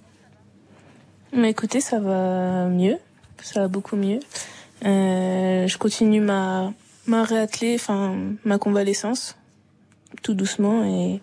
Mais 1.32 1.50
écoutez, 1.50 1.80
ça 1.80 1.98
va 1.98 2.68
mieux, 2.68 2.98
ça 3.42 3.60
va 3.62 3.68
beaucoup 3.68 3.96
mieux. 3.96 4.20
Euh, 4.84 5.66
je 5.66 5.78
continue 5.78 6.20
ma 6.20 6.72
ma 7.06 7.24
réathlée, 7.24 7.74
enfin 7.74 8.14
ma 8.44 8.58
convalescence 8.58 9.36
tout 10.22 10.34
doucement 10.34 10.84
et 10.84 11.20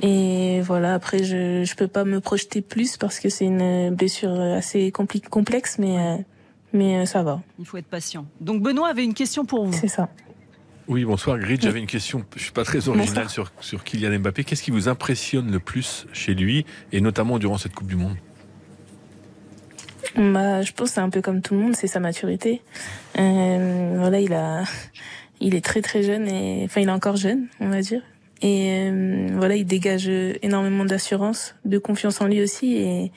et 0.00 0.60
voilà 0.62 0.94
après 0.94 1.24
je 1.24 1.64
je 1.64 1.74
peux 1.74 1.88
pas 1.88 2.04
me 2.04 2.20
projeter 2.20 2.60
plus 2.60 2.96
parce 2.96 3.20
que 3.20 3.28
c'est 3.28 3.46
une 3.46 3.94
blessure 3.94 4.40
assez 4.40 4.92
complexe 4.92 5.78
mais 5.78 6.24
mais 6.72 7.06
ça 7.06 7.22
va. 7.22 7.42
Il 7.58 7.64
faut 7.64 7.78
être 7.78 7.86
patient. 7.86 8.26
Donc 8.40 8.62
Benoît 8.62 8.88
avait 8.88 9.04
une 9.04 9.14
question 9.14 9.44
pour 9.46 9.64
vous. 9.66 9.72
C'est 9.72 9.88
ça. 9.88 10.08
Oui, 10.88 11.04
bonsoir 11.04 11.38
Grid, 11.38 11.60
j'avais 11.62 11.80
une 11.80 11.86
question, 11.86 12.24
je 12.36 12.42
suis 12.42 12.52
pas 12.52 12.62
très 12.62 12.88
original 12.88 13.28
sur, 13.28 13.50
sur 13.60 13.82
Kylian 13.82 14.20
Mbappé. 14.20 14.44
Qu'est-ce 14.44 14.62
qui 14.62 14.70
vous 14.70 14.88
impressionne 14.88 15.50
le 15.50 15.58
plus 15.58 16.06
chez 16.12 16.34
lui 16.34 16.64
et 16.92 17.00
notamment 17.00 17.38
durant 17.38 17.58
cette 17.58 17.74
Coupe 17.74 17.88
du 17.88 17.96
Monde? 17.96 18.16
Bah, 20.16 20.62
je 20.62 20.72
pense 20.72 20.90
c'est 20.90 21.00
un 21.00 21.10
peu 21.10 21.22
comme 21.22 21.42
tout 21.42 21.54
le 21.54 21.60
monde, 21.60 21.76
c'est 21.76 21.88
sa 21.88 21.98
maturité. 21.98 22.62
Euh, 23.18 23.96
voilà, 23.98 24.20
il 24.20 24.32
a, 24.32 24.62
il 25.40 25.56
est 25.56 25.64
très 25.64 25.82
très 25.82 26.04
jeune 26.04 26.28
et, 26.28 26.62
enfin, 26.64 26.80
il 26.80 26.88
est 26.88 26.92
encore 26.92 27.16
jeune, 27.16 27.48
on 27.58 27.68
va 27.68 27.80
dire. 27.80 28.02
Et 28.42 28.90
euh, 28.90 29.28
voilà, 29.32 29.56
il 29.56 29.64
dégage 29.64 30.08
énormément 30.08 30.84
d'assurance, 30.84 31.54
de 31.64 31.78
confiance 31.78 32.20
en 32.20 32.26
lui 32.26 32.42
aussi. 32.42 32.76
Et, 32.76 33.12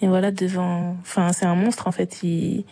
et 0.00 0.06
voilà, 0.06 0.30
devant, 0.30 0.96
enfin, 1.00 1.32
c'est 1.32 1.46
un 1.46 1.54
monstre 1.54 1.88
en 1.88 1.92
fait. 1.92 2.22
Il, 2.22 2.64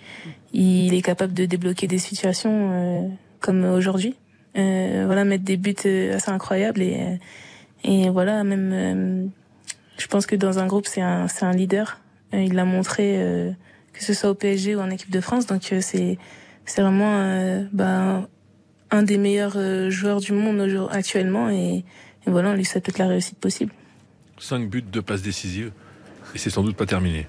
il 0.52 0.94
est 0.94 1.02
capable 1.02 1.32
de 1.32 1.44
débloquer 1.44 1.86
des 1.86 1.98
situations 1.98 2.70
euh, 2.72 3.08
comme 3.40 3.64
aujourd'hui. 3.64 4.16
Euh, 4.56 5.04
voilà, 5.06 5.24
mettre 5.24 5.44
des 5.44 5.56
buts 5.56 5.74
assez 5.84 6.30
incroyables 6.30 6.82
et 6.82 7.18
et 7.84 8.08
voilà, 8.08 8.42
même, 8.42 8.72
euh, 8.72 9.26
je 9.98 10.06
pense 10.08 10.26
que 10.26 10.34
dans 10.34 10.58
un 10.58 10.66
groupe, 10.66 10.86
c'est 10.86 11.02
un 11.02 11.28
c'est 11.28 11.44
un 11.44 11.52
leader. 11.52 12.00
il 12.32 12.54
l'a 12.54 12.64
montré 12.64 13.54
que 13.92 14.02
ce 14.02 14.12
soit 14.12 14.30
au 14.30 14.34
PSG 14.34 14.74
ou 14.74 14.80
en 14.80 14.90
équipe 14.90 15.10
de 15.10 15.20
France. 15.20 15.46
Donc 15.46 15.62
c'est 15.80 16.18
c'est 16.64 16.82
vraiment 16.82 17.66
bah, 17.72 18.28
un 18.90 19.02
des 19.02 19.18
meilleurs 19.18 19.58
joueurs 19.90 20.20
du 20.20 20.32
monde 20.32 20.88
actuellement 20.90 21.50
et, 21.50 21.84
et 22.26 22.30
voilà, 22.30 22.50
on 22.50 22.54
lui 22.54 22.64
souhaite 22.64 22.84
toute 22.84 22.98
la 22.98 23.06
réussite 23.08 23.38
possible. 23.38 23.72
5 24.38 24.68
buts, 24.68 24.82
de 24.82 25.00
passes 25.00 25.22
décisives 25.22 25.72
et 26.34 26.38
c'est 26.38 26.50
sans 26.50 26.62
doute 26.62 26.76
pas 26.76 26.86
terminé. 26.86 27.26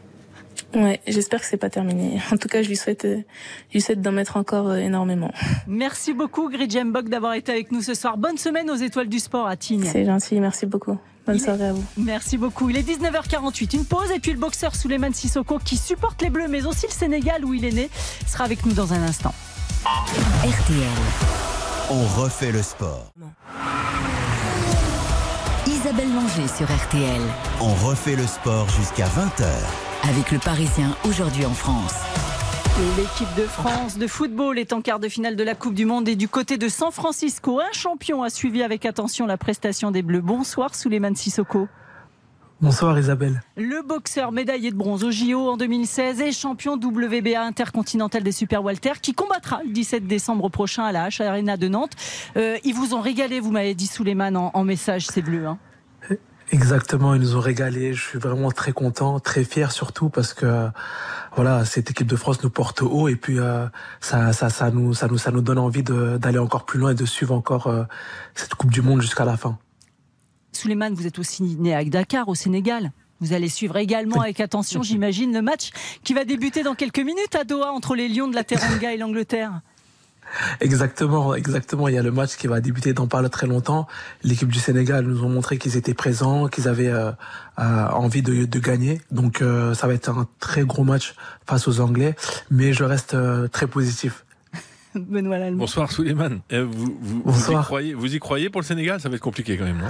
Ouais, 0.74 1.00
j'espère 1.08 1.40
que 1.40 1.46
c'est 1.46 1.58
pas 1.58 1.70
terminé. 1.70 2.20
En 2.32 2.38
tout 2.38 2.48
cas, 2.48 2.62
je 2.62 2.68
lui 2.68 2.76
souhaite, 2.76 3.06
euh, 3.06 3.22
je 3.70 3.74
lui 3.74 3.82
souhaite 3.82 4.02
d'en 4.02 4.12
mettre 4.12 4.38
encore 4.38 4.70
euh, 4.70 4.78
énormément. 4.78 5.32
Merci 5.68 6.14
beaucoup, 6.14 6.50
Gridjem 6.50 6.92
Bock, 6.92 7.10
d'avoir 7.10 7.34
été 7.34 7.52
avec 7.52 7.72
nous 7.72 7.82
ce 7.82 7.94
soir. 7.94 8.18
Bonne 8.18 8.38
semaine 8.38 8.70
aux 8.70 8.76
Étoiles 8.76 9.08
du 9.08 9.20
Sport 9.20 9.48
à 9.48 9.56
Tignes. 9.56 9.88
C'est 9.90 10.06
gentil, 10.06 10.40
merci 10.40 10.66
beaucoup. 10.66 10.98
Bonne 11.26 11.40
soirée 11.40 11.68
à 11.68 11.74
vous. 11.74 11.84
Merci 11.98 12.38
beaucoup. 12.38 12.70
Il 12.70 12.78
est 12.78 12.88
19h48. 12.88 13.76
Une 13.76 13.86
pause 13.86 14.12
et 14.12 14.20
puis 14.20 14.32
le 14.32 14.40
boxeur 14.40 14.76
Souleymane 14.76 15.14
Sissoko 15.14 15.60
qui 15.60 15.76
supporte 15.78 16.22
les 16.22 16.30
Bleus 16.30 16.48
mais 16.48 16.66
aussi 16.66 16.86
le 16.88 16.94
Sénégal 16.94 17.44
où 17.44 17.54
il 17.54 17.66
est 17.66 17.74
né 17.74 17.90
sera 18.26 18.46
avec 18.46 18.66
nous 18.66 18.74
dans 18.74 18.94
un 18.94 19.04
instant. 19.04 19.34
RTL. 19.86 20.88
On 21.92 22.22
refait 22.22 22.52
le 22.52 22.64
sport. 22.64 23.12
Isabelle 25.68 26.14
Langer 26.14 26.48
sur 26.48 26.66
RTL. 26.66 27.22
On 27.62 27.74
refait 27.88 28.16
le 28.16 28.26
sport 28.26 28.68
jusqu'à 28.70 29.06
20h. 29.06 29.46
Avec 30.10 30.32
le 30.32 30.40
Parisien 30.40 30.96
aujourd'hui 31.08 31.46
en 31.46 31.54
France. 31.54 31.94
L'équipe 32.98 33.34
de 33.36 33.44
France 33.44 33.98
de 33.98 34.08
football 34.08 34.58
est 34.58 34.74
en 34.74 34.82
quart 34.82 35.00
de 35.00 35.10
finale 35.10 35.36
de 35.36 35.44
la 35.44 35.54
Coupe 35.54 35.76
du 35.76 35.86
Monde 35.86 36.08
et 36.08 36.16
du 36.16 36.28
côté 36.28 36.58
de 36.58 36.70
San 36.70 36.92
Francisco, 36.92 37.60
un 37.60 37.72
champion 37.72 38.24
a 38.24 38.30
suivi 38.30 38.64
avec 38.64 38.86
attention 38.86 39.28
la 39.28 39.38
prestation 39.38 39.92
des 39.92 40.02
Bleus. 40.02 40.22
Bonsoir 40.22 40.74
Souleymane 40.74 41.16
Sissoko. 41.16 41.68
Bonsoir 42.60 42.98
Isabelle. 42.98 43.44
Le 43.56 43.88
boxeur 43.88 44.32
médaillé 44.32 44.72
de 44.72 44.76
bronze 44.76 45.04
au 45.04 45.12
JO 45.12 45.48
en 45.48 45.58
2016 45.58 46.22
et 46.22 46.32
champion 46.32 46.74
WBA 46.74 47.40
intercontinental 47.40 48.24
des 48.24 48.32
Super 48.32 48.64
Walter 48.64 48.94
qui 49.00 49.14
combattra 49.14 49.62
le 49.64 49.72
17 49.72 50.08
décembre 50.08 50.50
prochain 50.50 50.84
à 50.84 50.92
la 50.92 51.10
H 51.10 51.24
Arena 51.24 51.56
de 51.56 51.68
Nantes. 51.68 51.94
Euh, 52.36 52.58
ils 52.64 52.74
vous 52.74 52.96
ont 52.96 53.02
régalé, 53.02 53.40
vous 53.40 53.52
m'avez 53.52 53.76
dit 53.76 53.86
Souleymane 53.86 54.36
en, 54.36 54.50
en 54.56 54.64
message, 54.64 55.06
ces 55.06 55.22
Bleus. 55.22 55.46
Hein. 55.46 55.60
Exactement, 56.52 57.14
ils 57.14 57.22
nous 57.22 57.36
ont 57.36 57.42
régalé. 57.42 57.94
Je 57.94 58.02
suis 58.02 58.20
vraiment 58.20 58.52
très 58.52 58.72
content, 58.72 59.20
très 59.20 59.44
fier 59.44 59.72
surtout 59.72 60.10
parce 60.10 60.34
que 60.34 60.70
voilà, 61.36 61.64
cette 61.64 61.92
équipe 61.92 62.08
de 62.08 62.16
France 62.16 62.42
nous 62.42 62.50
porte 62.50 62.82
haut 62.82 63.08
et 63.08 63.18
puis 63.18 63.38
euh, 63.38 63.68
ça, 64.00 64.34
ça, 64.34 64.50
ça 64.50 64.72
nous, 64.72 64.96
ça 64.96 65.08
nous, 65.08 65.18
ça 65.20 65.30
nous 65.30 65.42
donne 65.42 65.60
envie 65.60 65.84
d'aller 65.84 66.40
encore 66.40 66.66
plus 66.66 66.80
loin 66.80 66.92
et 66.92 66.96
de 66.96 67.06
suivre 67.06 67.36
encore 67.36 67.68
euh, 67.68 67.84
cette 68.34 68.56
Coupe 68.56 68.72
du 68.72 68.82
Monde 68.82 69.02
jusqu'à 69.02 69.26
la 69.26 69.38
fin. 69.38 69.60
Souleymane, 70.58 70.94
vous 70.94 71.08
êtes 71.08 71.20
aussi 71.20 71.44
né 71.44 71.74
à 71.76 71.84
Dakar, 71.84 72.28
au 72.28 72.36
Sénégal. 72.36 72.92
Vous 73.20 73.34
allez 73.34 73.50
suivre 73.50 73.78
également 73.78 74.22
avec 74.22 74.40
attention, 74.40 74.84
j'imagine, 74.90 75.34
le 75.34 75.42
match 75.42 75.70
qui 76.04 76.14
va 76.14 76.26
débuter 76.26 76.64
dans 76.64 76.76
quelques 76.76 77.00
minutes 77.00 77.36
à 77.40 77.44
Doha 77.44 77.72
entre 77.72 77.96
les 77.96 78.08
Lions 78.10 78.28
de 78.28 78.36
la 78.36 78.44
Teranga 78.44 78.94
et 78.94 78.98
l'Angleterre. 78.98 79.62
Exactement, 80.60 81.34
exactement. 81.36 81.88
Il 81.88 81.96
y 81.96 81.98
a 81.98 82.04
le 82.04 82.12
match 82.12 82.36
qui 82.36 82.48
va 82.48 82.60
débuter 82.60 82.94
dans 82.94 83.08
pas 83.08 83.28
très 83.30 83.48
longtemps. 83.48 83.88
L'équipe 84.24 84.50
du 84.50 84.60
Sénégal 84.60 85.06
nous 85.06 85.24
ont 85.24 85.30
montré 85.30 85.58
qu'ils 85.58 85.78
étaient 85.78 85.94
présents, 85.94 86.48
qu'ils 86.48 86.68
avaient 86.68 86.90
euh, 86.90 87.12
euh, 87.60 87.88
envie 87.90 88.22
de, 88.22 88.46
de, 88.46 88.60
gagner. 88.60 89.00
Donc 89.10 89.42
euh, 89.42 89.74
ça 89.74 89.88
va 89.88 89.94
être 89.94 90.10
un 90.10 90.28
très 90.40 90.64
gros 90.64 90.84
match 90.84 91.16
face 91.46 91.68
aux 91.68 91.80
Anglais, 91.80 92.16
mais 92.52 92.74
je 92.74 92.84
reste 92.84 93.14
euh, 93.14 93.48
très 93.48 93.68
positif. 93.68 94.26
Benoît 94.96 95.38
Lallemand. 95.38 95.60
Bonsoir 95.60 95.92
Souleymane. 95.92 96.42
Eh, 96.50 96.60
Vous, 96.62 96.70
vous, 96.72 96.98
vous, 97.02 97.20
y 97.20 97.24
Bonsoir. 97.24 97.66
croyez, 97.66 97.94
vous 97.94 98.14
y 98.16 98.20
croyez 98.20 98.50
pour 98.50 98.60
le 98.62 98.66
Sénégal? 98.66 99.00
Ça 99.00 99.08
va 99.10 99.16
être 99.16 99.22
compliqué 99.22 99.58
quand 99.58 99.66
même, 99.66 99.78
non? 99.78 99.88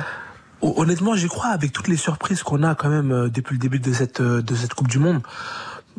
Honnêtement, 0.61 1.15
j'y 1.15 1.27
crois 1.27 1.47
avec 1.47 1.71
toutes 1.71 1.87
les 1.87 1.97
surprises 1.97 2.41
qu'on 2.41 2.63
a 2.63 2.73
quand 2.73 2.89
même 2.89 3.11
euh, 3.11 3.29
depuis 3.29 3.53
le 3.53 3.59
début 3.59 3.79
de 3.79 3.93
cette 3.93 4.21
euh, 4.21 4.41
de 4.41 4.55
cette 4.55 4.73
Coupe 4.73 4.87
du 4.87 4.97
Monde. 4.97 5.21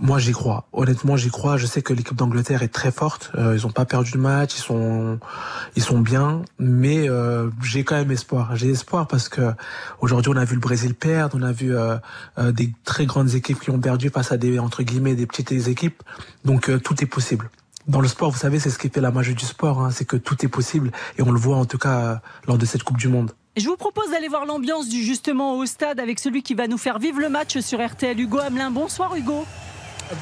Moi, 0.00 0.18
j'y 0.18 0.32
crois. 0.32 0.68
Honnêtement, 0.72 1.16
j'y 1.16 1.28
crois. 1.28 1.56
Je 1.56 1.66
sais 1.66 1.82
que 1.82 1.92
l'équipe 1.92 2.16
d'Angleterre 2.16 2.62
est 2.62 2.72
très 2.72 2.92
forte. 2.92 3.32
Euh, 3.36 3.54
ils 3.56 3.66
ont 3.66 3.70
pas 3.70 3.84
perdu 3.84 4.12
de 4.12 4.18
match. 4.18 4.54
Ils 4.56 4.60
sont 4.60 5.18
ils 5.74 5.82
sont 5.82 5.98
bien. 5.98 6.42
Mais 6.58 7.08
j'ai 7.62 7.82
quand 7.82 7.96
même 7.96 8.10
espoir. 8.12 8.54
J'ai 8.54 8.70
espoir 8.70 9.08
parce 9.08 9.28
que 9.28 9.52
aujourd'hui, 10.00 10.32
on 10.32 10.36
a 10.36 10.44
vu 10.44 10.54
le 10.54 10.60
Brésil 10.60 10.94
perdre. 10.94 11.36
On 11.36 11.42
a 11.42 11.50
vu 11.50 11.76
euh, 11.76 11.98
des 12.52 12.72
très 12.84 13.06
grandes 13.06 13.34
équipes 13.34 13.58
qui 13.58 13.70
ont 13.70 13.80
perdu 13.80 14.08
face 14.08 14.30
à 14.30 14.36
des 14.36 14.60
entre 14.60 14.84
guillemets 14.84 15.16
des 15.16 15.26
petites 15.26 15.50
équipes. 15.66 16.00
Donc 16.44 16.70
tout 16.84 17.02
est 17.02 17.06
possible. 17.06 17.50
Dans 17.88 18.02
le 18.02 18.08
sport, 18.08 18.30
vous 18.30 18.38
savez, 18.38 18.60
c'est 18.60 18.68
ce 18.68 18.78
qui 18.78 18.90
fait 18.90 19.00
la 19.00 19.10
magie 19.10 19.34
du 19.34 19.46
sport. 19.46 19.80
Hein, 19.80 19.90
c'est 19.90 20.04
que 20.04 20.16
tout 20.16 20.36
est 20.44 20.48
possible 20.48 20.92
et 21.16 21.22
on 21.22 21.30
le 21.30 21.40
voit 21.40 21.56
en 21.56 21.64
tout 21.64 21.78
cas 21.78 21.98
euh, 21.98 22.14
lors 22.46 22.58
de 22.58 22.66
cette 22.66 22.82
Coupe 22.82 22.98
du 22.98 23.08
Monde. 23.08 23.32
Je 23.56 23.66
vous 23.66 23.76
propose 23.76 24.10
d'aller 24.10 24.28
voir 24.28 24.44
l'ambiance 24.44 24.88
du 24.88 25.02
justement 25.02 25.56
au 25.56 25.64
stade 25.64 25.98
avec 25.98 26.18
celui 26.18 26.42
qui 26.42 26.54
va 26.54 26.68
nous 26.68 26.78
faire 26.78 26.98
vivre 26.98 27.18
le 27.18 27.30
match 27.30 27.58
sur 27.58 27.84
RTL, 27.84 28.20
Hugo 28.20 28.38
Hamelin. 28.38 28.70
Bonsoir 28.70 29.16
Hugo. 29.16 29.46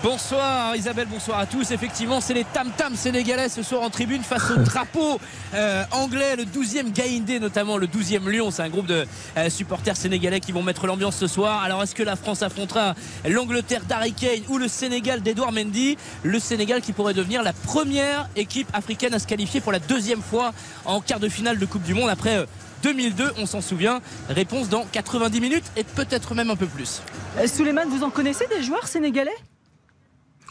Bonsoir 0.03 0.75
Isabelle, 0.75 1.07
bonsoir 1.09 1.39
à 1.39 1.47
tous. 1.47 1.71
Effectivement, 1.71 2.21
c'est 2.21 2.35
les 2.35 2.43
tam-tams 2.43 2.97
sénégalais 2.97 3.49
ce 3.49 3.63
soir 3.63 3.83
en 3.83 3.91
tribune 3.91 4.23
face 4.25 4.51
au 4.51 4.57
drapeau 4.65 5.21
euh, 5.55 5.85
anglais, 5.93 6.35
le 6.35 6.43
12e 6.43 6.93
Gaïndé, 6.93 7.39
notamment 7.39 7.77
le 7.77 7.87
12e 7.87 8.29
Lion. 8.29 8.51
C'est 8.51 8.63
un 8.63 8.69
groupe 8.69 8.87
de 8.87 9.07
euh, 9.37 9.49
supporters 9.49 9.97
sénégalais 9.97 10.41
qui 10.41 10.51
vont 10.51 10.65
mettre 10.65 10.89
l'ambiance 10.89 11.17
ce 11.17 11.29
soir. 11.29 11.63
Alors, 11.63 11.85
est-ce 11.85 11.95
que 11.95 12.03
la 12.03 12.17
France 12.17 12.43
affrontera 12.43 12.95
l'Angleterre 13.29 13.83
d'Harry 13.85 14.13
Kane 14.13 14.43
ou 14.49 14.59
le 14.59 14.67
Sénégal 14.67 15.21
d'Edouard 15.23 15.53
Mendy? 15.53 15.97
Le 16.25 16.41
Sénégal 16.41 16.81
qui 16.81 16.93
pourrait 16.93 17.15
devenir 17.15 17.45
la 17.45 17.53
première 17.53 18.29
équipe 18.35 18.69
africaine 18.73 19.15
à 19.15 19.21
se 19.21 19.27
qualifier 19.29 19.61
pour 19.61 19.71
la 19.71 19.79
deuxième 19.79 20.23
fois 20.23 20.53
en 20.85 21.01
quart 21.01 21.21
de 21.21 21.29
finale 21.29 21.59
de 21.59 21.67
Coupe 21.67 21.85
du 21.85 21.95
Monde 21.95 22.11
après. 22.11 22.39
euh, 22.39 22.47
2002, 22.83 23.35
on 23.39 23.47
s'en 23.47 23.61
souvient. 23.61 24.01
Réponse 24.29 24.69
dans 24.69 24.85
90 24.85 25.41
minutes 25.41 25.65
et 25.77 25.85
peut-être 25.85 26.35
même 26.35 26.51
un 26.51 26.57
peu 26.57 26.67
plus. 26.67 27.03
Euh, 27.39 27.47
Souleymane, 27.47 27.89
vous 27.89 28.03
en 28.03 28.11
connaissez 28.11 28.47
des 28.49 28.63
joueurs 28.65 28.89
sénégalais? 28.89 29.31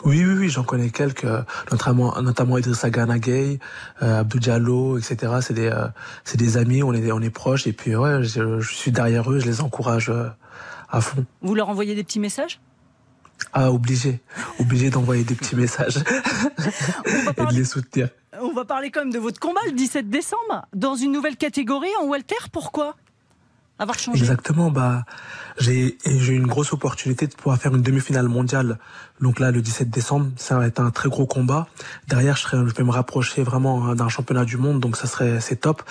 Oui, 0.05 0.23
oui, 0.23 0.35
oui, 0.37 0.49
j'en 0.49 0.63
connais 0.63 0.91
quelques, 0.91 1.25
notamment, 1.71 2.21
notamment 2.21 2.59
Idrissa 2.59 2.91
Gana 2.91 3.17
Gueye, 3.17 3.59
euh, 4.03 4.19
Abdou 4.19 4.37
Diallo, 4.37 4.99
etc. 4.99 5.33
C'est 5.41 5.55
des, 5.55 5.67
euh, 5.67 5.87
c'est 6.23 6.37
des 6.37 6.57
amis, 6.57 6.83
on 6.83 6.93
est, 6.93 7.11
on 7.11 7.21
est 7.21 7.31
proches, 7.31 7.65
et 7.65 7.73
puis 7.73 7.95
ouais, 7.95 8.23
je, 8.23 8.59
je 8.59 8.73
suis 8.73 8.91
derrière 8.91 9.31
eux, 9.31 9.39
je 9.39 9.47
les 9.47 9.61
encourage 9.61 10.09
euh, 10.09 10.27
à 10.91 11.01
fond. 11.01 11.25
Vous 11.41 11.55
leur 11.55 11.69
envoyez 11.69 11.95
des 11.95 12.03
petits 12.03 12.19
messages? 12.19 12.59
Ah, 13.51 13.71
obligé, 13.71 14.21
obligé 14.59 14.91
d'envoyer 14.91 15.23
des 15.23 15.35
petits 15.35 15.55
messages 15.55 15.97
et 17.37 17.45
de 17.45 17.53
les 17.53 17.65
soutenir. 17.65 18.09
On 18.39 18.53
va 18.53 18.63
parler 18.63 18.91
quand 18.91 19.01
même 19.01 19.11
de 19.13 19.19
votre 19.19 19.39
combat 19.39 19.61
le 19.65 19.71
17 19.71 20.09
décembre 20.09 20.67
dans 20.73 20.95
une 20.95 21.11
nouvelle 21.11 21.35
catégorie 21.35 21.89
en 21.99 22.05
Walter. 22.05 22.35
Pourquoi? 22.51 22.95
Avoir 23.77 23.99
changé 23.99 24.19
Exactement, 24.19 24.71
bah, 24.71 25.03
j'ai, 25.59 25.97
j'ai 26.05 26.33
eu 26.33 26.38
une 26.38 26.47
grosse 26.47 26.71
opportunité 26.71 27.27
de 27.27 27.33
pouvoir 27.33 27.57
faire 27.57 27.75
une 27.75 27.81
demi-finale 27.81 28.29
mondiale. 28.29 28.77
Donc 29.19 29.39
là, 29.39 29.51
le 29.51 29.61
17 29.61 29.89
décembre, 29.89 30.31
ça 30.38 30.57
va 30.57 30.65
être 30.65 30.79
un 30.79 30.91
très 30.91 31.09
gros 31.09 31.25
combat. 31.25 31.67
Derrière, 32.07 32.38
je, 32.38 32.43
serai, 32.43 32.57
je 32.57 32.73
vais 32.73 32.83
me 32.83 32.91
rapprocher 32.91 33.43
vraiment 33.43 33.85
hein, 33.85 33.95
d'un 33.95 34.07
championnat 34.07 34.45
du 34.45 34.55
monde, 34.55 34.79
donc 34.79 34.95
ça 34.95 35.07
serait, 35.07 35.41
c'est 35.41 35.57
top. 35.57 35.83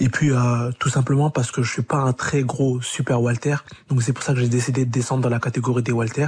Et 0.00 0.08
puis, 0.08 0.32
euh, 0.32 0.72
tout 0.80 0.88
simplement 0.88 1.30
parce 1.30 1.52
que 1.52 1.62
je 1.62 1.70
suis 1.70 1.82
pas 1.82 1.98
un 1.98 2.12
très 2.12 2.42
gros 2.42 2.80
super 2.82 3.22
Walter. 3.22 3.56
Donc 3.88 4.02
c'est 4.02 4.12
pour 4.12 4.24
ça 4.24 4.34
que 4.34 4.40
j'ai 4.40 4.48
décidé 4.48 4.84
de 4.84 4.90
descendre 4.90 5.22
dans 5.22 5.28
la 5.28 5.38
catégorie 5.40 5.84
des 5.84 5.92
Walter. 5.92 6.26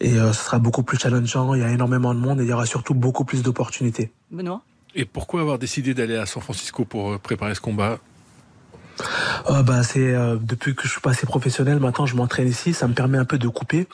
Et 0.00 0.18
euh, 0.18 0.32
ce 0.32 0.44
sera 0.44 0.58
beaucoup 0.58 0.82
plus 0.82 0.98
challengeant. 0.98 1.54
Il 1.54 1.60
y 1.60 1.64
a 1.64 1.70
énormément 1.70 2.14
de 2.14 2.18
monde 2.18 2.40
et 2.40 2.44
il 2.44 2.50
y 2.50 2.52
aura 2.52 2.66
surtout 2.66 2.94
beaucoup 2.94 3.24
plus 3.24 3.42
d'opportunités. 3.42 4.10
Benoît? 4.32 4.62
Et 4.94 5.04
pourquoi 5.04 5.40
avoir 5.40 5.58
décidé 5.58 5.94
d'aller 5.94 6.16
à 6.16 6.26
San 6.26 6.42
Francisco 6.42 6.84
pour 6.84 7.12
euh, 7.12 7.18
préparer 7.18 7.54
ce 7.54 7.60
combat? 7.60 7.98
Euh, 9.48 9.62
bah, 9.62 9.82
c'est 9.82 10.14
euh, 10.14 10.36
depuis 10.40 10.74
que 10.74 10.84
je 10.84 10.88
suis 10.92 11.00
passé 11.00 11.26
professionnel, 11.26 11.80
maintenant 11.80 12.06
je 12.06 12.14
m'entraîne 12.14 12.48
ici, 12.48 12.72
ça 12.74 12.86
me 12.86 12.94
permet 12.94 13.18
un 13.18 13.24
peu 13.24 13.38
de 13.38 13.48
couper. 13.48 13.88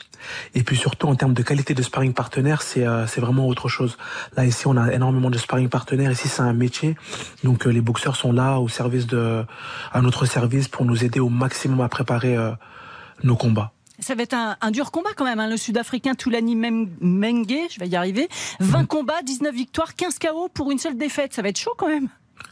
Et 0.53 0.63
puis 0.63 0.75
surtout 0.75 1.07
en 1.07 1.15
termes 1.15 1.33
de 1.33 1.41
qualité 1.41 1.73
de 1.73 1.81
sparring 1.81 2.13
partenaire, 2.13 2.61
c'est 2.61 2.85
euh, 2.85 3.07
c'est 3.07 3.21
vraiment 3.21 3.47
autre 3.47 3.67
chose. 3.67 3.97
Là 4.37 4.45
ici, 4.45 4.67
on 4.67 4.77
a 4.77 4.91
énormément 4.93 5.29
de 5.29 5.37
sparring 5.37 5.69
partenaires. 5.69 6.11
Ici, 6.11 6.27
c'est 6.27 6.41
un 6.41 6.53
métier, 6.53 6.95
donc 7.43 7.65
euh, 7.65 7.71
les 7.71 7.81
boxeurs 7.81 8.15
sont 8.15 8.31
là 8.31 8.59
au 8.59 8.69
service 8.69 9.07
de 9.07 9.43
à 9.91 10.01
notre 10.01 10.25
service 10.25 10.67
pour 10.67 10.85
nous 10.85 11.03
aider 11.03 11.19
au 11.19 11.29
maximum 11.29 11.81
à 11.81 11.89
préparer 11.89 12.37
euh, 12.37 12.51
nos 13.23 13.35
combats. 13.35 13.71
Ça 14.01 14.15
va 14.15 14.23
être 14.23 14.33
un, 14.33 14.55
un 14.61 14.71
dur 14.71 14.91
combat 14.91 15.09
quand 15.17 15.25
même. 15.25 15.39
hein. 15.41 15.49
Le 15.49 15.57
Sud-Africain 15.57 16.15
Toulani 16.15 16.55
Menge, 16.55 17.67
je 17.69 17.79
vais 17.81 17.87
y 17.89 17.97
arriver. 17.97 18.29
20 18.61 18.85
combats, 18.85 19.21
19 19.23 19.53
victoires, 19.53 19.93
15 19.95 20.19
KO 20.19 20.47
pour 20.53 20.71
une 20.71 20.77
seule 20.79 20.95
défaite. 20.95 21.33
Ça 21.33 21.41
va 21.41 21.49
être 21.49 21.59
chaud 21.59 21.73
quand 21.77 21.87
même. 21.89 22.07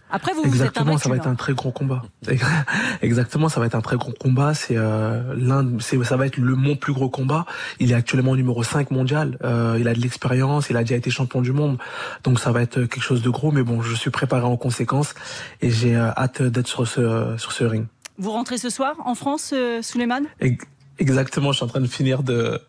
Après, 0.09 0.31
vous, 0.33 0.41
vous 0.41 0.47
êtes 0.47 0.53
Exactement, 0.53 0.97
ça 0.97 1.09
va 1.09 1.17
être 1.17 1.27
hein. 1.27 1.31
un 1.31 1.35
très 1.35 1.53
gros 1.53 1.71
combat. 1.71 2.01
Exactement, 3.01 3.49
ça 3.49 3.59
va 3.59 3.65
être 3.65 3.75
un 3.75 3.81
très 3.81 3.97
gros 3.97 4.13
combat. 4.17 4.53
C'est 4.53 4.77
euh, 4.77 5.33
l'un, 5.35 5.67
c'est 5.79 6.01
ça 6.03 6.15
va 6.15 6.25
être 6.27 6.37
le 6.37 6.55
mon 6.55 6.75
plus 6.75 6.93
gros 6.93 7.09
combat. 7.09 7.45
Il 7.79 7.91
est 7.91 7.95
actuellement 7.95 8.35
numéro 8.35 8.63
5 8.63 8.91
mondial. 8.91 9.37
Euh, 9.43 9.77
il 9.79 9.87
a 9.87 9.93
de 9.93 9.99
l'expérience, 9.99 10.69
il 10.69 10.77
a 10.77 10.81
déjà 10.81 10.95
été 10.95 11.09
champion 11.09 11.41
du 11.41 11.51
monde. 11.51 11.77
Donc 12.23 12.39
ça 12.39 12.51
va 12.51 12.61
être 12.61 12.75
quelque 12.85 13.01
chose 13.01 13.21
de 13.21 13.29
gros. 13.29 13.51
Mais 13.51 13.63
bon, 13.63 13.81
je 13.81 13.93
suis 13.95 14.09
préparé 14.09 14.43
en 14.45 14.57
conséquence 14.57 15.13
et 15.61 15.69
j'ai 15.71 15.95
euh, 15.95 16.09
hâte 16.15 16.41
d'être 16.41 16.67
sur 16.67 16.87
ce 16.87 17.35
sur 17.37 17.51
ce 17.51 17.63
ring. 17.65 17.85
Vous 18.17 18.31
rentrez 18.31 18.57
ce 18.57 18.69
soir 18.69 18.95
en 19.05 19.13
France, 19.13 19.51
euh, 19.53 19.81
Souleymane 19.81 20.25
Ex- 20.39 20.65
Exactement, 20.99 21.51
je 21.51 21.57
suis 21.57 21.63
en 21.63 21.67
train 21.67 21.79
de 21.81 21.85
finir 21.85 22.23
de 22.23 22.59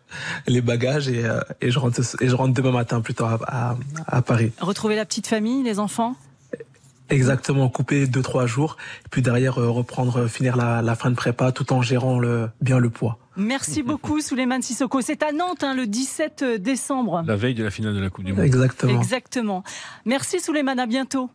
les 0.45 0.61
bagages 0.61 1.09
et, 1.09 1.25
euh, 1.25 1.39
et 1.61 1.71
je 1.71 1.79
rentre 1.79 1.99
et 2.21 2.27
je 2.27 2.35
rentre 2.35 2.53
demain 2.53 2.69
matin 2.71 3.01
plutôt 3.01 3.25
à, 3.25 3.39
à, 3.47 3.75
à 4.05 4.21
Paris. 4.21 4.51
Retrouver 4.61 4.95
la 4.95 5.05
petite 5.05 5.25
famille, 5.25 5.63
les 5.63 5.79
enfants? 5.79 6.15
Exactement, 7.09 7.69
couper 7.69 8.07
deux 8.07 8.21
trois 8.21 8.45
jours, 8.45 8.77
puis 9.11 9.21
derrière 9.21 9.59
euh, 9.59 9.69
reprendre, 9.69 10.21
euh, 10.21 10.27
finir 10.27 10.55
la, 10.55 10.81
la 10.81 10.95
fin 10.95 11.09
de 11.09 11.15
prépa 11.15 11.51
tout 11.51 11.73
en 11.73 11.81
gérant 11.81 12.19
le, 12.19 12.49
bien 12.61 12.79
le 12.79 12.89
poids. 12.89 13.17
Merci 13.35 13.83
beaucoup, 13.83 14.19
Souleymane 14.21 14.61
Sissoko. 14.61 15.01
C'est 15.01 15.23
à 15.23 15.31
Nantes, 15.31 15.63
hein, 15.63 15.73
le 15.73 15.87
17 15.87 16.43
décembre. 16.59 17.23
La 17.25 17.35
veille 17.35 17.55
de 17.55 17.63
la 17.63 17.71
finale 17.71 17.95
de 17.95 17.99
la 17.99 18.09
Coupe 18.09 18.25
du 18.25 18.33
Monde. 18.33 18.43
Exactement. 18.43 18.99
Exactement. 18.99 19.63
Merci, 20.05 20.39
Souleymane. 20.39 20.79
À 20.79 20.85
bientôt. 20.85 21.29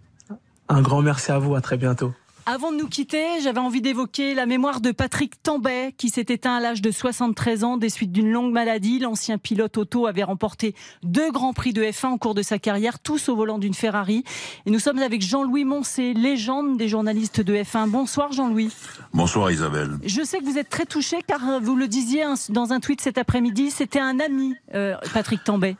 Un 0.69 0.83
grand 0.83 1.03
merci 1.03 1.33
à 1.33 1.39
vous, 1.39 1.55
à 1.55 1.61
très 1.61 1.77
bientôt. 1.77 2.13
Avant 2.47 2.73
de 2.73 2.77
nous 2.77 2.89
quitter, 2.89 3.41
j'avais 3.43 3.59
envie 3.59 3.81
d'évoquer 3.81 4.35
la 4.35 4.45
mémoire 4.45 4.83
de 4.83 4.93
Patrick 4.93 5.43
Tambay, 5.43 5.95
qui 5.97 6.11
s'est 6.11 6.27
éteint 6.29 6.57
à 6.57 6.61
l'âge 6.61 6.83
de 6.83 6.91
73 6.91 7.65
ans 7.65 7.79
des 7.79 7.89
suites 7.89 8.13
d'une 8.13 8.31
longue 8.31 8.53
maladie. 8.53 8.99
L'ancien 8.99 9.39
pilote 9.39 9.79
auto 9.79 10.07
avait 10.07 10.25
remporté 10.25 10.75
deux 11.03 11.33
grands 11.33 11.55
prix 11.55 11.73
de 11.73 11.83
F1 11.83 12.13
au 12.13 12.19
cours 12.19 12.35
de 12.35 12.43
sa 12.43 12.59
carrière, 12.59 12.99
tous 12.99 13.31
au 13.31 13.37
volant 13.37 13.57
d'une 13.57 13.73
Ferrari. 13.73 14.25
Et 14.67 14.71
nous 14.71 14.79
sommes 14.79 14.99
avec 14.99 15.23
Jean-Louis 15.23 15.65
Moncé, 15.65 16.13
légende 16.13 16.77
des 16.77 16.87
journalistes 16.87 17.41
de 17.41 17.55
F1. 17.55 17.89
Bonsoir 17.89 18.31
Jean-Louis. 18.33 18.71
Bonsoir 19.15 19.51
Isabelle. 19.51 19.93
Je 20.05 20.23
sais 20.23 20.39
que 20.39 20.45
vous 20.45 20.59
êtes 20.59 20.69
très 20.69 20.85
touché 20.85 21.21
car 21.27 21.41
vous 21.63 21.77
le 21.77 21.89
disiez 21.89 22.27
dans 22.51 22.75
un 22.75 22.81
tweet 22.81 23.01
cet 23.01 23.17
après-midi, 23.17 23.71
c'était 23.71 24.01
un 24.01 24.21
ami, 24.21 24.55
euh, 24.75 24.97
Patrick 25.15 25.43
Tambay. 25.45 25.77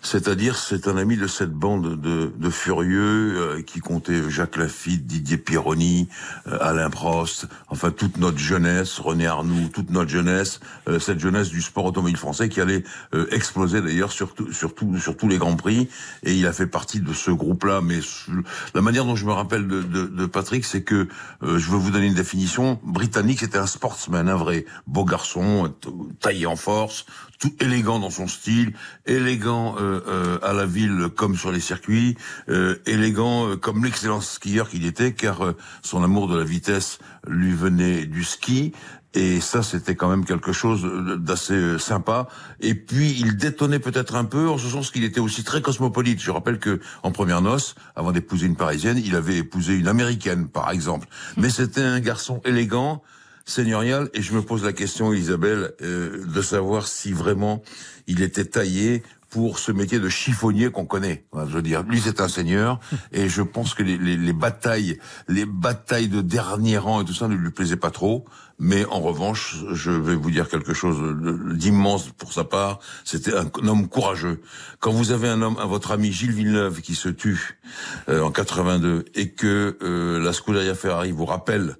C'est-à-dire, 0.00 0.56
c'est 0.56 0.86
un 0.86 0.96
ami 0.96 1.16
de 1.16 1.26
cette 1.26 1.52
bande 1.52 2.00
de, 2.00 2.32
de 2.34 2.50
furieux 2.50 3.34
euh, 3.36 3.62
qui 3.62 3.80
comptait 3.80 4.30
Jacques 4.30 4.56
Lafitte, 4.56 5.06
Didier 5.06 5.38
Pironi, 5.38 6.08
euh, 6.46 6.56
Alain 6.60 6.88
Prost, 6.88 7.46
enfin 7.68 7.90
toute 7.90 8.16
notre 8.16 8.38
jeunesse, 8.38 9.00
René 9.00 9.26
Arnoux, 9.26 9.68
toute 9.72 9.90
notre 9.90 10.10
jeunesse, 10.10 10.60
euh, 10.88 11.00
cette 11.00 11.18
jeunesse 11.18 11.48
du 11.48 11.60
sport 11.62 11.84
automobile 11.84 12.16
français 12.16 12.48
qui 12.48 12.60
allait 12.60 12.84
exploser 13.32 13.80
d'ailleurs 13.80 14.12
sur, 14.12 14.34
sur, 14.52 14.74
tous 14.74 15.28
les 15.28 15.38
grands 15.38 15.56
prix. 15.56 15.88
Et 16.22 16.34
il 16.34 16.46
a 16.46 16.52
fait 16.52 16.66
partie 16.66 17.00
de 17.00 17.12
ce 17.12 17.30
groupe-là. 17.30 17.80
Mais 17.82 17.98
la 18.74 18.82
manière 18.82 19.04
dont 19.04 19.16
je 19.16 19.26
me 19.26 19.32
rappelle 19.32 19.66
de, 19.66 19.82
de, 19.82 20.06
de 20.06 20.26
Patrick, 20.26 20.64
c'est 20.64 20.82
que 20.82 21.08
je 21.42 21.70
veux 21.70 21.76
vous 21.76 21.90
donner 21.90 22.06
une 22.06 22.14
définition. 22.14 22.78
Britannique, 22.84 23.40
c'était 23.40 23.58
un 23.58 23.66
sportsman, 23.66 24.28
un 24.28 24.36
vrai 24.36 24.64
beau 24.86 25.04
garçon, 25.04 25.72
taillé 26.20 26.46
en 26.46 26.56
force, 26.56 27.06
tout 27.38 27.52
élégant 27.60 27.98
dans 27.98 28.10
son 28.10 28.26
style, 28.26 28.72
élégant 29.06 29.76
euh, 29.78 30.00
euh, 30.06 30.38
à 30.42 30.52
la 30.52 30.66
ville 30.66 31.08
comme 31.14 31.36
sur 31.36 31.52
les 31.52 31.60
circuits, 31.60 32.16
euh, 32.48 32.76
élégant 32.86 33.56
comme 33.56 33.84
l'excellent 33.84 34.20
skieur 34.20 34.68
qu'il 34.68 34.86
était, 34.86 35.12
car 35.12 35.54
son 35.82 36.02
amour 36.02 36.28
de 36.28 36.36
la 36.36 36.44
vitesse 36.44 36.98
lui 37.26 37.52
venait 37.52 38.06
du 38.06 38.24
ski. 38.24 38.72
Et 39.14 39.40
ça, 39.40 39.62
c'était 39.62 39.94
quand 39.94 40.08
même 40.08 40.24
quelque 40.24 40.52
chose 40.52 40.86
d'assez 41.18 41.78
sympa. 41.78 42.28
Et 42.60 42.74
puis, 42.74 43.16
il 43.18 43.36
détonnait 43.36 43.78
peut-être 43.78 44.14
un 44.14 44.24
peu, 44.24 44.48
en 44.48 44.58
ce 44.58 44.68
sens 44.68 44.90
qu'il 44.90 45.02
était 45.02 45.18
aussi 45.18 45.44
très 45.44 45.62
cosmopolite. 45.62 46.20
Je 46.20 46.30
rappelle 46.30 46.58
que 46.58 46.80
en 47.02 47.10
première 47.10 47.40
noce, 47.40 47.74
avant 47.96 48.12
d'épouser 48.12 48.46
une 48.46 48.54
Parisienne, 48.54 49.00
il 49.02 49.16
avait 49.16 49.38
épousé 49.38 49.74
une 49.74 49.88
Américaine, 49.88 50.48
par 50.48 50.70
exemple. 50.70 51.08
Mais 51.38 51.48
c'était 51.48 51.80
un 51.82 52.00
garçon 52.00 52.42
élégant, 52.44 53.02
seigneurial 53.48 54.10
et 54.14 54.22
je 54.22 54.34
me 54.34 54.42
pose 54.42 54.64
la 54.64 54.72
question, 54.72 55.12
Isabelle, 55.12 55.72
euh, 55.82 56.24
de 56.24 56.42
savoir 56.42 56.86
si 56.86 57.12
vraiment 57.12 57.62
il 58.06 58.22
était 58.22 58.44
taillé 58.44 59.02
pour 59.30 59.58
ce 59.58 59.72
métier 59.72 59.98
de 59.98 60.08
chiffonnier 60.08 60.70
qu'on 60.70 60.86
connaît. 60.86 61.24
Je 61.34 61.54
veux 61.54 61.62
dire, 61.62 61.82
lui 61.82 62.00
c'est 62.00 62.20
un 62.20 62.28
seigneur 62.28 62.80
et 63.12 63.28
je 63.28 63.42
pense 63.42 63.74
que 63.74 63.82
les, 63.82 63.98
les, 63.98 64.16
les, 64.16 64.32
batailles, 64.32 64.98
les 65.28 65.44
batailles 65.44 66.08
de 66.08 66.20
dernier 66.20 66.78
rang 66.78 67.02
et 67.02 67.04
tout 67.04 67.14
ça 67.14 67.28
ne 67.28 67.34
lui 67.34 67.50
plaisaient 67.50 67.76
pas 67.76 67.90
trop. 67.90 68.24
Mais 68.60 68.84
en 68.86 69.00
revanche, 69.00 69.56
je 69.72 69.92
vais 69.92 70.16
vous 70.16 70.32
dire 70.32 70.48
quelque 70.48 70.74
chose 70.74 70.98
d'immense 71.54 72.10
pour 72.18 72.32
sa 72.32 72.42
part. 72.42 72.80
C'était 73.04 73.32
un, 73.34 73.48
homme 73.68 73.88
courageux. 73.88 74.40
Quand 74.80 74.90
vous 74.90 75.12
avez 75.12 75.28
un 75.28 75.42
homme, 75.42 75.58
votre 75.68 75.92
ami 75.92 76.10
Gilles 76.10 76.32
Villeneuve 76.32 76.80
qui 76.80 76.96
se 76.96 77.08
tue 77.08 77.60
euh, 78.08 78.20
en 78.20 78.32
82 78.32 79.04
et 79.14 79.30
que 79.30 79.78
euh, 79.80 80.18
la 80.18 80.32
Scuderia 80.32 80.74
Ferrari 80.74 81.12
vous 81.12 81.26
rappelle 81.26 81.76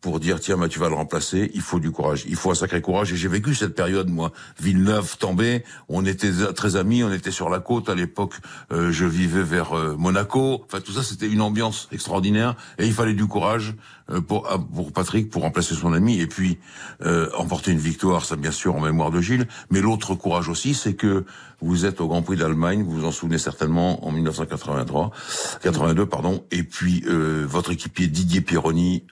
pour 0.00 0.20
dire 0.20 0.40
tiens 0.40 0.56
bah, 0.56 0.68
tu 0.68 0.78
vas 0.78 0.88
le 0.88 0.94
remplacer, 0.94 1.50
il 1.54 1.60
faut 1.60 1.80
du 1.80 1.90
courage, 1.90 2.24
il 2.28 2.36
faut 2.36 2.50
un 2.50 2.54
sacré 2.54 2.80
courage. 2.80 3.12
Et 3.12 3.16
j'ai 3.16 3.28
vécu 3.28 3.54
cette 3.54 3.74
période 3.74 4.08
moi, 4.08 4.32
Villeneuve, 4.60 5.16
Tambay, 5.18 5.64
on 5.88 6.04
était 6.06 6.30
très 6.54 6.76
amis, 6.76 7.02
on 7.02 7.12
était 7.12 7.30
sur 7.30 7.50
la 7.50 7.58
côte. 7.58 7.88
À 7.88 7.94
l'époque, 7.94 8.34
euh, 8.72 8.92
je 8.92 9.04
vivais 9.04 9.42
vers 9.42 9.76
euh, 9.76 9.96
Monaco, 9.96 10.62
enfin 10.64 10.80
tout 10.80 10.92
ça 10.92 11.02
c'était 11.02 11.28
une 11.28 11.40
ambiance 11.40 11.88
extraordinaire. 11.92 12.54
Et 12.78 12.86
il 12.86 12.92
fallait 12.92 13.14
du 13.14 13.26
courage 13.26 13.74
euh, 14.10 14.20
pour 14.20 14.48
pour 14.74 14.92
Patrick 14.92 15.30
pour 15.30 15.42
remplacer 15.42 15.74
son 15.74 15.92
ami. 15.92 16.20
Et 16.20 16.26
puis 16.26 16.58
emporter 17.36 17.72
une 17.72 17.78
victoire, 17.78 18.24
ça 18.24 18.36
bien 18.36 18.50
sûr 18.50 18.74
en 18.74 18.80
mémoire 18.80 19.10
de 19.10 19.20
Gilles, 19.20 19.46
mais 19.70 19.80
l'autre 19.80 20.14
courage 20.14 20.48
aussi 20.48 20.74
c'est 20.74 20.94
que 20.94 21.24
vous 21.60 21.86
êtes 21.86 22.00
au 22.00 22.06
Grand 22.06 22.22
Prix 22.22 22.36
d'Allemagne, 22.36 22.82
vous 22.84 23.00
vous 23.00 23.04
en 23.04 23.10
souvenez 23.10 23.38
certainement 23.38 24.06
en 24.06 24.12
1983, 24.12 25.10
82 25.62 26.06
pardon, 26.06 26.44
et 26.50 26.62
puis 26.62 27.04
votre 27.06 27.72
équipier 27.72 28.06
Didier 28.06 28.40
Pironi 28.40 29.04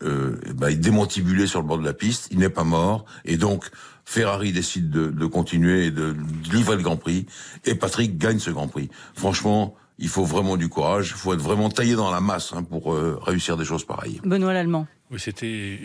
bah, 0.55 0.73
démontibulé 0.73 1.47
sur 1.47 1.61
le 1.61 1.67
bord 1.67 1.79
de 1.79 1.85
la 1.85 1.93
piste, 1.93 2.29
il 2.31 2.39
n'est 2.39 2.49
pas 2.51 2.65
mort, 2.65 3.05
et 3.25 3.37
donc 3.37 3.71
Ferrari 4.07 4.53
décide 4.53 4.89
de, 4.89 5.27
continuer 5.27 5.87
et 5.87 5.91
de, 5.91 6.17
livrer 6.51 6.77
le 6.77 6.83
Grand 6.83 6.97
Prix, 6.97 7.27
et 7.65 7.75
Patrick 7.75 8.17
gagne 8.17 8.39
ce 8.39 8.51
Grand 8.51 8.69
Prix. 8.69 8.89
Franchement, 9.15 9.75
il 9.99 10.09
faut 10.09 10.25
vraiment 10.25 10.57
du 10.57 10.69
courage, 10.69 11.09
il 11.09 11.19
faut 11.19 11.35
être 11.35 11.41
vraiment 11.41 11.69
taillé 11.69 11.97
dans 11.97 12.11
la 12.11 12.21
masse 12.21 12.53
hein, 12.55 12.63
pour 12.63 12.95
euh, 12.95 13.19
réussir 13.21 13.57
des 13.57 13.65
choses 13.65 13.85
pareilles. 13.85 14.21
Benoît 14.25 14.53
Lallemand. 14.53 14.87
Oui, 15.11 15.19
c'était 15.19 15.81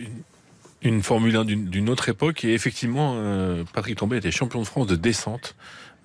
une, 0.82 1.02
Formule 1.02 1.34
1 1.36 1.44
d'une 1.44 1.90
autre 1.90 2.08
époque, 2.08 2.44
et 2.44 2.54
effectivement, 2.54 3.14
euh, 3.16 3.64
Patrick 3.72 3.98
Tombé 3.98 4.16
était 4.18 4.30
champion 4.30 4.60
de 4.60 4.66
France 4.66 4.86
de 4.86 4.96
descente 4.96 5.56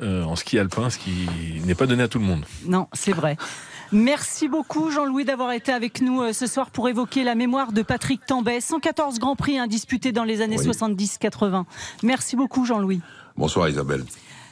euh, 0.01 0.24
en 0.24 0.36
ski 0.36 0.58
alpin, 0.58 0.89
ce 0.89 0.97
qui 0.97 1.28
n'est 1.66 1.76
pas 1.76 1.86
donné 1.86 2.03
à 2.03 2.08
tout 2.08 2.20
le 2.20 2.26
monde. 2.26 2.45
Non, 2.66 2.88
c'est 2.93 3.14
vrai. 3.14 3.38
Merci 3.91 4.49
beaucoup 4.49 4.91
Jean-Louis 4.91 5.23
d'avoir 5.23 5.51
été 5.53 5.71
avec 5.71 6.01
nous 6.01 6.21
euh, 6.21 6.33
ce 6.33 6.45
soir 6.45 6.71
pour 6.71 6.89
évoquer 6.89 7.23
la 7.23 7.35
mémoire 7.35 7.71
de 7.71 7.81
Patrick 7.81 8.25
Tambay. 8.25 8.59
114 8.59 9.17
Grands 9.19 9.38
Prix 9.38 9.57
indisputés 9.57 10.11
dans 10.11 10.25
les 10.25 10.41
années 10.41 10.57
70-80. 10.57 11.63
Merci 12.03 12.35
beaucoup 12.35 12.65
Jean-Louis. 12.65 12.99
Bonsoir 13.38 13.69
Isabelle. 13.69 14.03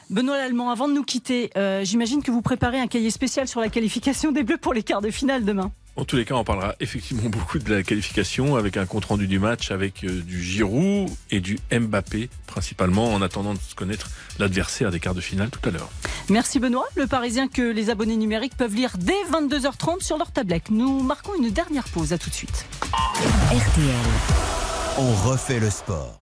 Benoît 0.08 0.38
Lallemand, 0.38 0.70
avant 0.70 0.88
de 0.88 0.94
nous 0.94 1.02
quitter, 1.02 1.50
euh, 1.56 1.84
j'imagine 1.84 2.22
que 2.22 2.30
vous 2.30 2.40
préparez 2.40 2.80
un 2.80 2.86
cahier 2.86 3.10
spécial 3.10 3.46
sur 3.48 3.60
la 3.60 3.68
qualification 3.68 4.32
des 4.32 4.42
Bleus 4.42 4.56
pour 4.56 4.72
les 4.72 4.82
quarts 4.82 5.02
de 5.02 5.10
finale 5.10 5.44
demain. 5.44 5.70
En 5.96 6.04
tous 6.04 6.16
les 6.16 6.24
cas, 6.24 6.34
on 6.34 6.44
parlera 6.44 6.74
effectivement 6.80 7.22
beaucoup 7.28 7.58
de 7.58 7.74
la 7.74 7.82
qualification 7.82 8.56
avec 8.56 8.76
un 8.76 8.86
compte 8.86 9.06
rendu 9.06 9.26
du 9.26 9.38
match, 9.38 9.70
avec 9.70 10.04
euh, 10.04 10.20
du 10.22 10.42
Giroud 10.42 11.10
et 11.30 11.40
du 11.40 11.58
Mbappé, 11.72 12.28
principalement 12.46 13.12
en 13.12 13.22
attendant 13.22 13.54
de 13.54 13.58
se 13.58 13.74
connaître 13.74 14.10
l'adversaire 14.38 14.90
des 14.90 15.00
quarts 15.00 15.14
de 15.14 15.20
finale 15.20 15.50
tout 15.50 15.66
à 15.68 15.72
l'heure. 15.72 15.90
Merci 16.28 16.58
Benoît, 16.58 16.86
le 16.96 17.06
Parisien 17.06 17.48
que 17.48 17.62
les 17.62 17.90
abonnés 17.90 18.16
numériques 18.16 18.56
peuvent 18.56 18.74
lire 18.74 18.96
dès 18.98 19.14
22h30 19.32 20.02
sur 20.02 20.18
leur 20.18 20.32
tablette. 20.32 20.70
Nous 20.70 21.02
marquons 21.02 21.32
une 21.40 21.50
dernière 21.50 21.84
pause, 21.84 22.12
à 22.12 22.18
tout 22.18 22.30
de 22.30 22.34
suite. 22.34 22.66
RTL. 23.50 23.94
On 24.98 25.12
refait 25.28 25.60
le 25.60 25.70
sport. 25.70 26.25